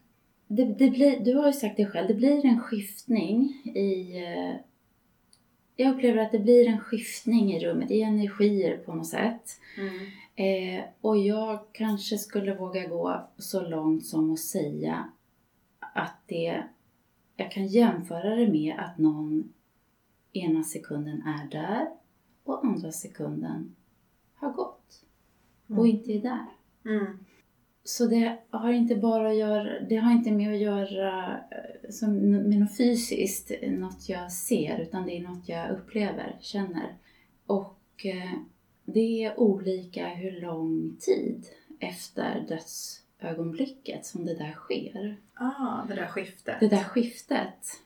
det, 0.47 0.65
det 0.65 0.89
blir, 0.89 1.19
du 1.19 1.33
har 1.33 1.47
ju 1.47 1.53
sagt 1.53 1.77
det 1.77 1.85
själv, 1.85 2.07
det 2.07 2.13
blir 2.13 2.45
en 2.45 2.59
skiftning 2.59 3.43
i... 3.75 4.15
Jag 5.79 5.95
upplever 5.95 6.21
att 6.21 6.31
det 6.31 6.39
blir 6.39 6.67
en 6.67 6.79
skiftning 6.79 7.53
i 7.53 7.65
rummet, 7.67 7.91
i 7.91 8.01
energier 8.01 8.77
på 8.77 8.95
något 8.95 9.07
sätt. 9.07 9.59
Mm. 9.77 10.05
Eh, 10.35 10.83
och 11.01 11.17
jag 11.17 11.59
kanske 11.71 12.17
skulle 12.17 12.55
våga 12.55 12.87
gå 12.87 13.27
så 13.37 13.61
långt 13.67 14.05
som 14.05 14.33
att 14.33 14.39
säga 14.39 15.09
att 15.79 16.15
det, 16.25 16.63
jag 17.35 17.51
kan 17.51 17.67
jämföra 17.67 18.35
det 18.35 18.47
med 18.47 18.75
att 18.79 18.97
någon 18.97 19.53
ena 20.33 20.63
sekunden 20.63 21.21
är 21.21 21.49
där 21.51 21.87
och 22.43 22.65
andra 22.65 22.91
sekunden 22.91 23.75
har 24.35 24.51
gått 24.51 25.03
och 25.67 25.85
Mm. 25.85 25.85
inte 25.85 26.11
är 26.13 26.21
där. 26.21 26.45
Mm. 26.85 27.25
Så 27.83 28.05
det 28.05 28.37
har 28.49 28.71
inte 28.71 28.95
bara 28.95 29.29
att 29.29 29.37
göra, 29.37 29.79
det 29.79 29.95
har 29.95 30.11
inte 30.11 30.31
med 30.31 30.53
att 30.53 30.61
göra 30.61 31.39
eh, 31.51 31.89
som, 31.89 32.31
med 32.31 32.59
något 32.59 32.77
fysiskt, 32.77 33.51
något 33.61 34.09
jag 34.09 34.31
ser, 34.31 34.79
utan 34.79 35.05
det 35.05 35.17
är 35.17 35.21
något 35.21 35.49
jag 35.49 35.71
upplever, 35.71 36.37
känner. 36.41 36.95
Och 37.45 38.05
eh, 38.05 38.39
det 38.85 39.23
är 39.23 39.39
olika 39.39 40.07
hur 40.07 40.41
lång 40.41 40.97
tid 40.99 41.45
efter 41.79 42.45
dödsögonblicket 42.47 44.05
som 44.05 44.25
det 44.25 44.35
där 44.35 44.51
sker. 44.51 45.17
Ah, 45.33 45.85
det 45.87 45.95
där 45.95 46.07
skiftet. 46.07 46.59
Det 46.59 46.67
där 46.67 46.83
skiftet. 46.83 47.81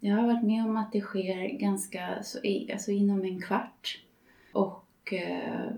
Jag 0.00 0.16
har 0.16 0.26
varit 0.26 0.44
med 0.44 0.64
om 0.64 0.76
att 0.76 0.92
det 0.92 1.00
sker 1.00 1.58
ganska 1.58 2.06
alltså 2.72 2.90
inom 2.90 3.24
en 3.24 3.42
kvart. 3.42 4.02
Och, 4.52 5.12
eh, 5.12 5.70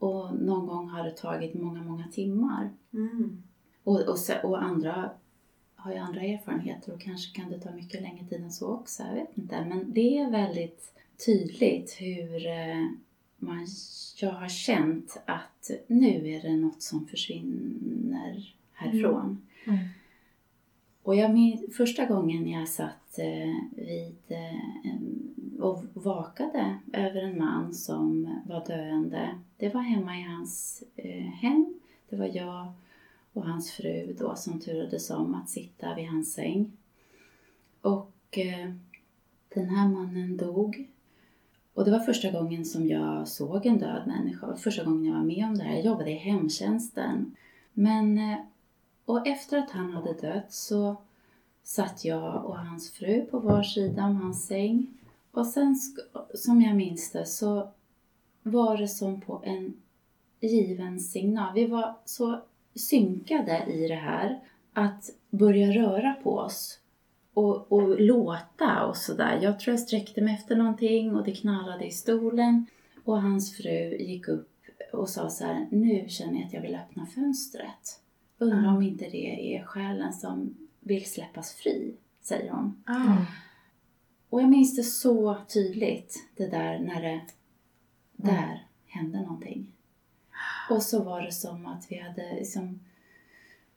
och 0.00 0.34
någon 0.34 0.66
gång 0.66 0.88
har 0.88 1.04
det 1.04 1.10
tagit 1.10 1.54
många, 1.54 1.82
många 1.82 2.08
timmar. 2.08 2.70
Mm. 2.92 3.42
Och, 3.84 4.00
och, 4.00 4.18
och 4.44 4.62
andra 4.62 5.10
har 5.74 5.92
ju 5.92 5.98
andra 5.98 6.20
erfarenheter 6.20 6.92
och 6.92 7.00
kanske 7.00 7.40
kan 7.40 7.50
det 7.50 7.60
ta 7.60 7.70
mycket 7.70 8.02
längre 8.02 8.26
tid 8.26 8.42
än 8.42 8.52
så 8.52 8.68
också. 8.68 9.02
Jag 9.02 9.14
vet 9.14 9.38
inte. 9.38 9.64
Men 9.64 9.92
det 9.92 10.18
är 10.18 10.30
väldigt 10.30 10.92
tydligt 11.26 11.96
hur 11.98 12.46
eh, 12.46 12.86
man, 13.36 13.66
jag 14.20 14.30
har 14.30 14.48
känt 14.48 15.22
att 15.26 15.70
nu 15.86 16.28
är 16.28 16.42
det 16.42 16.56
något 16.56 16.82
som 16.82 17.06
försvinner 17.06 18.54
härifrån. 18.72 19.46
Mm. 19.66 19.78
Och 21.02 21.16
jag 21.16 21.34
minns 21.34 21.76
första 21.76 22.06
gången 22.06 22.48
jag 22.48 22.68
satt 22.68 23.18
eh, 23.18 23.84
vid 23.86 24.16
eh, 24.28 25.60
och 25.60 25.84
vakade 25.94 26.78
över 26.92 27.22
en 27.22 27.38
man 27.38 27.74
som 27.74 28.38
var 28.46 28.66
döende. 28.66 29.38
Det 29.56 29.74
var 29.74 29.80
hemma 29.80 30.18
i 30.18 30.22
hans 30.22 30.84
eh, 30.96 31.26
hem. 31.26 31.74
Det 32.08 32.16
var 32.16 32.30
jag 32.34 32.72
och 33.32 33.44
hans 33.44 33.70
fru 33.70 34.16
då 34.18 34.36
som 34.36 34.60
turades 34.60 35.10
om 35.10 35.34
att 35.34 35.48
sitta 35.48 35.94
vid 35.94 36.08
hans 36.08 36.32
säng. 36.32 36.72
Och 37.80 38.38
den 39.54 39.68
här 39.68 39.88
mannen 39.88 40.36
dog. 40.36 40.88
Och 41.74 41.84
det 41.84 41.90
var 41.90 42.00
första 42.00 42.30
gången 42.30 42.64
som 42.64 42.88
jag 42.88 43.28
såg 43.28 43.66
en 43.66 43.78
död 43.78 44.02
människa. 44.06 44.56
Första 44.56 44.84
gången 44.84 45.04
jag 45.04 45.14
var 45.14 45.24
med 45.24 45.44
om 45.44 45.58
det 45.58 45.64
här. 45.64 45.74
Jag 45.74 45.84
jobbade 45.84 46.10
i 46.10 46.14
hemtjänsten. 46.14 47.36
Men 47.72 48.18
och 49.10 49.26
efter 49.26 49.58
att 49.58 49.70
han 49.70 49.92
hade 49.92 50.12
dött 50.12 50.52
så 50.52 50.96
satt 51.62 52.04
jag 52.04 52.44
och 52.44 52.58
hans 52.58 52.90
fru 52.90 53.26
på 53.30 53.38
var 53.38 53.62
sida 53.62 54.04
om 54.04 54.16
hans 54.16 54.46
säng. 54.46 54.86
Och 55.32 55.46
sen, 55.46 55.76
som 56.34 56.62
jag 56.62 56.76
minns 56.76 57.12
det, 57.12 57.26
så 57.26 57.68
var 58.42 58.76
det 58.76 58.88
som 58.88 59.20
på 59.20 59.42
en 59.44 59.74
given 60.40 61.00
signal. 61.00 61.54
Vi 61.54 61.66
var 61.66 61.96
så 62.04 62.40
synkade 62.74 63.64
i 63.66 63.88
det 63.88 63.94
här 63.94 64.40
att 64.72 65.10
börja 65.30 65.70
röra 65.70 66.14
på 66.22 66.38
oss 66.38 66.78
och, 67.34 67.72
och 67.72 68.00
låta 68.00 68.86
och 68.86 68.96
sådär. 68.96 69.38
Jag 69.42 69.60
tror 69.60 69.72
jag 69.72 69.80
sträckte 69.80 70.20
mig 70.20 70.34
efter 70.34 70.56
någonting 70.56 71.16
och 71.16 71.24
det 71.24 71.34
knarrade 71.34 71.84
i 71.84 71.90
stolen. 71.90 72.66
Och 73.04 73.22
hans 73.22 73.56
fru 73.56 73.96
gick 73.96 74.28
upp 74.28 74.50
och 74.92 75.08
sa 75.08 75.30
så 75.30 75.44
här, 75.44 75.66
nu 75.70 76.08
känner 76.08 76.34
jag 76.34 76.46
att 76.46 76.52
jag 76.52 76.60
vill 76.62 76.74
öppna 76.74 77.06
fönstret. 77.06 78.00
Undrar 78.40 78.68
om 78.76 78.82
inte 78.82 79.04
det 79.04 79.56
är 79.56 79.64
själen 79.64 80.12
som 80.12 80.54
vill 80.80 81.10
släppas 81.10 81.52
fri, 81.54 81.94
säger 82.20 82.50
hon. 82.50 82.82
Ah. 82.86 83.16
Och 84.30 84.42
jag 84.42 84.48
minns 84.48 84.76
det 84.76 84.82
så 84.82 85.36
tydligt, 85.48 86.28
det 86.36 86.46
där 86.46 86.78
när 86.78 87.02
det, 87.02 87.20
där 88.16 88.66
hände 88.86 89.20
någonting. 89.22 89.66
Och 90.70 90.82
så 90.82 91.02
var 91.02 91.22
det 91.22 91.32
som 91.32 91.66
att 91.66 91.86
vi 91.92 91.98
hade 91.98 92.34
liksom 92.34 92.80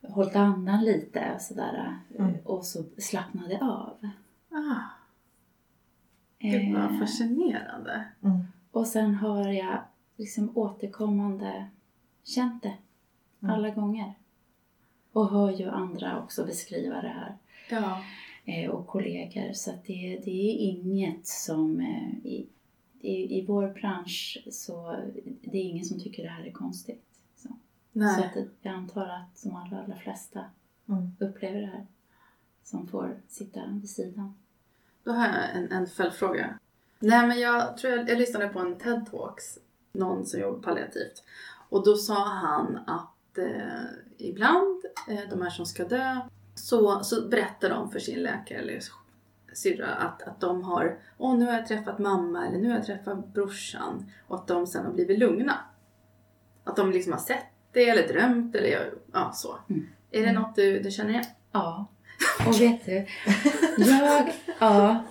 hållit 0.02 0.36
andan 0.36 0.84
lite 0.84 1.32
och 1.36 1.42
sådär. 1.42 1.98
Mm. 2.20 2.34
Och 2.44 2.66
så 2.66 2.84
slappnade 2.98 3.60
av. 3.62 4.10
Ah. 4.52 4.80
Gud 6.40 6.74
vad 6.74 6.92
Eh, 6.94 7.00
fascinerande. 7.00 8.06
Mm. 8.24 8.44
och 8.72 8.88
sen 8.88 9.16
har 9.16 9.48
jag 9.48 9.82
liksom 10.18 10.58
återkommande 10.58 11.70
känt 12.24 12.64
det 12.64 12.74
Mm. 13.44 13.56
alla 13.56 13.70
gånger. 13.70 14.14
Och 15.14 15.30
hör 15.30 15.52
ju 15.52 15.70
andra 15.70 16.24
också 16.24 16.46
beskriva 16.46 17.02
det 17.02 17.08
här. 17.08 17.38
Ja. 17.70 18.04
eh, 18.46 18.70
och 18.70 18.88
kollegor. 18.88 19.54
Så 19.54 19.72
att 19.72 19.86
det, 19.86 20.22
det 20.26 20.32
är 20.32 20.58
inget 20.58 21.28
som... 21.28 21.80
eh, 21.80 22.26
I, 22.28 22.48
i, 23.02 23.40
I 23.40 23.46
vår 23.46 23.68
bransch 23.68 24.44
så 24.52 24.96
det 25.42 25.58
är 25.58 25.62
ingen 25.64 25.86
som 25.86 26.00
tycker 26.00 26.24
det 26.24 26.30
här 26.30 26.44
är 26.46 26.52
konstigt. 26.52 27.04
Så, 27.36 27.48
så 27.48 27.54
Nej. 27.92 28.26
att 28.26 28.34
det- 28.34 28.48
jag 28.62 28.74
antar 28.76 29.06
att 29.08 29.44
de 29.44 29.56
allra, 29.56 29.84
allra 29.84 29.96
flesta 29.96 30.46
Mm. 30.90 31.12
upplever 31.20 31.62
det 31.62 31.68
här 31.68 31.86
som 32.64 32.88
får 32.88 33.18
sitta 33.28 33.60
vid 33.82 33.90
sidan. 33.90 34.36
Då 35.04 35.12
har 35.12 35.28
jag 35.28 35.56
en, 35.56 35.72
en 35.72 35.88
följdfråga. 35.88 36.60
Nej 37.00 37.28
men 37.28 37.40
jag 37.40 37.78
tror 37.78 37.94
jag, 37.94 38.10
jag 38.10 38.18
lyssnade 38.18 38.48
på 38.48 38.60
en 38.60 38.76
TED-talks, 38.76 39.58
någon 39.92 40.26
som 40.26 40.40
jobbar 40.40 40.60
palliativt. 40.62 41.24
Och 41.70 41.86
då 41.86 41.96
sa 41.96 42.24
han 42.30 42.78
att 42.88 43.38
eh, 43.38 43.84
ibland, 44.18 44.83
de 45.30 45.42
här 45.42 45.50
som 45.50 45.66
ska 45.66 45.86
dö, 45.86 46.20
så, 46.56 47.04
så 47.04 47.28
berättar 47.28 47.70
de 47.70 47.92
för 47.92 48.00
sin 48.00 48.20
läkare 48.20 48.60
eller 48.60 48.80
syrra 49.54 49.88
att, 49.88 50.22
att 50.22 50.40
de 50.40 50.64
har, 50.64 50.98
åh 51.18 51.38
nu 51.38 51.46
har 51.46 51.54
jag 51.54 51.68
träffat 51.68 52.00
mamma 52.00 52.48
eller 52.48 52.58
nu 52.58 52.70
har 52.70 52.76
jag 52.76 52.86
träffat 52.86 53.34
brorsan. 53.34 54.12
Och 54.28 54.36
att 54.36 54.48
de 54.48 54.68
sen 54.68 54.86
har 54.86 54.94
blivit 54.94 55.20
lugna. 55.20 55.60
Att 56.64 56.76
de 56.76 56.92
liksom 56.92 57.14
har 57.14 57.20
sett 57.20 57.46
det 57.72 57.90
eller 57.90 58.08
drömt 58.08 58.56
eller 58.56 58.94
ja, 59.14 59.32
så. 59.34 59.58
Mm. 59.70 59.88
Är 60.12 60.26
det 60.26 60.32
något 60.32 60.56
du, 60.56 60.80
du 60.80 60.92
känner 60.92 61.10
igen? 61.10 61.26
Ja, 61.52 61.86
och 62.48 62.62
vet 62.62 62.86
du, 62.86 63.06
jag, 63.78 64.34
ja, 64.60 65.04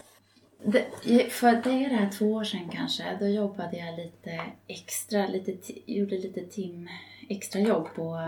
det, 0.65 1.33
för 1.33 1.53
det 1.53 1.85
är 1.85 1.89
det 1.89 1.97
här 1.97 2.11
två 2.11 2.33
år 2.33 2.45
sedan 2.45 2.69
kanske, 2.73 3.17
då 3.21 3.27
jobbade 3.27 3.77
jag 3.77 3.97
lite 3.97 4.41
extra, 4.67 5.27
lite, 5.27 5.73
gjorde 5.93 6.19
lite 6.19 6.41
tim 6.41 6.89
extra 7.37 7.61
jobb 7.61 7.89
på, 7.95 8.19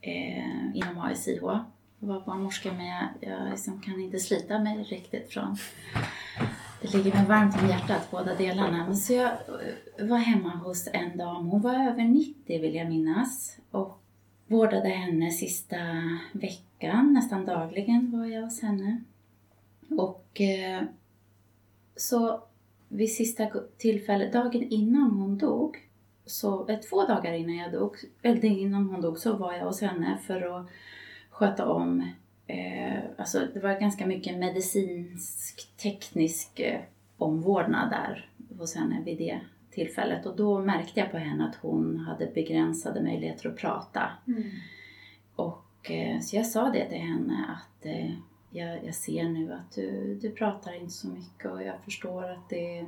eh, 0.00 0.76
inom 0.76 0.98
ASIH. 0.98 1.40
Jag 1.98 2.08
var 2.08 2.20
barnmorska 2.20 2.72
men 2.72 2.86
jag, 2.86 3.08
jag 3.20 3.50
liksom 3.50 3.80
kan 3.80 4.00
inte 4.00 4.18
slita 4.18 4.58
mig 4.58 4.82
riktigt 4.82 5.32
från 5.32 5.56
det 6.82 6.94
ligger 6.94 7.12
mig 7.14 7.26
varmt 7.26 7.62
om 7.62 7.68
hjärtat 7.68 8.10
båda 8.10 8.34
delarna. 8.34 8.84
Men 8.86 8.96
så 8.96 9.12
jag 9.12 9.30
eh, 9.98 10.06
var 10.06 10.18
hemma 10.18 10.56
hos 10.56 10.88
en 10.92 11.18
dam, 11.18 11.46
hon 11.46 11.60
var 11.60 11.74
över 11.74 12.04
90 12.04 12.60
vill 12.60 12.74
jag 12.74 12.88
minnas. 12.88 13.58
Och 13.70 14.00
vårdade 14.46 14.88
henne 14.88 15.30
sista 15.30 15.76
veckan, 16.32 17.12
nästan 17.12 17.46
dagligen 17.46 18.18
var 18.18 18.26
jag 18.26 18.42
hos 18.42 18.62
henne. 18.62 19.00
Och 19.88 20.40
eh, 20.40 20.82
så 21.96 22.42
vid 22.88 23.12
sista 23.12 23.46
tillfället, 23.78 24.32
dagen 24.32 24.62
innan 24.70 25.10
hon 25.10 25.38
dog, 25.38 25.76
så, 26.30 26.78
två 26.90 27.06
dagar 27.06 27.32
innan 27.32 27.56
jag 27.56 27.72
dog, 27.72 27.96
eller 28.22 28.44
innan 28.44 28.90
hon 28.90 29.00
dog, 29.00 29.18
så 29.18 29.36
var 29.36 29.52
jag 29.52 29.64
hos 29.64 29.80
henne 29.80 30.18
för 30.26 30.60
att 30.60 30.66
sköta 31.30 31.68
om 31.68 32.10
eh, 32.46 32.98
alltså 33.18 33.46
det 33.54 33.60
var 33.60 33.80
ganska 33.80 34.06
mycket 34.06 34.38
medicinsk, 34.38 35.76
teknisk 35.76 36.60
eh, 36.60 36.80
omvårdnad 37.18 37.90
där 37.90 38.30
hos 38.58 38.74
henne 38.74 39.02
vid 39.04 39.18
det 39.18 39.40
tillfället. 39.70 40.26
Och 40.26 40.36
då 40.36 40.58
märkte 40.58 41.00
jag 41.00 41.10
på 41.10 41.16
henne 41.16 41.48
att 41.48 41.56
hon 41.56 41.96
hade 41.96 42.26
begränsade 42.26 43.02
möjligheter 43.02 43.48
att 43.48 43.56
prata. 43.56 44.10
Och, 45.36 45.90
eh, 45.90 46.20
så 46.20 46.36
jag 46.36 46.46
sa 46.46 46.70
det 46.70 46.88
till 46.88 46.98
henne 46.98 47.44
att 47.48 47.86
eh, 47.86 48.10
jag, 48.50 48.84
jag 48.84 48.94
ser 48.94 49.24
nu 49.24 49.52
att 49.52 49.74
du, 49.74 50.18
du 50.22 50.30
pratar 50.30 50.74
inte 50.74 50.92
så 50.92 51.08
mycket 51.08 51.50
och 51.50 51.62
jag 51.62 51.80
förstår 51.84 52.30
att 52.30 52.48
det 52.48 52.86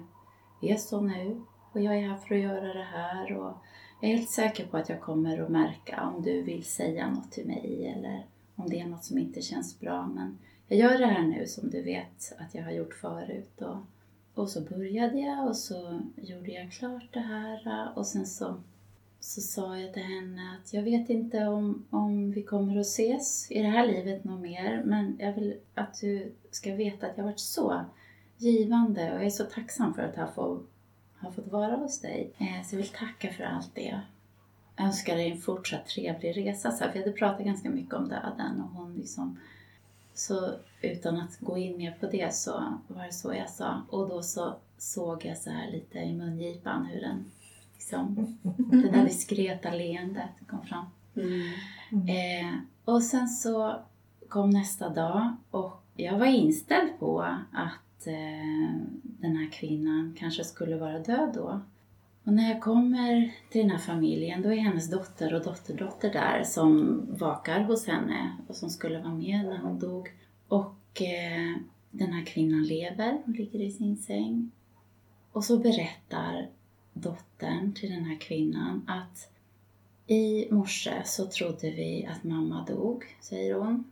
är 0.61 0.76
så 0.76 1.00
nu. 1.00 1.40
Och 1.72 1.80
jag 1.80 1.96
är 1.96 2.08
här 2.08 2.16
för 2.16 2.35
att 2.35 2.40
göra 2.40 2.74
det 2.74 2.87
här 2.92 3.37
och 3.37 3.54
jag 4.00 4.11
är 4.11 4.16
helt 4.16 4.30
säker 4.30 4.66
på 4.66 4.76
att 4.76 4.88
jag 4.88 5.00
kommer 5.00 5.38
att 5.38 5.50
märka 5.50 6.11
om 6.14 6.22
du 6.22 6.42
vill 6.42 6.64
säga 6.64 7.11
något 7.11 7.32
till 7.32 7.46
mig 7.46 7.94
eller 7.96 8.26
om 8.56 8.70
det 8.70 8.80
är 8.80 8.87
något 8.87 9.04
som 9.04 9.18
inte 9.18 9.42
känns 9.42 9.80
bra. 9.80 10.06
Men 10.06 10.38
jag 10.68 10.78
gör 10.78 10.98
det 10.98 11.06
här 11.06 11.22
nu 11.22 11.46
som 11.46 11.70
du 11.70 11.82
vet 11.82 12.32
att 12.38 12.54
jag 12.54 12.62
har 12.62 12.70
gjort 12.70 12.94
förut. 12.94 13.62
Och, 13.62 13.76
och 14.35 14.48
så 14.48 14.61
började 14.61 15.18
jag 15.18 15.48
och 15.48 15.56
så 15.56 16.00
gjorde 16.16 16.52
jag 16.52 16.72
klart 16.72 17.08
det 17.12 17.20
här 17.20 17.92
och 17.94 18.06
sen 18.06 18.26
så, 18.26 18.54
så 19.20 19.40
sa 19.40 19.78
jag 19.78 19.94
till 19.94 20.02
henne 20.02 20.58
att 20.61 20.72
jag 20.72 20.82
vet 20.82 21.11
inte 21.11 21.46
om, 21.46 21.85
om 21.90 22.30
vi 22.30 22.42
kommer 22.42 22.80
att 22.80 22.87
ses 22.87 23.50
i 23.50 23.62
det 23.62 23.68
här 23.68 23.87
livet 23.87 24.24
något 24.24 24.40
mer 24.40 24.82
men 24.85 25.16
jag 25.20 25.32
vill 25.32 25.56
att 25.74 26.00
du 26.00 26.32
ska 26.50 26.74
veta 26.74 27.06
att 27.06 27.16
jag 27.16 27.24
har 27.24 27.30
varit 27.30 27.40
så 27.40 27.85
givande 28.37 29.11
och 29.12 29.16
jag 29.16 29.26
är 29.26 29.30
så 29.30 29.44
tacksam 29.44 29.94
för 29.94 30.02
att 30.02 30.16
ha 30.16 30.26
fått, 30.26 30.71
ha 31.22 31.32
fått 31.32 31.46
vara 31.52 31.76
hos 31.76 32.00
dig. 32.00 32.30
Eh, 32.38 32.66
Så 32.66 32.74
jag 32.74 32.78
vill 32.78 32.88
tacka 32.88 33.32
för 33.32 33.44
allt 33.44 33.74
det. 33.74 33.82
Jag 34.76 34.87
önskar 34.87 35.16
dig 35.16 35.30
en 35.30 35.40
fortsatt 35.40 35.87
trevlig 35.87 36.37
resa. 36.37 36.70
Så 36.72 36.85
här, 36.85 36.90
jag 36.94 37.00
hade 37.00 37.12
pratat 37.12 37.44
ganska 37.46 37.70
mycket 37.70 37.94
om 37.94 38.08
döden 38.08 38.61
och 38.61 38.68
hon 38.68 38.94
liksom 38.94 39.38
så 40.14 40.52
utan 40.82 41.16
att 41.20 41.38
gå 41.40 41.58
in 41.58 41.76
mer 41.76 41.96
på 42.00 42.06
det 42.06 42.35
så 42.35 42.78
var 42.88 43.04
det 43.06 43.12
så 43.12 43.35
jag 43.35 43.50
sa. 43.50 43.82
Och 43.88 44.08
då 44.08 44.22
så 44.22 44.54
såg 44.78 45.24
jag 45.24 45.38
så 45.38 45.50
här 45.50 45.70
lite 45.70 45.98
i 45.98 46.12
mungipan 46.12 46.87
hur 46.87 47.00
den, 47.00 47.24
liksom, 47.74 48.38
det 48.56 48.90
där 48.90 49.04
diskreta 49.04 49.70
leendet 49.70 50.30
kom 50.46 50.66
fram. 50.66 50.85
Eh, 52.08 52.54
och 52.85 53.02
sen 53.02 53.28
så 53.28 53.76
kom 54.28 54.50
nästa 54.50 54.88
dag 54.88 55.37
och 55.50 55.82
jag 55.96 56.18
var 56.18 56.26
inställd 56.26 56.98
på 56.98 57.20
att 57.52 58.06
eh, 58.06 58.80
den 59.22 59.37
här 59.37 59.50
kvinnan 59.50 60.16
kanske 60.18 60.44
skulle 60.44 60.76
vara 60.76 60.98
död 60.98 61.30
då. 61.35 61.61
Och 62.24 62.32
när 62.32 62.48
jag 62.48 62.62
kommer 62.62 63.35
till 63.50 63.61
den 63.61 63.70
här 63.70 63.78
familjen, 63.78 64.42
då 64.42 64.52
är 64.52 64.56
hennes 64.56 64.90
dotter 64.90 65.35
och 65.35 65.44
dotterdotter 65.44 66.12
där 66.12 66.44
som 66.44 67.00
vakar 67.11 67.61
hos 67.61 67.87
henne 67.87 68.37
och 68.48 68.56
som 68.56 68.70
skulle 68.70 68.98
vara 68.98 69.14
med 69.14 69.44
när 69.44 69.58
hon 69.58 69.78
dog. 69.78 70.08
Och 70.48 71.02
eh, 71.02 71.56
den 71.90 72.12
här 72.12 72.24
kvinnan 72.24 72.62
lever, 72.62 73.22
hon 73.24 73.35
ligger 73.35 73.61
i 73.61 73.70
sin 73.70 73.96
säng. 73.96 74.50
Och 75.32 75.44
så 75.44 75.58
berättar 75.58 76.48
dottern 76.92 77.72
till 77.72 77.90
den 77.90 78.04
här 78.04 78.20
kvinnan 78.20 78.85
att 78.88 79.32
i 80.06 80.48
morse 80.50 81.02
så 81.04 81.26
trodde 81.26 81.70
vi 81.70 82.08
att 82.11 82.24
mamma 82.24 82.64
dog, 82.64 83.04
säger 83.20 83.54
hon. 83.54 83.85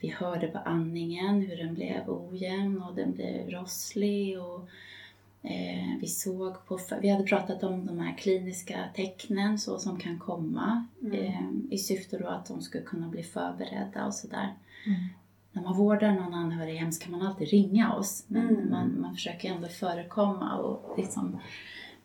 Vi 0.00 0.08
hörde 0.08 0.46
på 0.46 0.58
andningen 0.58 1.40
hur 1.42 1.56
den 1.56 1.74
blev 1.74 2.10
ojämn 2.10 2.82
och 2.82 2.94
den 2.94 3.12
blev 3.12 3.50
rosslig 3.50 4.40
och 4.42 4.68
eh, 5.42 5.96
vi 6.00 6.06
såg 6.06 6.66
på, 6.66 6.78
vi 7.00 7.08
hade 7.10 7.24
pratat 7.24 7.62
om 7.62 7.86
de 7.86 7.98
här 7.98 8.16
kliniska 8.18 8.84
tecknen 8.94 9.58
så 9.58 9.78
som 9.78 9.98
kan 9.98 10.18
komma 10.18 10.86
eh, 11.12 11.50
i 11.70 11.78
syfte 11.78 12.18
då 12.18 12.26
att 12.28 12.46
de 12.46 12.62
skulle 12.62 12.84
kunna 12.84 13.08
bli 13.08 13.22
förberedda 13.22 14.06
och 14.06 14.14
sådär. 14.14 14.54
Mm. 14.86 15.00
När 15.52 15.62
man 15.62 15.76
vårdar 15.76 16.12
någon 16.12 16.34
anhörig 16.34 16.76
hem 16.76 16.92
så 16.92 17.02
kan 17.04 17.12
man 17.12 17.26
alltid 17.26 17.48
ringa 17.48 17.94
oss 17.94 18.24
men 18.26 18.48
Mm. 18.48 18.70
man, 18.70 19.00
man 19.00 19.14
försöker 19.14 19.50
ändå 19.54 19.68
förekomma 19.68 20.56
och 20.56 20.94
liksom 20.98 21.38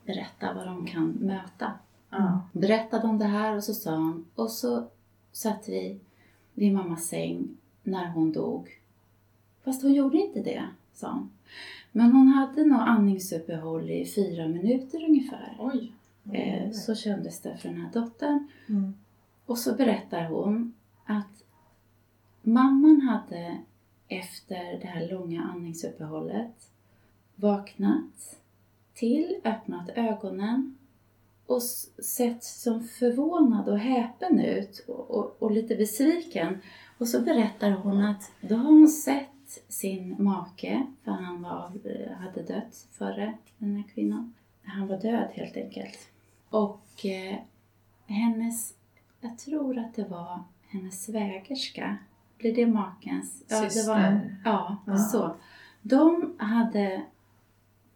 berätta 0.05 0.53
vad 0.53 0.65
de 0.67 0.86
kan 0.88 1.08
möta 1.12 1.71
Ja. 2.10 2.41
berättade 2.51 3.08
om 3.08 3.17
det 3.19 3.25
här 3.25 3.55
och 3.55 3.63
så 3.63 3.73
sa 3.73 3.95
hon, 3.95 4.25
och 4.36 4.51
så 4.51 4.88
satt 5.31 5.69
vi 5.69 5.99
vid 6.53 6.73
mammas 6.73 7.08
säng 7.08 7.58
när 7.86 8.10
hon 8.10 8.32
dog. 8.32 8.80
Fast 9.63 9.82
hon 9.82 9.93
gjorde 9.93 10.17
inte 10.17 10.39
det, 10.41 10.63
sa 10.93 11.12
hon. 11.12 11.30
Men 11.91 12.12
hon 12.12 12.28
hade 12.28 12.65
nog 12.65 12.80
andningsuppehåll 12.80 13.89
i 13.89 14.06
fyra 14.06 14.48
minuter 14.48 15.04
ungefär. 15.04 15.56
Oj. 15.60 15.91
Eh, 16.34 16.71
så 16.71 16.95
kändes 16.95 17.41
det 17.41 17.58
för 17.58 17.69
den 17.69 17.82
här 17.82 17.91
dottern. 17.93 18.48
Mm. 18.69 18.93
Och 19.45 19.58
så 19.58 19.76
berättar 19.76 20.26
hon 20.26 20.74
att 21.06 21.43
mamman 22.41 23.02
hade 23.02 23.58
efter 24.08 24.80
det 24.82 24.88
här 24.88 25.10
långa 25.12 25.43
andningsuppehållet 25.43 26.69
vaknat 27.36 28.39
till, 28.93 29.36
öppnat 29.43 29.89
ögonen 29.95 30.78
och 31.45 31.62
sett 32.04 32.43
som 32.43 32.84
förvånad 32.84 33.69
och 33.69 33.80
häpen 33.80 34.39
ut 34.39 34.86
och, 34.88 35.12
och, 35.12 35.36
och 35.39 35.52
lite 35.52 35.76
besviken. 35.76 36.62
Och 36.97 37.08
så 37.08 37.21
berättar 37.21 37.71
hon 37.71 38.03
att 38.03 38.31
då 38.41 38.55
har 38.55 38.63
hon 38.71 38.88
sett 38.88 39.63
sin 39.67 40.15
make, 40.23 40.88
för 41.03 41.12
han 41.12 41.41
var, 41.41 41.71
hade 42.15 42.43
dött 42.43 42.88
före 42.91 43.34
den 43.58 43.75
här 43.75 43.84
kvinnan. 43.93 44.34
Han 44.63 44.88
var 44.88 44.97
död 44.97 45.27
helt 45.34 45.58
enkelt. 45.58 45.99
Och 46.49 47.05
eh, 47.05 47.36
hennes, 48.05 48.73
jag 49.21 49.38
tror 49.38 49.77
att 49.77 49.95
det 49.95 50.03
var 50.03 50.43
hennes 50.67 51.03
svägerska, 51.05 51.97
blir 52.38 52.55
det 52.55 52.65
makens? 52.67 53.43
Ja, 53.47 53.55
det 53.55 53.62
var, 53.63 53.69
Syster. 53.69 54.36
ja, 54.45 54.77
Ja. 54.86 54.97
så. 54.97 55.36
De 55.81 56.34
hade 56.38 57.01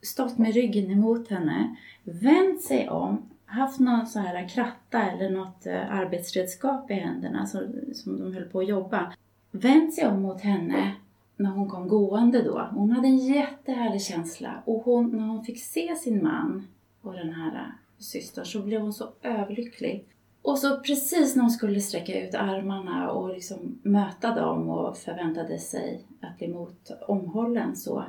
stått 0.02 0.38
med 0.38 0.54
ryggen 0.54 0.92
emot 0.92 1.30
henne, 1.30 1.76
vänt 2.04 2.62
sig 2.62 2.90
om, 2.90 3.30
haft 3.50 3.80
någon 3.80 4.08
så 4.08 4.20
här 4.20 4.48
kratta 4.48 5.02
eller 5.02 5.30
något 5.30 5.66
eh, 5.66 5.92
arbetsredskap 5.92 6.92
i 6.92 6.94
händerna 6.94 7.46
som, 7.46 7.62
som 7.94 8.20
de 8.20 8.34
höll 8.34 8.44
på 8.44 8.60
att 8.60 8.68
jobba. 8.68 9.14
Vänt 9.52 9.94
sig 9.94 10.08
om 10.08 10.22
mot 10.22 10.42
henne 10.42 10.96
när 11.36 11.50
hon 11.50 11.70
kom 11.70 11.88
gående 11.88 12.42
då. 12.42 12.70
Hon 12.72 12.92
hade 12.92 13.08
en 13.08 13.18
jättehärlig 13.18 14.02
känsla 14.02 14.64
och 14.66 14.84
hon, 14.84 15.10
när 15.10 15.28
hon 15.28 15.44
fick 15.44 15.64
se 15.64 15.96
sin 15.96 16.24
man 16.24 16.68
och 17.02 17.14
den 17.14 17.34
här 17.34 17.56
eh, 17.56 17.74
systern 17.98 18.46
så 18.46 18.62
blev 18.62 18.82
hon 18.82 18.94
så 18.94 19.10
överlycklig. 19.22 20.06
Och 20.42 20.58
så 20.58 20.80
precis 20.80 21.36
när 21.36 21.44
hon 21.44 21.52
skulle 21.52 21.82
sträcka 21.82 22.28
ut 22.28 22.36
armarna 22.36 23.12
och 23.12 23.30
liksom 23.30 23.80
möta 23.84 24.36
dem 24.36 24.70
och 24.70 24.98
förväntade 24.98 25.60
sig 25.60 26.04
att 26.22 26.38
bli 26.38 26.48
mot 26.48 26.92
omhållen 27.08 27.76
så, 27.76 28.04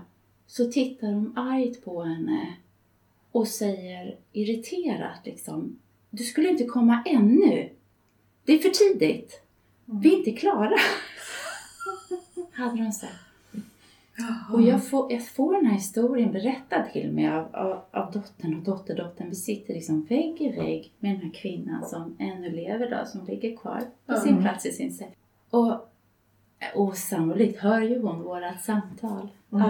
så 0.47 0.65
tittar 0.65 1.07
de 1.07 1.39
argt 1.39 1.85
på 1.85 2.03
henne 2.03 2.57
och 3.33 3.49
säger 3.49 4.17
irriterat 4.33 5.21
liksom 5.27 5.79
Du 6.11 6.25
skulle 6.25 6.49
inte 6.49 6.65
komma 6.65 7.03
ännu. 7.07 7.69
Det 8.45 8.53
är 8.53 8.59
för 8.59 8.69
tidigt. 8.69 9.43
Vi 9.85 10.15
är 10.15 10.19
inte 10.19 10.33
klara. 10.33 10.77
Hade 12.53 12.83
de 12.85 12.93
sagt. 12.93 13.15
Och 14.53 14.63
jag 14.63 14.89
får, 14.89 15.13
jag 15.13 15.27
får 15.29 15.55
den 15.55 15.67
här 15.67 15.75
historien 15.75 16.33
berättad 16.33 16.85
till 16.93 17.13
mig 17.13 17.29
av, 17.29 17.55
av, 17.57 17.81
av 17.91 18.13
dottern 18.13 18.55
och 18.55 18.63
dotterdottern. 18.63 19.29
Vi 19.29 19.35
sitter 19.35 19.75
liksom 19.75 20.05
vägg 20.05 20.41
i 20.41 20.49
vägg 20.53 20.93
med 20.99 21.13
den 21.15 21.21
här 21.21 21.31
kvinnan 21.35 21.89
som 21.89 22.17
ännu 22.19 22.51
lever 22.51 22.91
då, 22.91 23.07
som 23.07 23.27
ligger 23.27 23.57
kvar 23.57 23.83
på 24.07 24.15
sin 24.17 24.31
Mm. 24.33 24.43
plats 24.43 24.67
i 24.67 24.73
sin 24.73 24.93
säng. 24.93 25.15
Och, 25.51 25.89
och 26.75 26.97
sannolikt 26.97 27.59
hör 27.61 27.81
ju 27.81 28.01
hon 28.03 28.23
vårat 28.23 28.63
samtal. 28.65 29.29
Mm. 29.53 29.65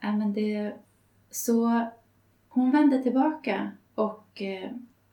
Ja, 0.00 0.12
men 0.12 0.32
det... 0.32 0.72
Så 1.30 1.86
hon 2.50 2.70
vände 2.70 3.02
tillbaka 3.02 3.70
och 3.94 4.42
eh, 4.42 4.70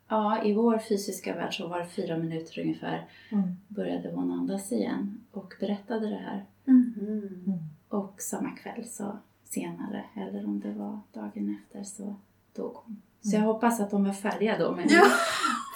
ja, 0.08 0.43
i 0.43 0.54
vår 0.54 0.78
fysiska 0.78 1.36
värld 1.36 1.58
så 1.58 1.67
var 1.67 1.80
det 1.80 1.86
fyra 1.88 2.17
minuter 2.17 2.60
ungefär 2.62 3.06
Mm. 3.32 3.58
började 3.67 4.12
hon 4.12 4.32
andas 4.32 4.71
igen 4.71 5.21
och 5.32 5.54
berättade 5.60 6.10
det 6.10 6.15
här. 6.15 6.45
Mhm. 6.65 7.60
Och 7.89 8.15
samma 8.21 8.52
kväll 8.52 8.86
så 8.86 9.17
senare, 9.43 10.04
eller 10.15 10.45
om 10.45 10.60
det 10.60 10.71
var 10.71 11.00
dagen 11.13 11.58
efter, 11.62 11.84
så 11.84 12.15
dog 12.56 12.71
hon. 12.76 13.02
Så 13.21 13.36
jag 13.36 13.41
hoppas 13.41 13.80
att 13.80 13.91
de 13.91 14.04
var 14.04 14.13
färdiga 14.13 14.58
då. 14.60 14.71
Men, 14.76 14.86
Ja, 14.89 15.04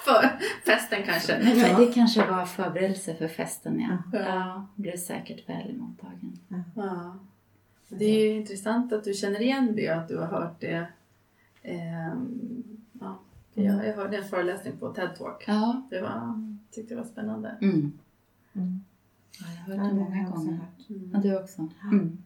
för 0.04 0.38
festen 0.66 0.98
kanske. 1.06 1.38
men 1.44 1.58
Ja. 1.58 1.78
det 1.78 1.92
kanske 1.92 2.30
var 2.30 2.44
förberedelse 2.46 3.14
för 3.14 3.28
festen, 3.28 3.80
ja. 3.80 4.18
Ja. 4.18 4.24
Ja, 4.24 4.66
blev 4.74 4.96
säkert 4.96 5.48
väl 5.48 5.70
emottagen. 5.70 6.38
Ja. 6.74 7.14
Det 7.88 8.04
är 8.04 8.24
ju 8.30 8.36
intressant 8.40 8.92
att 8.92 9.04
du 9.04 9.14
känner 9.14 9.40
igen 9.42 9.72
det 9.76 9.90
och 9.90 9.96
att 9.96 10.08
du 10.08 10.18
har 10.18 10.26
hört 10.26 10.60
det. 10.60 10.86
Ehm, 11.62 12.42
ja. 13.00 13.18
jag, 13.54 13.86
jag 13.86 13.94
hörde 13.96 14.16
en 14.16 14.24
föreläsning 14.24 14.76
på 14.76 14.92
TED 14.92 15.16
Talk. 15.18 15.44
Ja. 15.46 15.82
Det 15.90 16.00
var, 16.00 16.44
tyckte 16.70 16.94
det 16.94 17.00
var 17.00 17.06
spännande. 17.08 17.56
Mm. 17.60 17.92
Mm. 18.54 18.80
ja 19.40 19.46
jag 19.66 19.76
har 19.76 19.82
hört 19.84 19.90
det 19.94 20.00
många 20.00 20.30
gånger. 20.30 20.52
hört. 20.52 20.86
Ja, 21.12 21.18
du 21.18 21.38
också? 21.42 21.68
Mm. 21.82 22.18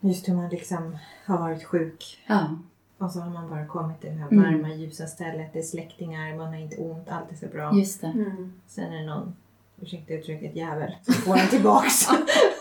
Just 0.00 0.28
hur 0.28 0.34
man 0.34 0.48
liksom 0.50 0.96
har 1.26 1.38
varit 1.38 1.64
sjuk 1.64 2.18
Ja. 2.26 2.56
och 2.98 3.10
så 3.12 3.20
har 3.20 3.30
man 3.30 3.50
bara 3.50 3.66
kommit 3.66 4.00
till 4.00 4.10
det 4.10 4.16
här 4.16 4.28
Mm. 4.32 4.44
varma 4.44 4.74
ljusa 4.74 5.06
stället. 5.06 5.52
Det 5.52 5.58
är 5.58 5.62
släktingar, 5.62 6.36
man 6.36 6.46
har 6.46 6.56
inte 6.56 6.76
ont, 6.76 7.08
allt 7.08 7.32
är 7.32 7.36
så 7.36 7.46
bra. 7.46 7.74
just 7.78 8.00
det. 8.00 8.06
Mm. 8.06 8.52
Sen 8.66 8.92
är 8.92 8.98
det 9.00 9.06
någon, 9.06 9.36
ursäkta 9.80 10.14
uttrycket, 10.14 10.56
jävel 10.56 10.92
som 11.02 11.14
får 11.14 11.36
en 11.36 11.48
tillbaks. 11.48 12.06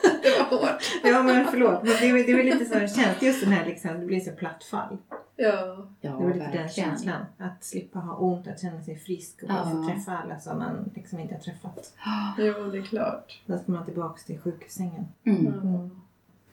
hårt. 0.55 0.81
Ja 1.03 1.23
men 1.23 1.45
förlåt, 1.47 1.83
men 1.83 1.91
det 2.01 2.09
är, 2.09 2.13
det 2.13 2.31
är 2.31 2.37
väl 2.37 2.45
lite 2.45 2.65
så 2.65 2.73
känsligt 2.79 3.21
just 3.21 3.43
den 3.43 3.53
här 3.53 3.65
liksom, 3.65 3.99
det 3.99 4.05
blir 4.05 4.19
så 4.19 4.31
platt 4.31 4.63
fall. 4.63 4.97
Ja. 5.35 5.87
Ja, 6.01 6.09
Det 6.11 6.23
var 6.23 6.33
lite 6.33 6.51
den 6.53 6.69
känslan. 6.69 7.25
Att 7.37 7.63
slippa 7.63 7.99
ha 7.99 8.15
ont, 8.15 8.47
att 8.47 8.61
känna 8.61 8.81
sig 8.83 8.97
frisk 8.99 9.43
och 9.43 9.49
bara 9.49 9.63
få 9.71 9.83
Ja. 9.87 9.93
träffa 9.93 10.17
alla 10.17 10.39
som 10.39 10.59
man 10.59 10.91
liksom 10.95 11.19
inte 11.19 11.33
har 11.33 11.41
träffat. 11.41 11.93
Jo, 12.37 12.71
det 12.71 12.77
är 12.77 12.81
klart. 12.81 13.41
Då 13.45 13.57
ska 13.57 13.71
man 13.71 13.85
tillbaka 13.85 14.21
till 14.25 14.39
sjukhussängen. 14.39 15.05
Mm. 15.23 15.47
Mm. 15.47 15.65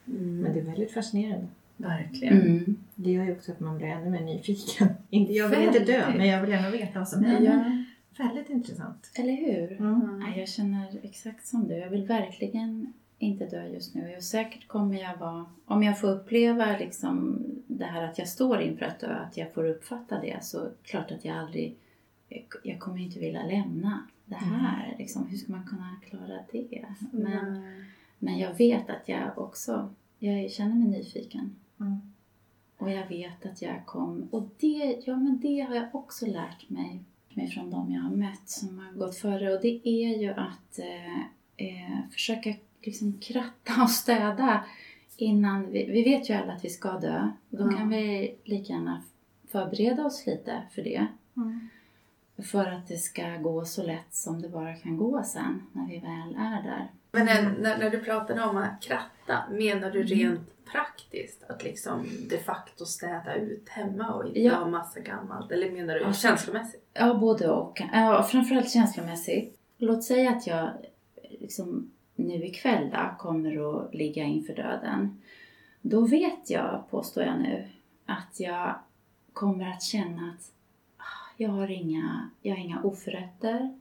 Mm. 0.07 0.41
Men 0.41 0.53
det 0.53 0.61
är 0.61 0.65
väldigt 0.65 0.93
fascinerande. 0.95 1.47
Verkligen. 1.77 2.41
Mm. 2.41 2.77
Det 2.95 3.11
gör 3.11 3.25
ju 3.25 3.33
också 3.33 3.53
att 3.53 3.61
man 3.61 3.77
blir 3.79 3.89
ännu 3.89 4.11
mer 4.11 4.21
nyfiken. 4.21 4.89
Inte, 5.11 5.33
jag 5.33 5.49
vill 5.49 5.59
inte 5.63 5.79
dö, 5.79 6.03
men 6.17 6.29
jag 6.29 6.41
vill 6.41 6.51
gärna 6.51 6.71
veta 6.71 6.99
vad 6.99 7.09
som 7.09 7.25
händer. 7.25 7.85
Väldigt 8.19 8.51
intressant. 8.51 9.11
Eller 9.15 9.33
hur? 9.33 9.73
Mm. 9.81 10.19
Nej, 10.19 10.39
jag 10.39 10.49
känner 10.49 11.01
exakt 11.03 11.47
som 11.47 11.69
du. 11.69 11.75
Jag 11.75 11.91
vill 11.91 12.07
verkligen 12.07 12.93
inte 13.19 13.47
dö 13.47 13.69
just 13.69 13.95
nu. 13.95 14.17
Och 14.17 14.23
säkert 14.23 14.69
kommer 14.69 15.01
jag 15.01 15.17
vara... 15.17 15.47
Om 15.65 15.83
jag 15.83 16.01
får 16.01 16.09
uppleva 16.09 16.79
liksom 16.79 17.45
det 17.67 17.85
här 17.85 18.03
att 18.03 18.19
jag 18.19 18.29
står 18.29 18.61
inför 18.61 18.87
att 18.87 19.01
dö, 19.01 19.15
att 19.15 19.37
jag 19.37 19.53
får 19.53 19.65
uppfatta 19.69 20.21
det, 20.21 20.45
så 20.45 20.71
klart 20.83 21.11
att 21.11 21.25
jag 21.25 21.37
aldrig... 21.37 21.77
Jag 22.63 22.79
kommer 22.79 22.99
inte 22.99 23.19
vilja 23.19 23.43
lämna 23.43 24.07
det 24.25 24.35
här. 24.35 24.95
Liksom, 24.99 25.27
hur 25.27 25.37
ska 25.37 25.53
man 25.53 25.67
kunna 25.67 26.01
klara 26.09 26.39
det? 26.53 26.87
Men, 27.13 27.63
Nej. 27.63 27.85
men 28.19 28.39
jag 28.39 28.55
vet 28.55 28.91
att 28.91 29.09
jag 29.09 29.39
också... 29.39 29.95
Jag 30.19 30.51
känner 30.51 30.75
mig 30.75 30.89
nyfiken. 30.89 31.57
Mm. 31.81 32.13
Och 32.79 32.91
jag 32.91 33.09
vet 33.09 33.47
att 33.47 33.63
jag 33.63 33.87
kom... 33.87 34.29
Och 34.31 34.49
det, 34.59 35.03
ja, 35.07 35.17
men 35.17 35.41
det 35.41 35.61
har 35.61 35.75
jag 35.75 35.95
också 35.95 36.27
lärt 36.27 36.71
mig, 36.71 37.03
mig 37.35 37.49
från 37.49 37.71
de 37.71 37.93
jag 37.93 38.01
har 38.01 38.17
mött 38.17 38.49
som 38.49 38.79
har 38.79 38.93
gått 38.93 39.17
före. 39.17 39.55
Och 39.55 39.63
det 39.63 39.89
är 39.89 40.19
ju 40.19 40.31
att 40.31 40.79
eh, 40.79 41.19
eh, 41.57 42.11
försöka 42.11 42.55
liksom 42.83 43.19
kratta 43.21 43.83
och 43.83 43.91
städa 43.91 44.65
innan 45.17 45.71
vi... 45.71 45.85
Vi 45.91 46.03
vet 46.05 46.31
ju 46.31 46.35
alla 46.35 46.53
att 46.53 46.65
vi 46.65 46.71
ska 46.71 46.91
dö. 46.99 47.31
Då 47.49 47.65
Ja. 47.73 47.77
kan 47.79 47.89
vi 47.89 48.35
lika 48.45 48.73
gärna 48.73 49.03
förbereda 49.53 50.05
oss 50.05 50.27
lite 50.27 50.63
för 50.75 50.83
det. 50.83 51.07
Mm. 51.37 51.69
För 52.43 52.65
att 52.67 52.89
det 52.89 52.97
ska 52.97 53.37
gå 53.37 53.65
så 53.65 53.83
lätt 53.83 54.15
som 54.15 54.43
det 54.43 54.49
bara 54.49 54.75
kan 54.75 54.97
gå 54.97 55.23
sen, 55.23 55.63
när 55.73 55.87
vi 55.87 55.99
väl 55.99 56.37
är 56.39 56.63
där. 56.63 56.89
Men 57.13 57.27
när, 57.27 57.43
när, 57.61 57.79
när 57.79 57.91
du 57.91 58.01
pratade 58.01 58.43
om 58.45 58.57
att 58.57 58.83
kratta, 58.83 59.43
menar 59.51 59.91
du 59.91 60.01
Mm. 60.03 60.09
rent 60.19 60.65
praktiskt? 60.73 61.43
Att 61.51 61.65
liksom 61.65 62.07
de 62.31 62.39
facto 62.39 62.85
städa 62.87 63.35
ut 63.35 63.69
hemma 63.69 64.13
och 64.15 64.27
inte 64.27 64.41
Ja. 64.41 64.55
ha 64.55 64.69
massa 64.69 65.01
gammalt? 65.01 65.53
Eller 65.53 65.71
menar 65.71 65.95
du 65.95 66.01
Ja. 66.01 66.13
känslomässigt? 66.13 66.89
Ja, 66.95 67.15
både 67.15 67.49
och. 67.51 67.83
Ja, 67.93 68.23
framförallt 68.23 68.71
känslomässigt. 68.71 69.59
Låt 69.79 70.05
säga 70.05 70.31
att 70.31 70.47
jag 70.47 70.71
liksom, 71.41 71.91
nu 72.19 72.47
ikväll 72.47 72.91
då, 72.91 73.15
kommer 73.19 73.81
att 73.81 73.95
ligga 73.95 74.25
inför 74.25 74.55
döden. 74.55 75.23
Då 75.83 76.07
vet 76.07 76.51
jag, 76.51 76.85
påstår 76.91 77.25
jag 77.25 77.41
nu, 77.41 77.65
att 78.07 78.41
jag 78.41 78.75
kommer 79.33 79.71
att 79.71 79.83
känna 79.83 80.31
att 80.31 80.51
ah, 80.97 81.35
jag 81.37 81.51
har 81.51 81.71
inga, 81.71 82.31
jag 82.43 82.57
har 82.57 82.65
inga 82.65 82.83
oförrätter. 82.83 83.79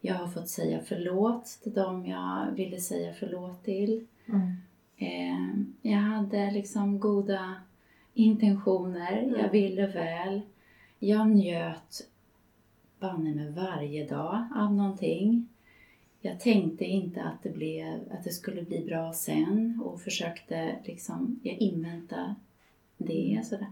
Jag 0.00 0.14
har 0.14 0.28
fått 0.28 0.48
säga 0.48 0.80
förlåt 0.86 1.58
till 1.62 1.72
dem 1.74 2.06
jag 2.06 2.50
ville 2.50 2.80
säga 2.80 3.14
förlåt 3.18 3.64
till. 3.64 4.06
Mm. 4.26 4.56
Eh, 4.96 5.90
jag 5.90 5.98
hade 5.98 6.50
liksom 6.50 7.00
goda 7.00 7.54
intentioner. 8.14 9.22
Mm. 9.22 9.40
Jag 9.40 9.50
ville 9.50 9.86
väl. 9.86 10.40
Jag 10.98 11.30
njöt 11.30 12.08
banne 12.98 13.34
med 13.34 13.54
varje 13.54 14.06
dag 14.06 14.44
av 14.54 14.74
någonting. 14.74 15.48
Jag 16.20 16.40
tänkte 16.40 16.84
inte 16.84 17.22
att 17.22 17.42
det, 17.42 17.50
blev, 17.50 18.00
att 18.10 18.24
det 18.24 18.30
skulle 18.30 18.62
bli 18.62 18.84
bra 18.84 19.12
sen 19.12 19.80
och 19.84 20.00
försökte 20.00 20.76
liksom, 20.84 21.40
jag 21.42 21.56
invänta 21.56 22.34
det. 22.98 23.40
Sådär. 23.44 23.66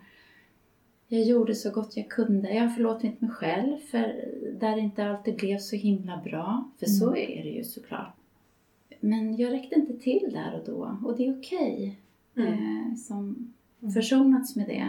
Jag 1.08 1.22
gjorde 1.24 1.54
så 1.54 1.70
gott 1.70 1.96
jag 1.96 2.08
kunde. 2.08 2.54
Jag 2.54 2.62
har 2.62 2.70
förlåtit 2.70 3.20
mig 3.20 3.30
själv 3.30 3.76
för 3.78 4.24
där 4.60 4.76
det 4.76 4.80
inte 4.80 5.04
alltid 5.06 5.36
blev 5.36 5.58
så 5.58 5.76
himla 5.76 6.16
bra. 6.24 6.70
För 6.78 6.86
så 6.86 7.16
är 7.16 7.42
det 7.42 7.50
ju 7.50 7.64
såklart. 7.64 8.14
Men 9.00 9.36
jag 9.36 9.52
räckte 9.52 9.74
inte 9.74 9.98
till 9.98 10.30
där 10.32 10.60
och 10.60 10.66
då 10.66 10.96
och 11.04 11.16
det 11.16 11.26
är 11.26 11.38
okej. 11.38 11.98
Mm. 12.36 12.52
Eh, 12.52 12.96
som 12.96 13.52
Mm. 13.82 13.92
försonats 13.94 14.56
med 14.56 14.66
det. 14.68 14.88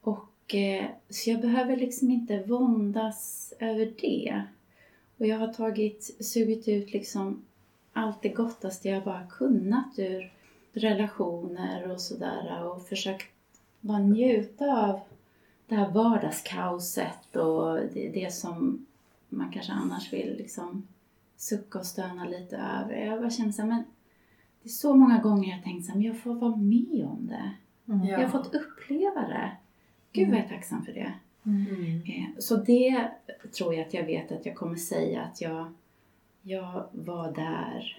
Och, 0.00 0.54
eh, 0.54 0.84
så 1.08 1.30
jag 1.30 1.40
behöver 1.40 1.76
liksom 1.76 2.10
inte 2.10 2.42
våndas 2.42 3.52
över 3.58 3.92
det. 4.00 4.42
Och 5.18 5.26
jag 5.26 5.38
har 5.38 5.52
tagit, 5.52 6.16
sugit 6.20 6.68
ut 6.68 6.92
liksom 6.92 7.44
allt 7.92 8.22
det 8.22 8.28
gottaste 8.28 8.88
jag 8.88 9.04
bara 9.04 9.26
kunnat 9.26 9.98
ur 9.98 10.32
relationer 10.72 11.90
och 11.90 12.00
sådär 12.00 12.64
och 12.64 12.88
försökt 12.88 13.26
bara 13.80 13.98
njuta 13.98 14.64
av 14.64 15.00
det 15.66 15.74
här 15.74 15.90
vardagskaoset 15.90 17.36
och 17.36 17.78
det, 17.94 18.08
det 18.08 18.32
som 18.32 18.86
man 19.28 19.52
kanske 19.52 19.72
annars 19.72 20.12
vill 20.12 20.36
liksom 20.36 20.88
sucka 21.36 21.78
och 21.78 21.86
stöna 21.86 22.24
lite 22.24 22.56
över. 22.56 23.06
Jag 23.06 23.20
bara 23.20 23.30
känner 23.30 23.52
så 23.52 23.62
här, 23.62 23.68
men 23.68 23.84
det 24.62 24.68
är 24.68 24.72
så 24.72 24.94
många 24.94 25.18
gånger 25.18 25.50
jag 25.50 25.64
tänkt 25.64 25.84
så 25.84 25.92
här, 25.92 25.98
men 25.98 26.06
jag 26.06 26.18
får 26.18 26.34
vara 26.34 26.56
med 26.56 27.06
om 27.06 27.26
det. 27.26 27.52
Mm. 27.92 28.06
Ja. 28.06 28.12
Jag 28.12 28.28
har 28.28 28.42
fått 28.42 28.54
uppleva 28.54 29.20
det. 29.20 29.56
Gud 30.12 30.28
vad 30.28 30.38
jag 30.38 30.44
är 30.44 30.48
tacksam 30.48 30.84
för 30.84 30.92
det. 30.92 31.12
Mm. 31.46 32.02
Eh, 32.06 32.38
Så 32.38 32.56
det 32.56 33.08
tror 33.56 33.74
jag 33.74 33.86
att 33.86 33.94
jag 33.94 34.06
vet 34.06 34.32
att 34.32 34.46
jag 34.46 34.54
kommer 34.56 34.76
säga 34.76 35.22
att 35.22 35.40
jag, 35.40 35.72
jag 36.42 36.84
var 36.92 37.32
där 37.32 37.96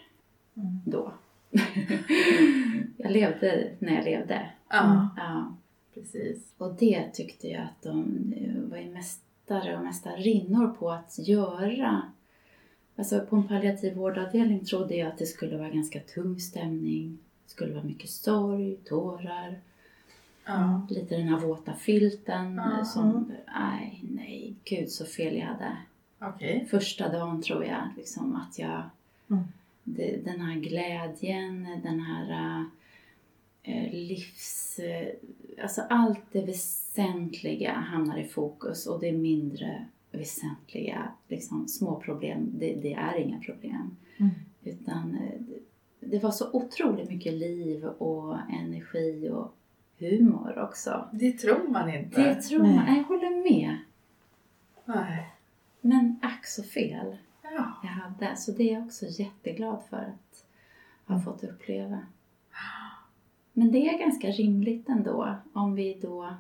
Mm. 0.58 0.80
då. 0.86 1.12
jag 2.98 3.12
levde 3.12 3.72
när 3.80 3.96
jag 3.96 4.06
levde. 4.06 4.50
Ja, 4.70 5.10
Ja. 5.18 5.56
precis. 5.94 6.54
Och 6.58 6.74
det 6.74 7.10
tyckte 7.14 7.48
jag 7.48 7.62
att 7.64 7.82
de 7.84 8.04
eh, 8.38 8.70
var 8.70 8.78
ju 8.78 8.90
mästare 8.94 9.78
och 9.78 9.84
mästarinnor 9.84 10.68
på 10.68 10.92
att 10.92 11.20
göra. 11.28 12.02
Alltså 12.96 13.20
på 13.26 13.36
en 13.36 13.48
palliativ 13.48 13.96
vårdavdelning 13.96 14.66
trodde 14.66 14.96
jag 14.96 15.08
att 15.08 15.18
det 15.18 15.26
skulle 15.26 15.58
vara 15.58 15.70
ganska 15.70 16.00
tung 16.00 16.40
stämning. 16.40 17.18
Det 17.46 17.50
skulle 17.52 17.74
vara 17.74 17.84
mycket 17.84 18.10
sorg, 18.10 18.76
tårar, 18.76 19.60
Ja. 20.48 20.82
lite 20.90 21.18
den 21.18 21.28
här 21.28 21.40
våta 21.40 21.74
filten 21.74 22.56
Ja. 22.56 22.86
som, 22.86 23.32
nej, 23.60 24.04
nej, 24.12 24.56
gud 24.64 24.90
så 24.90 25.06
fel 25.06 25.38
jag 25.38 25.46
hade. 25.46 25.78
Okej. 26.20 26.68
Första 26.70 27.10
dagen 27.10 27.42
tror 27.42 27.66
jag 27.66 27.82
liksom 27.98 28.36
att 28.36 28.60
jag, 28.60 28.82
Mm. 29.30 29.44
det, 29.84 30.26
den 30.26 30.42
här 30.42 30.56
glädjen, 30.60 31.68
den 31.84 32.00
här 32.00 32.66
eh, 33.64 33.92
livs... 33.94 34.80
Eh, 34.80 35.08
alltså 35.64 35.82
allt 35.90 36.22
det 36.32 36.42
väsentliga 36.42 37.74
hamnar 37.74 38.18
i 38.18 38.24
fokus 38.28 38.88
och 38.88 39.00
det 39.00 39.12
mindre 39.12 39.86
väsentliga, 40.12 41.12
liksom 41.28 41.68
små 41.68 42.00
problem, 42.00 42.50
det, 42.54 42.76
det 42.82 42.94
är 42.94 43.18
inga 43.18 43.40
problem. 43.40 43.96
Mm. 44.18 44.32
Utan 44.64 45.16
eh, 45.16 45.40
det, 45.40 45.60
det 46.18 46.24
var 46.24 46.32
så 46.32 46.50
otroligt 46.54 47.10
mycket 47.10 47.34
liv 47.34 47.86
och 47.86 48.38
energi 48.50 49.30
och 49.34 49.54
humor 50.00 50.58
också. 50.60 51.10
Det 51.12 51.32
tror 51.32 51.68
man 51.68 51.90
inte. 51.94 52.22
Det 52.24 52.42
tror 52.42 52.64
Nej. 52.64 52.76
man, 52.76 52.96
jag 52.96 53.04
håller 53.04 53.52
med. 53.52 53.78
Nej. 54.86 55.34
Men 55.82 56.20
ack 56.22 56.46
så 56.48 56.64
fel 56.64 57.18
Ja. 57.44 57.74
jag 57.84 57.90
hade. 57.90 58.36
Så 58.36 58.52
det 58.52 58.70
är 58.70 58.74
jag 58.74 58.86
också 58.86 59.06
jätteglad 59.06 59.80
för 59.90 59.98
att 59.98 60.46
ha 61.08 61.20
fått 61.22 61.44
uppleva. 61.44 62.00
Men 63.54 63.72
det 63.72 63.90
är 63.90 63.98
ganska 64.00 64.28
rimligt 64.28 64.90
ändå 64.90 65.36
om 65.54 65.76
vi 65.76 65.94
då 66.02 66.34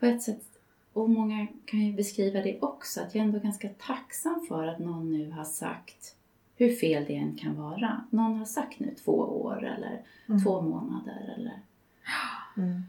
på 0.00 0.06
ett 0.06 0.22
sätt, 0.22 0.44
och 0.92 1.10
många 1.10 1.46
kan 1.64 1.80
ju 1.80 1.92
beskriva 1.92 2.40
det 2.40 2.60
också, 2.60 3.00
att 3.00 3.14
jag 3.14 3.22
är 3.22 3.26
ändå 3.26 3.38
ganska 3.38 3.68
tacksam 3.68 4.44
för 4.48 4.66
att 4.66 4.78
någon 4.78 5.12
nu 5.12 5.30
har 5.30 5.44
sagt, 5.44 6.16
hur 6.56 6.72
fel 6.76 7.04
det 7.08 7.16
än 7.16 7.36
kan 7.36 7.56
vara, 7.56 8.04
någon 8.10 8.38
har 8.38 8.44
sagt 8.44 8.78
nu 8.80 8.94
två 9.04 9.12
år 9.12 9.64
eller 9.64 10.02
Mm. 10.28 10.44
två 10.44 10.60
månader 10.60 11.34
eller 11.38 11.58
Mm. 12.58 12.82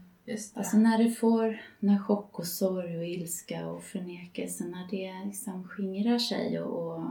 Alltså 0.54 0.76
när 0.76 0.98
det 1.04 1.10
får, 1.10 1.60
när 1.80 1.98
chock 1.98 2.38
och 2.38 2.46
sorg 2.46 2.98
och 2.98 3.06
ilska 3.06 3.66
och 3.66 3.82
förnekelse, 3.82 4.64
när 4.64 4.86
det 4.90 5.24
liksom 5.26 5.64
skingrar 5.68 6.18
sig 6.18 6.60
och, 6.60 6.94
och 6.96 7.04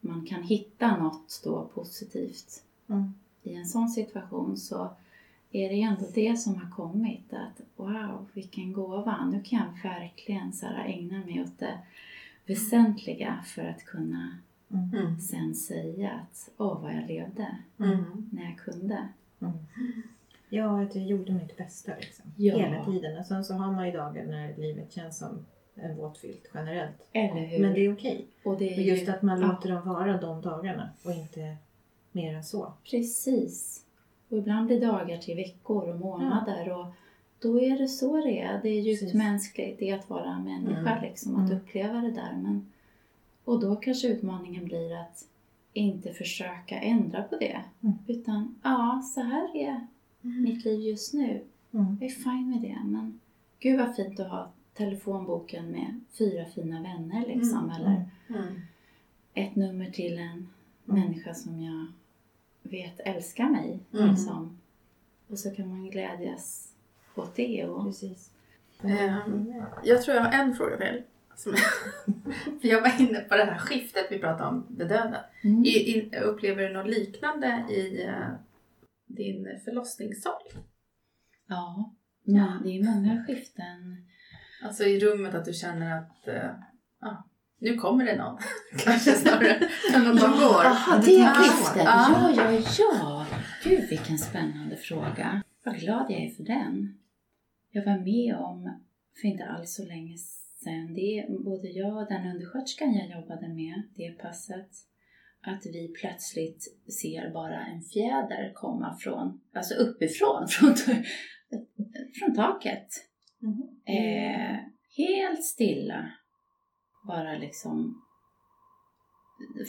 man 0.00 0.26
kan 0.26 0.42
hitta 0.42 0.96
något 0.96 1.40
då 1.44 1.70
positivt 1.74 2.62
Mm. 2.88 3.14
i 3.42 3.54
en 3.54 3.66
sån 3.66 3.88
situation 3.88 4.56
så 4.56 4.90
är 5.50 5.68
det 5.68 5.82
ändå 5.82 6.06
det 6.14 6.36
som 6.36 6.54
har 6.56 6.70
kommit. 6.70 7.32
Att 7.32 7.60
wow, 7.76 8.26
vilken 8.32 8.72
gåva! 8.72 9.26
Nu 9.32 9.42
kan 9.42 9.58
jag 9.58 9.90
verkligen 9.90 10.52
så 10.52 10.66
här 10.66 10.84
ägna 10.84 11.18
mig 11.18 11.42
åt 11.42 11.58
det 11.58 11.78
väsentliga 12.46 13.44
för 13.46 13.64
att 13.64 13.84
kunna 13.84 14.38
Mm. 14.72 14.94
Mm. 14.94 15.20
sen 15.20 15.54
säga 15.54 16.10
att 16.10 16.48
åh, 16.56 16.82
vad 16.82 16.94
jag 16.94 17.06
levde 17.08 17.56
Mm. 17.78 18.28
när 18.32 18.44
jag 18.44 18.58
kunde. 18.58 19.08
Ja, 20.50 20.82
att 20.82 20.94
jag 20.94 21.04
gjorde 21.04 21.32
mitt 21.32 21.56
bästa 21.56 21.92
liksom. 22.00 22.24
Ja. 22.36 22.58
Hela 22.58 22.84
tiden. 22.84 23.18
Och 23.18 23.26
sen 23.26 23.44
så 23.44 23.54
har 23.54 23.72
man 23.72 23.86
ju 23.86 23.92
dagar 23.92 24.24
när 24.24 24.56
livet 24.56 24.92
känns 24.92 25.18
som 25.18 25.46
en 25.74 25.96
våtfilt 25.96 26.50
generellt. 26.54 26.96
Eller 27.12 27.46
hur? 27.46 27.58
Men 27.58 27.72
det 27.74 27.80
är 27.80 27.92
okej. 27.94 28.26
och 28.44 28.58
det 28.58 28.74
är 28.74 28.80
just 28.82 29.08
ju, 29.08 29.12
att 29.12 29.22
man 29.22 29.40
ja. 29.40 29.46
låter 29.46 29.68
dem 29.68 29.88
vara 29.88 30.16
de 30.16 30.40
dagarna 30.40 30.90
och 31.04 31.10
inte 31.12 31.56
mer 32.12 32.34
än 32.34 32.44
så. 32.44 32.72
Precis. 32.90 33.84
Och 34.28 34.38
ibland 34.38 34.66
blir 34.66 34.80
dagar 34.80 35.16
till 35.16 35.36
veckor 35.36 35.88
och 35.88 36.00
månader. 36.00 36.72
Och 36.78 36.86
då 37.42 37.60
är 37.60 37.78
det 37.78 37.88
så 37.88 38.16
det 38.16 38.40
är. 38.40 38.60
Det 38.62 38.68
är 38.68 38.80
djupt 38.80 39.00
Precis. 39.00 39.14
mänskligt 39.14 39.78
det 39.78 39.90
är 39.90 39.98
att 39.98 40.10
vara 40.10 40.38
människa, 40.38 40.80
Mm. 40.92 41.02
liksom, 41.02 41.34
att 41.36 41.50
Mm. 41.50 41.56
uppleva 41.62 42.00
det 42.00 42.10
där. 42.10 42.32
Men, 42.42 42.72
och 43.44 43.60
då 43.60 43.76
kanske 43.76 44.08
utmaningen 44.08 44.64
blir 44.64 44.96
att 45.00 45.24
inte 45.72 46.12
försöka 46.12 46.80
ändra 46.80 47.22
på 47.22 47.36
det. 47.36 47.60
Mm. 47.82 47.94
Utan, 48.06 48.60
ja, 48.64 49.02
så 49.14 49.20
här 49.20 49.56
är 49.56 49.86
mitt 50.20 50.64
liv 50.64 50.80
just 50.80 51.14
nu. 51.14 51.44
Mm. 51.72 51.96
Jag 52.00 52.10
är 52.10 52.14
fine 52.14 52.50
med 52.50 52.60
det. 52.62 52.78
Men 52.84 53.20
gud 53.60 53.78
vad 53.80 53.96
fint 53.96 54.20
att 54.20 54.28
ha 54.30 54.50
telefonboken 54.74 55.66
med 55.70 56.00
fyra 56.18 56.44
fina 56.44 56.82
vänner 56.82 57.26
liksom. 57.26 57.70
Mm. 57.70 57.80
Eller 57.80 58.04
Mm. 58.28 58.60
ett 59.34 59.56
nummer 59.56 59.90
till 59.90 60.18
en 60.18 60.48
Mm. 60.88 61.00
människa 61.00 61.34
som 61.34 61.60
jag 61.62 61.86
vet 62.70 63.00
älskar 63.00 63.48
mig. 63.50 63.78
Mm. 63.92 64.10
Liksom. 64.10 64.58
Och 65.28 65.38
så 65.38 65.50
kan 65.50 65.68
man 65.68 65.90
glädjas 65.90 66.72
åt 67.14 67.36
det. 67.36 67.64
Och, 67.66 67.84
Precis. 67.84 68.30
Ehm, 68.82 69.52
jag 69.84 70.02
tror 70.02 70.16
jag 70.16 70.24
har 70.24 70.32
en 70.32 70.54
fråga 70.54 70.76
till. 70.76 71.02
För 72.60 72.68
jag 72.68 72.80
var 72.80 73.00
inne 73.00 73.20
på 73.20 73.36
det 73.36 73.44
här 73.44 73.58
skiftet 73.58 74.06
vi 74.10 74.18
pratade 74.18 74.48
om 74.48 74.64
med 74.68 74.88
döden. 74.88 75.14
mm. 75.44 75.64
I, 75.64 75.68
i, 75.68 76.10
upplever 76.24 76.62
du 76.62 76.72
något 76.72 76.90
liknande 76.90 77.64
i 77.70 78.02
eh, 78.02 78.28
din 79.16 79.60
förlossningssorg? 79.64 80.44
Ja, 81.48 81.94
Ja. 82.24 82.60
det 82.64 82.70
är 82.78 82.84
många 82.84 83.24
skiften. 83.26 84.06
Alltså 84.64 84.84
i 84.84 85.00
rummet 85.00 85.34
att 85.34 85.44
du 85.44 85.52
känner 85.52 85.98
att 85.98 86.28
eh, 86.28 86.50
ja, 87.00 87.24
nu 87.58 87.76
kommer 87.76 88.04
det 88.04 88.16
någon. 88.16 88.38
Kanske 88.84 89.12
snarare 89.12 89.68
än 89.94 90.06
att 90.06 90.20
man 90.20 90.30
går. 90.40 90.64
aha, 90.66 90.96
du 90.96 91.06
det 91.06 91.34
så. 91.34 91.42
skiftet. 91.42 91.82
Ja. 91.84 92.32
Ja, 92.36 92.60
ja. 92.78 93.26
Gud 93.64 93.88
vilken 93.90 94.18
spännande 94.18 94.76
fråga. 94.76 95.42
Vad 95.64 95.76
glad 95.78 96.06
jag 96.10 96.20
är 96.22 96.30
för 96.30 96.44
den. 96.44 96.98
Jag 97.70 97.84
var 97.84 97.98
med 97.98 98.36
om, 98.36 98.80
för 99.20 99.28
inte 99.28 99.44
alls 99.44 99.74
så 99.74 99.84
länge 99.84 100.16
sedan, 100.64 100.94
det 100.94 101.18
är 101.18 101.38
både 101.44 101.68
jag 101.68 101.96
och 101.96 102.08
den 102.08 102.26
undersköterskan 102.26 102.94
jag 102.94 103.10
jobbade 103.20 103.48
med 103.48 103.82
det 103.94 104.10
passet, 104.22 104.70
att 105.42 105.66
vi 105.66 105.88
plötsligt 106.00 106.62
ser 107.00 107.30
bara 107.32 107.66
en 107.66 107.82
fjäder 107.82 108.52
komma 108.54 108.96
från, 109.00 109.40
alltså 109.54 109.74
uppifrån, 109.74 110.48
från, 110.48 110.74
från 112.18 112.34
taket. 112.36 112.88
Mhm. 113.38 113.68
Eh, 113.84 114.56
helt 114.96 115.44
stilla. 115.44 116.12
Bara 117.06 117.38
liksom 117.38 118.02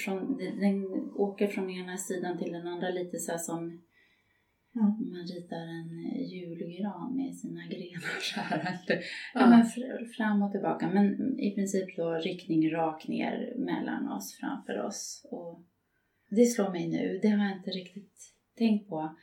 från, 0.05 0.37
den 0.37 0.85
åker 1.15 1.47
från 1.47 1.69
ena 1.69 1.97
sidan 1.97 2.37
till 2.37 2.51
den 2.51 2.67
andra 2.67 2.89
lite 2.89 3.19
så 3.19 3.31
här 3.31 3.39
som 3.39 3.81
Mm. 4.75 5.09
man 5.11 5.25
ritar 5.35 5.57
en 5.79 5.89
julgran 6.29 7.15
med 7.15 7.35
sina 7.35 7.61
grenar 7.65 8.21
så 8.21 8.39
här. 8.39 8.59
Eller, 8.87 9.03
ja. 9.33 9.49
Men 9.49 9.63
fr- 9.63 10.05
fram 10.05 10.41
och 10.41 10.51
tillbaka. 10.51 10.89
Men 10.89 11.39
i 11.39 11.55
princip 11.55 11.95
då 11.97 12.11
riktning 12.13 12.71
rakt 12.71 13.07
ner 13.07 13.53
mellan 13.57 14.09
oss, 14.11 14.37
framför 14.39 14.81
oss. 14.85 15.25
Och 15.31 15.63
det 16.29 16.45
slår 16.45 16.69
mig 16.71 16.87
nu. 16.87 17.19
Det 17.21 17.27
har 17.29 17.45
jag 17.47 17.57
inte 17.57 17.69
riktigt 17.69 18.33
tänkt 18.57 18.89
på. 18.89 19.15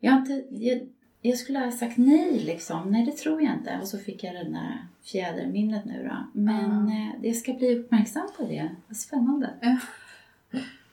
Jag, 0.00 0.12
har 0.12 0.18
inte, 0.20 0.44
jag, 0.50 0.88
jag 1.20 1.38
skulle 1.38 1.58
ha 1.58 1.70
sagt 1.70 1.96
nej 1.98 2.40
liksom. 2.46 2.90
Nej, 2.90 3.04
det 3.06 3.12
tror 3.16 3.42
jag 3.42 3.54
inte. 3.54 3.78
Och 3.80 3.88
så 3.88 3.98
fick 3.98 4.24
jag 4.24 4.34
det 4.34 4.50
där 4.50 4.86
fjäderminnet 5.12 5.84
nu 5.84 6.02
då. 6.08 6.40
Men 6.40 6.88
Ja. 6.88 7.14
eh, 7.14 7.20
det 7.22 7.32
ska 7.32 7.52
bli 7.54 7.74
uppmärksam 7.78 8.28
på 8.38 8.44
det. 8.46 8.76
Vad 8.88 8.96
spännande. 8.96 9.54
Ja. 9.62 9.78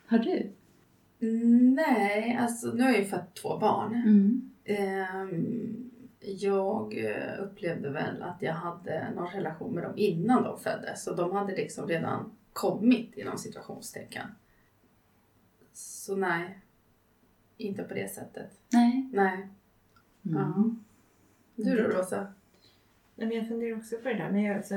Har 0.07 0.19
du? 0.19 0.51
Nej, 1.75 2.37
alltså 2.39 2.67
nu 2.67 2.83
har 2.83 2.89
jag 2.89 2.99
ju 2.99 3.05
fått 3.05 3.35
två 3.35 3.57
barn. 3.57 3.93
Mm. 3.93 4.51
Ehm, 4.65 5.91
jag 6.19 6.97
eh, 7.05 7.43
upplevde 7.43 7.89
väl 7.89 8.21
att 8.21 8.41
jag 8.41 8.53
hade 8.53 9.11
någon 9.15 9.27
relation 9.27 9.75
med 9.75 9.83
dem 9.83 9.93
innan 9.95 10.43
de 10.43 10.59
föddes. 10.59 11.03
Så 11.03 11.13
de 11.13 11.31
hade 11.31 11.55
liksom 11.55 11.87
redan 11.87 12.31
kommit 12.53 13.17
inom 13.17 13.37
situationstecken. 13.37 14.27
Så 15.73 16.15
nej, 16.15 16.59
inte 17.57 17.83
på 17.83 17.93
det 17.93 18.11
sättet. 18.11 18.59
Nej. 18.73 19.09
Nej. 19.13 19.49
Mm. 20.25 20.37
Ja. 20.37 20.75
Du 21.55 21.75
då 21.75 21.83
Rosa? 21.83 22.33
Nej, 23.15 23.27
men 23.27 23.37
jag 23.37 23.47
funderar 23.47 23.77
också 23.77 23.95
på 23.97 24.09
det 24.09 24.15
där. 24.15 24.31
Men 24.31 24.43
jag, 24.43 24.57
alltså, 24.57 24.75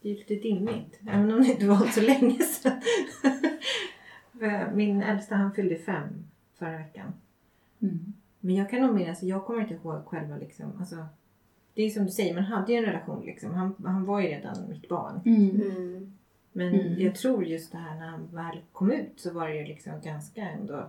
det 0.00 0.08
är 0.08 0.12
ju 0.12 0.14
lite 0.14 0.34
dimmigt. 0.34 1.00
Även 1.08 1.32
om 1.32 1.42
det 1.42 1.48
inte 1.48 1.66
var 1.66 1.86
så 1.86 2.00
länge 2.00 2.42
sedan. 2.42 2.80
För 4.38 4.70
Min 4.74 5.02
äldsta 5.02 5.34
han 5.34 5.52
fyllde 5.52 5.76
fem 5.76 6.08
förra 6.54 6.78
veckan. 6.78 7.12
Mm. 7.82 8.12
Men 8.40 8.54
jag 8.54 8.70
kan 8.70 8.80
nog 8.82 8.94
minnas, 8.94 9.22
jag 9.22 9.44
kommer 9.44 9.60
inte 9.60 9.74
ihåg 9.74 10.04
själva 10.06 10.36
liksom. 10.36 10.72
Alltså, 10.78 11.06
det 11.74 11.82
är 11.82 11.90
som 11.90 12.04
du 12.04 12.10
säger, 12.10 12.34
man 12.34 12.44
hade 12.44 12.72
ju 12.72 12.78
en 12.78 12.84
relation 12.84 13.24
liksom. 13.26 13.54
Han, 13.54 13.74
han 13.84 14.04
var 14.04 14.20
ju 14.20 14.28
redan 14.28 14.68
mitt 14.68 14.88
barn. 14.88 15.20
Mm. 15.24 15.50
Mm. 15.50 16.12
Men 16.52 16.74
Mm. 16.74 17.00
jag 17.00 17.14
tror 17.14 17.44
just 17.44 17.72
det 17.72 17.78
här 17.78 17.94
när 17.98 18.06
han 18.06 18.28
väl 18.32 18.58
kom 18.72 18.90
ut 18.92 19.12
så 19.16 19.32
var 19.32 19.48
det 19.48 19.56
ju 19.56 19.64
liksom 19.64 19.92
ganska 20.04 20.42
ändå... 20.48 20.88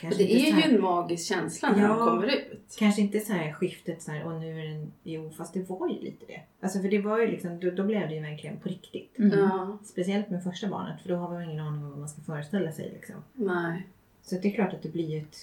kanske 0.00 0.22
Det 0.22 0.48
är 0.48 0.52
här- 0.52 0.68
ju 0.70 0.74
en 0.76 0.82
magisk 0.82 1.28
känsla 1.28 1.70
när 1.72 1.82
Ja. 1.82 1.88
de 1.88 1.98
kommer 1.98 2.26
ut. 2.26 2.76
Kanske 2.78 3.00
inte 3.02 3.20
så 3.20 3.32
här 3.32 3.52
skiftet 3.52 4.02
så 4.02 4.10
här, 4.10 4.24
och 4.24 4.40
nu 4.40 4.60
är 4.60 4.64
den... 4.68 4.92
Jo, 5.02 5.30
fast 5.36 5.54
det 5.54 5.70
var 5.70 5.88
ju 5.88 6.00
lite 6.00 6.26
det. 6.26 6.40
Alltså 6.60 6.80
för 6.80 6.88
det 6.88 6.98
var 6.98 7.18
ju 7.20 7.26
liksom, 7.26 7.60
då, 7.60 7.70
då 7.70 7.82
blev 7.84 8.08
det 8.08 8.14
ju 8.14 8.20
verkligen 8.20 8.56
på 8.56 8.68
riktigt. 8.68 9.18
Mm. 9.18 9.38
Ja, 9.38 9.78
Speciellt 9.84 10.30
med 10.30 10.42
första 10.44 10.68
barnet, 10.68 11.02
för 11.02 11.08
då 11.08 11.16
har 11.16 11.30
man 11.32 11.42
ingen 11.42 11.60
aning 11.60 11.84
om 11.84 11.90
vad 11.90 11.98
man 11.98 12.08
ska 12.08 12.22
föreställa 12.22 12.72
sig 12.72 12.90
liksom. 12.94 13.14
nej. 13.32 13.86
Så 14.22 14.34
det 14.34 14.48
är 14.48 14.52
klart 14.54 14.72
att 14.74 14.82
det 14.82 14.88
blir 14.88 15.10
ju 15.10 15.18
ett... 15.18 15.36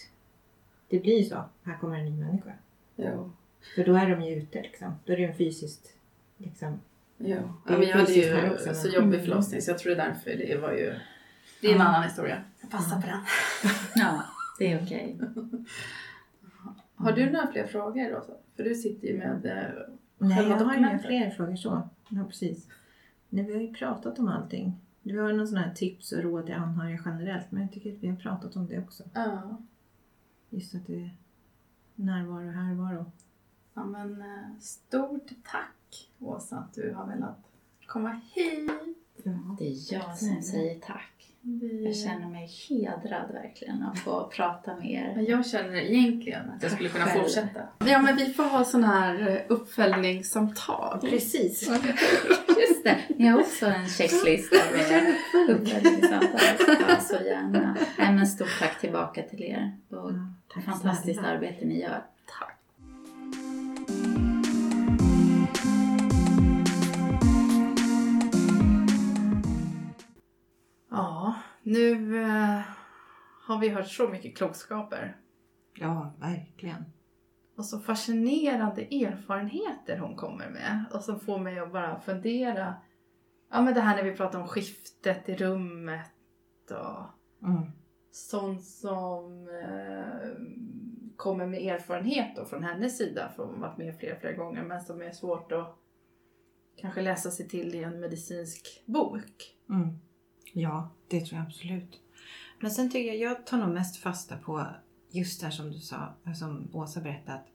Det 0.89 1.00
blir 1.00 1.18
ju 1.18 1.24
så. 1.24 1.44
Här 1.64 1.78
kommer 1.78 1.98
en 2.00 2.06
ny 2.06 2.12
människa. 2.26 2.52
Jo. 2.96 3.32
För 3.76 3.84
då 3.86 3.96
är 3.96 4.10
de 4.10 4.22
ju 4.22 4.36
ute 4.36 4.62
liksom. 4.62 4.96
Då 5.06 5.14
är 5.14 5.18
det 5.18 5.24
ju 5.24 5.30
en 5.30 5.36
fysiskt 5.38 5.94
liksom... 6.38 6.80
Jo. 7.18 7.38
Ja, 7.68 7.78
men 7.78 7.88
jag 7.88 7.98
hade 7.98 8.14
ju 8.14 8.36
här 8.36 8.54
också, 8.54 8.66
men- 8.66 8.76
så 8.76 8.88
jobbig 8.88 9.08
Mm. 9.14 9.22
förlossning 9.22 9.62
så 9.62 9.72
jag 9.72 9.80
tror 9.80 9.96
det 9.96 10.02
är 10.02 10.08
därför 10.08 10.30
det 10.30 10.58
var 10.62 10.72
ju... 10.72 10.94
Det 11.62 11.68
är 11.68 11.72
en 11.74 11.78
Ja. 11.80 11.84
annan 11.86 12.04
historia. 12.04 12.44
Jag 12.62 12.72
passar 12.72 13.02
på 13.02 13.08
den. 13.08 13.20
Ja, 13.96 14.24
det 14.60 14.72
är 14.72 14.84
okej. 14.84 15.20
Har 16.95 17.12
du 17.12 17.30
några 17.32 17.51
fler 17.51 17.68
frågor 17.68 18.10
Rosa? 18.10 18.34
För 18.56 18.64
du 18.64 18.76
sitter 18.76 19.08
ju 19.08 19.18
med... 19.18 19.45
eh, 19.45 19.84
Nej, 20.18 20.47
jag 20.49 20.58
har 20.58 20.76
inga 20.78 20.99
fler 20.99 21.30
frågor 21.30 21.56
så. 21.56 21.89
Ja, 22.10 22.24
precis. 22.30 22.68
Nej, 23.30 23.43
vi 23.45 23.54
har 23.54 23.62
ju 23.62 23.74
pratat 23.74 24.20
om 24.20 24.28
allting. 24.28 24.74
Du 25.01 25.20
har 25.20 25.34
någon 25.34 25.47
sån 25.47 25.58
här 25.58 25.74
tips 25.74 26.12
och 26.12 26.24
råd 26.24 26.45
till 26.45 26.56
anhöriga 26.56 26.99
generellt, 27.06 27.51
men 27.51 27.62
jag 27.62 27.72
tycker 27.72 27.93
att 27.93 28.04
vi 28.04 28.08
har 28.08 28.16
pratat 28.16 28.56
om 28.56 28.68
det 28.68 28.80
också. 28.80 29.04
Ja. 29.14 29.58
Just 30.49 30.76
att 30.76 30.88
det 30.88 31.01
är 31.01 31.18
närvaro 31.95 32.47
och 32.47 32.54
härvaro. 32.54 33.06
ja 33.74 33.84
men 33.86 34.22
eh, 34.22 34.60
stort 34.60 35.28
tack 35.51 36.10
Åsa 36.20 36.58
att 36.58 36.74
du 36.74 36.93
har 36.93 37.08
velat 37.08 37.38
komma 37.86 38.22
hit. 38.34 38.72
Ja. 39.24 39.56
Det 39.60 39.68
är 39.68 39.93
jag 39.93 40.18
som 40.18 40.41
säger 40.41 40.80
tack. 40.80 41.33
Vi... 41.46 41.84
Jag 41.86 41.96
känner 41.96 42.28
mig 42.30 42.50
hedrad 42.70 43.32
verkligen 43.34 43.84
att 43.84 44.00
få 44.00 44.28
prata 44.28 44.76
med 44.76 44.91
er. 44.91 45.14
Men 45.16 45.26
jag 45.26 45.46
känner 45.46 45.76
egentligen 45.76 46.50
att 46.50 46.64
jag 46.64 46.72
skulle 46.72 46.89
kunna 46.89 47.06
Själv. 47.06 47.22
fortsätta. 47.24 47.60
Ja 47.86 48.02
men 48.02 48.16
vi 48.16 48.26
får 48.34 48.44
ha 48.44 48.64
sån 48.64 48.84
här 48.84 49.28
eh, 49.30 49.38
uppföljningssamtal. 49.48 51.00
Precis. 51.02 51.70
Just 52.48 52.84
det, 52.84 52.98
ni 53.18 53.28
har 53.28 53.39
också 53.39 53.66
en 53.66 53.88
checklista 53.88 54.56
med 54.74 55.16
uppföljningssamtal. 55.50 56.39
Ja, 56.89 57.00
så 57.00 57.16
gärna. 57.26 57.78
Nej, 57.98 58.14
men 58.14 58.28
stort 58.28 58.60
tack 58.60 58.80
tillbaka 58.82 59.22
till 59.24 59.44
er. 59.44 59.78
Och 59.89 60.12
tack 60.54 60.66
fantastiskt 60.66 61.20
snälla. 61.20 61.34
arbete 61.34 61.66
ni 61.66 61.82
gör. 61.82 62.04
Ja, 70.94 71.36
nu 71.64 72.22
eh, 72.24 72.60
har 73.48 73.60
vi 73.60 73.70
hört 73.70 73.88
så 73.88 74.08
mycket 74.08 74.38
klokskaper. 74.38 75.18
Ja, 75.80 76.14
verkligen. 76.20 76.86
Och 77.58 77.66
så 77.66 77.80
fascinerande 77.80 78.82
erfarenheter 78.82 79.98
hon 79.98 80.16
kommer 80.16 80.50
med. 80.50 80.86
Och 80.94 81.02
som 81.02 81.20
får 81.20 81.39
mig 81.39 81.60
att 81.60 81.72
bara 81.74 82.00
fundera. 82.00 82.74
Ja 83.52 83.62
men 83.62 83.74
det 83.74 83.82
här 83.82 83.96
när 83.96 84.04
vi 84.04 84.18
pratar 84.18 84.39
om 84.41 84.48
skiftet 84.48 85.30
i 85.30 85.36
rummet 85.36 86.12
och 86.70 87.04
Mm. 87.48 87.64
sånt 88.12 88.64
som 88.64 89.48
eh, 89.48 90.30
kommer 91.16 91.46
med 91.48 91.62
erfarenhet 91.62 92.36
då 92.36 92.46
från 92.46 92.64
hennes 92.64 92.98
sida. 92.98 93.32
För 93.36 93.44
hon 93.46 93.54
har 93.54 93.62
varit 93.70 93.78
med 93.78 94.00
flera, 94.00 94.20
flera 94.20 94.34
gånger 94.34 94.64
men 94.64 94.82
som 94.82 95.02
är 95.02 95.12
svårt 95.12 95.52
att 95.52 95.76
kanske 96.76 97.02
läsa 97.02 97.32
sig 97.32 97.48
till 97.50 97.76
i 97.76 97.84
en 97.84 98.00
medicinsk 98.00 98.84
bok. 98.86 99.56
Mm. 99.70 99.88
Ja, 100.54 100.89
det 101.08 101.26
tror 101.26 101.39
jag 101.39 101.47
absolut. 101.47 101.99
Men 102.60 102.72
sen 102.72 102.91
tycker 102.91 103.14
jag, 103.14 103.18
jag 103.18 103.45
tar 103.45 103.58
nog 103.58 103.70
mest 103.70 103.97
fasta 103.97 104.38
på 104.38 104.68
just 105.12 105.39
det 105.39 105.45
här 105.45 105.51
som 105.51 105.72
du 105.72 105.80
sa, 105.80 106.14
som 106.36 106.70
Åsa 106.74 107.01
berättade. 107.01 107.38
att 107.38 107.47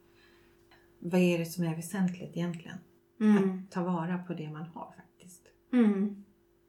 Vad 0.99 1.20
är 1.20 1.38
det 1.38 1.46
som 1.46 1.64
är 1.64 1.76
väsentligt 1.76 2.36
egentligen? 2.36 2.78
Att 3.18 3.70
ta 3.70 3.82
vara 3.82 4.18
på 4.18 4.34
det 4.34 4.51
man 4.51 4.66
har 4.66 4.94
faktiskt. 4.96 5.42
Mm. 5.72 6.24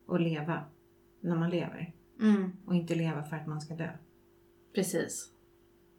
Och 0.05 0.19
leva 0.19 0.63
när 1.21 1.35
man 1.35 1.49
lever. 1.49 1.93
Mm. 2.21 2.51
Och 2.65 2.75
inte 2.75 2.95
leva 2.95 3.23
för 3.23 3.35
att 3.35 3.47
man 3.47 3.61
ska 3.61 3.75
dö. 3.75 3.89
Precis. 4.75 5.31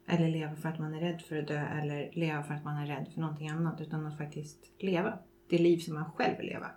Eller 0.06 0.28
leva 0.28 0.56
för 0.56 0.68
att 0.68 0.78
man 0.78 0.94
är 0.94 1.00
rädd 1.00 1.22
för 1.22 1.36
att 1.36 1.48
dö 1.48 1.66
eller 1.66 2.10
leva 2.12 2.42
för 2.42 2.54
att 2.54 2.64
man 2.64 2.76
är 2.76 2.86
rädd 2.86 3.08
för 3.14 3.20
någonting 3.20 3.48
annat. 3.48 3.80
Utan 3.80 4.06
att 4.06 4.18
faktiskt 4.18 4.72
leva 4.78 5.18
det 5.48 5.58
liv 5.58 5.78
som 5.78 5.94
man 5.94 6.12
själv 6.12 6.36
vill 6.38 6.46
leva. 6.46 6.70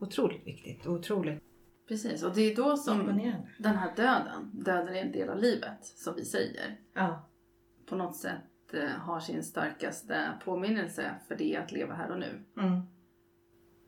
Otroligt 0.00 0.46
viktigt 0.46 0.86
och 0.86 0.94
otroligt 0.94 1.47
Precis, 1.88 2.22
och 2.22 2.34
det 2.34 2.40
är 2.52 2.56
då 2.56 2.76
som 2.76 3.00
imponerande. 3.00 3.48
den 3.58 3.76
här 3.76 3.96
döden, 3.96 4.50
döden 4.52 4.88
är 4.96 5.02
en 5.02 5.12
del 5.12 5.28
av 5.28 5.38
livet, 5.38 5.84
som 5.84 6.14
vi 6.16 6.24
säger, 6.24 6.76
Ja, 6.94 7.28
på 7.86 7.96
något 7.96 8.16
sätt 8.16 8.74
eh, 8.74 8.88
har 8.90 9.20
sin 9.20 9.42
starkaste 9.44 10.32
påminnelse 10.44 11.14
för 11.28 11.36
det 11.36 11.56
att 11.56 11.72
leva 11.72 11.94
här 11.94 12.10
och 12.10 12.18
nu. 12.18 12.44
mm, 12.60 12.80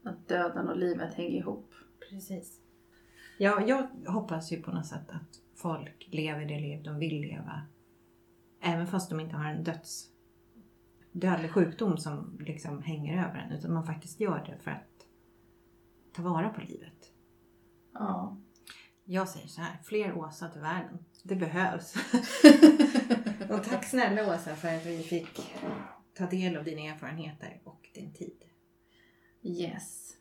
Att 0.05 0.29
döden 0.29 0.69
och 0.69 0.77
livet 0.77 1.15
hänger 1.15 1.39
ihop. 1.39 1.75
precis. 2.11 2.61
Ja, 3.39 3.63
jag 3.67 3.89
hoppas 4.07 4.53
ju 4.53 4.63
på 4.63 4.73
något 4.73 4.87
sätt 4.87 5.11
att 5.11 5.41
folk 5.57 6.09
lever 6.11 6.45
det 6.45 6.61
liv 6.61 6.83
de 6.83 6.99
vill 6.99 7.21
leva. 7.21 7.63
Även 8.61 8.87
fast 8.87 9.11
de 9.11 9.21
inte 9.21 9.37
har 9.37 9.45
en 9.51 9.65
döds 9.65 10.07
dödlig 11.13 11.51
sjukdom 11.51 11.99
som 11.99 12.39
liksom 12.41 12.83
hänger 12.83 13.29
över 13.29 13.39
en. 13.39 13.53
Utan 13.59 13.73
man 13.75 13.87
faktiskt 13.87 14.21
gör 14.21 14.45
det 14.47 14.59
för 14.63 14.71
att 14.71 15.07
ta 16.13 16.23
vara 16.23 16.49
på 16.49 16.61
livet. 16.61 17.13
Ja. 17.93 18.37
Jag 19.05 19.29
säger 19.29 19.47
så 19.47 19.61
här, 19.61 19.79
fler 19.85 20.19
Åsa 20.19 20.49
till 20.49 20.61
världen. 20.61 20.99
Det 21.23 21.37
behövs. 21.37 21.95
och 23.51 23.65
tack 23.65 23.85
snälla 23.85 24.35
Åsa 24.35 24.57
för 24.57 24.77
att 24.77 24.87
vi 24.87 25.03
fick 25.03 25.41
ta 26.15 26.27
del 26.27 26.57
av 26.57 26.65
dina 26.65 26.81
erfarenheter 26.81 27.61
och 27.65 27.89
din 27.95 28.13
tid. 28.13 28.45
Yes. 29.43 30.17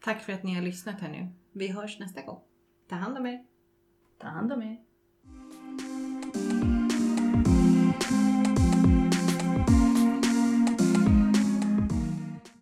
Tack 0.00 0.22
för 0.22 0.32
att 0.32 0.42
ni 0.42 0.54
har 0.54 0.62
lyssnat 0.62 1.00
här 1.00 1.08
nu. 1.08 1.28
Vi 1.52 1.68
hörs 1.68 1.98
nästa 1.98 2.22
gång. 2.22 2.40
Ta 2.88 2.94
hand 2.94 3.18
om 3.18 3.26
er. 3.26 3.46
Ta 4.18 4.28
hand 4.28 4.52
om 4.52 4.62
er. 4.62 4.91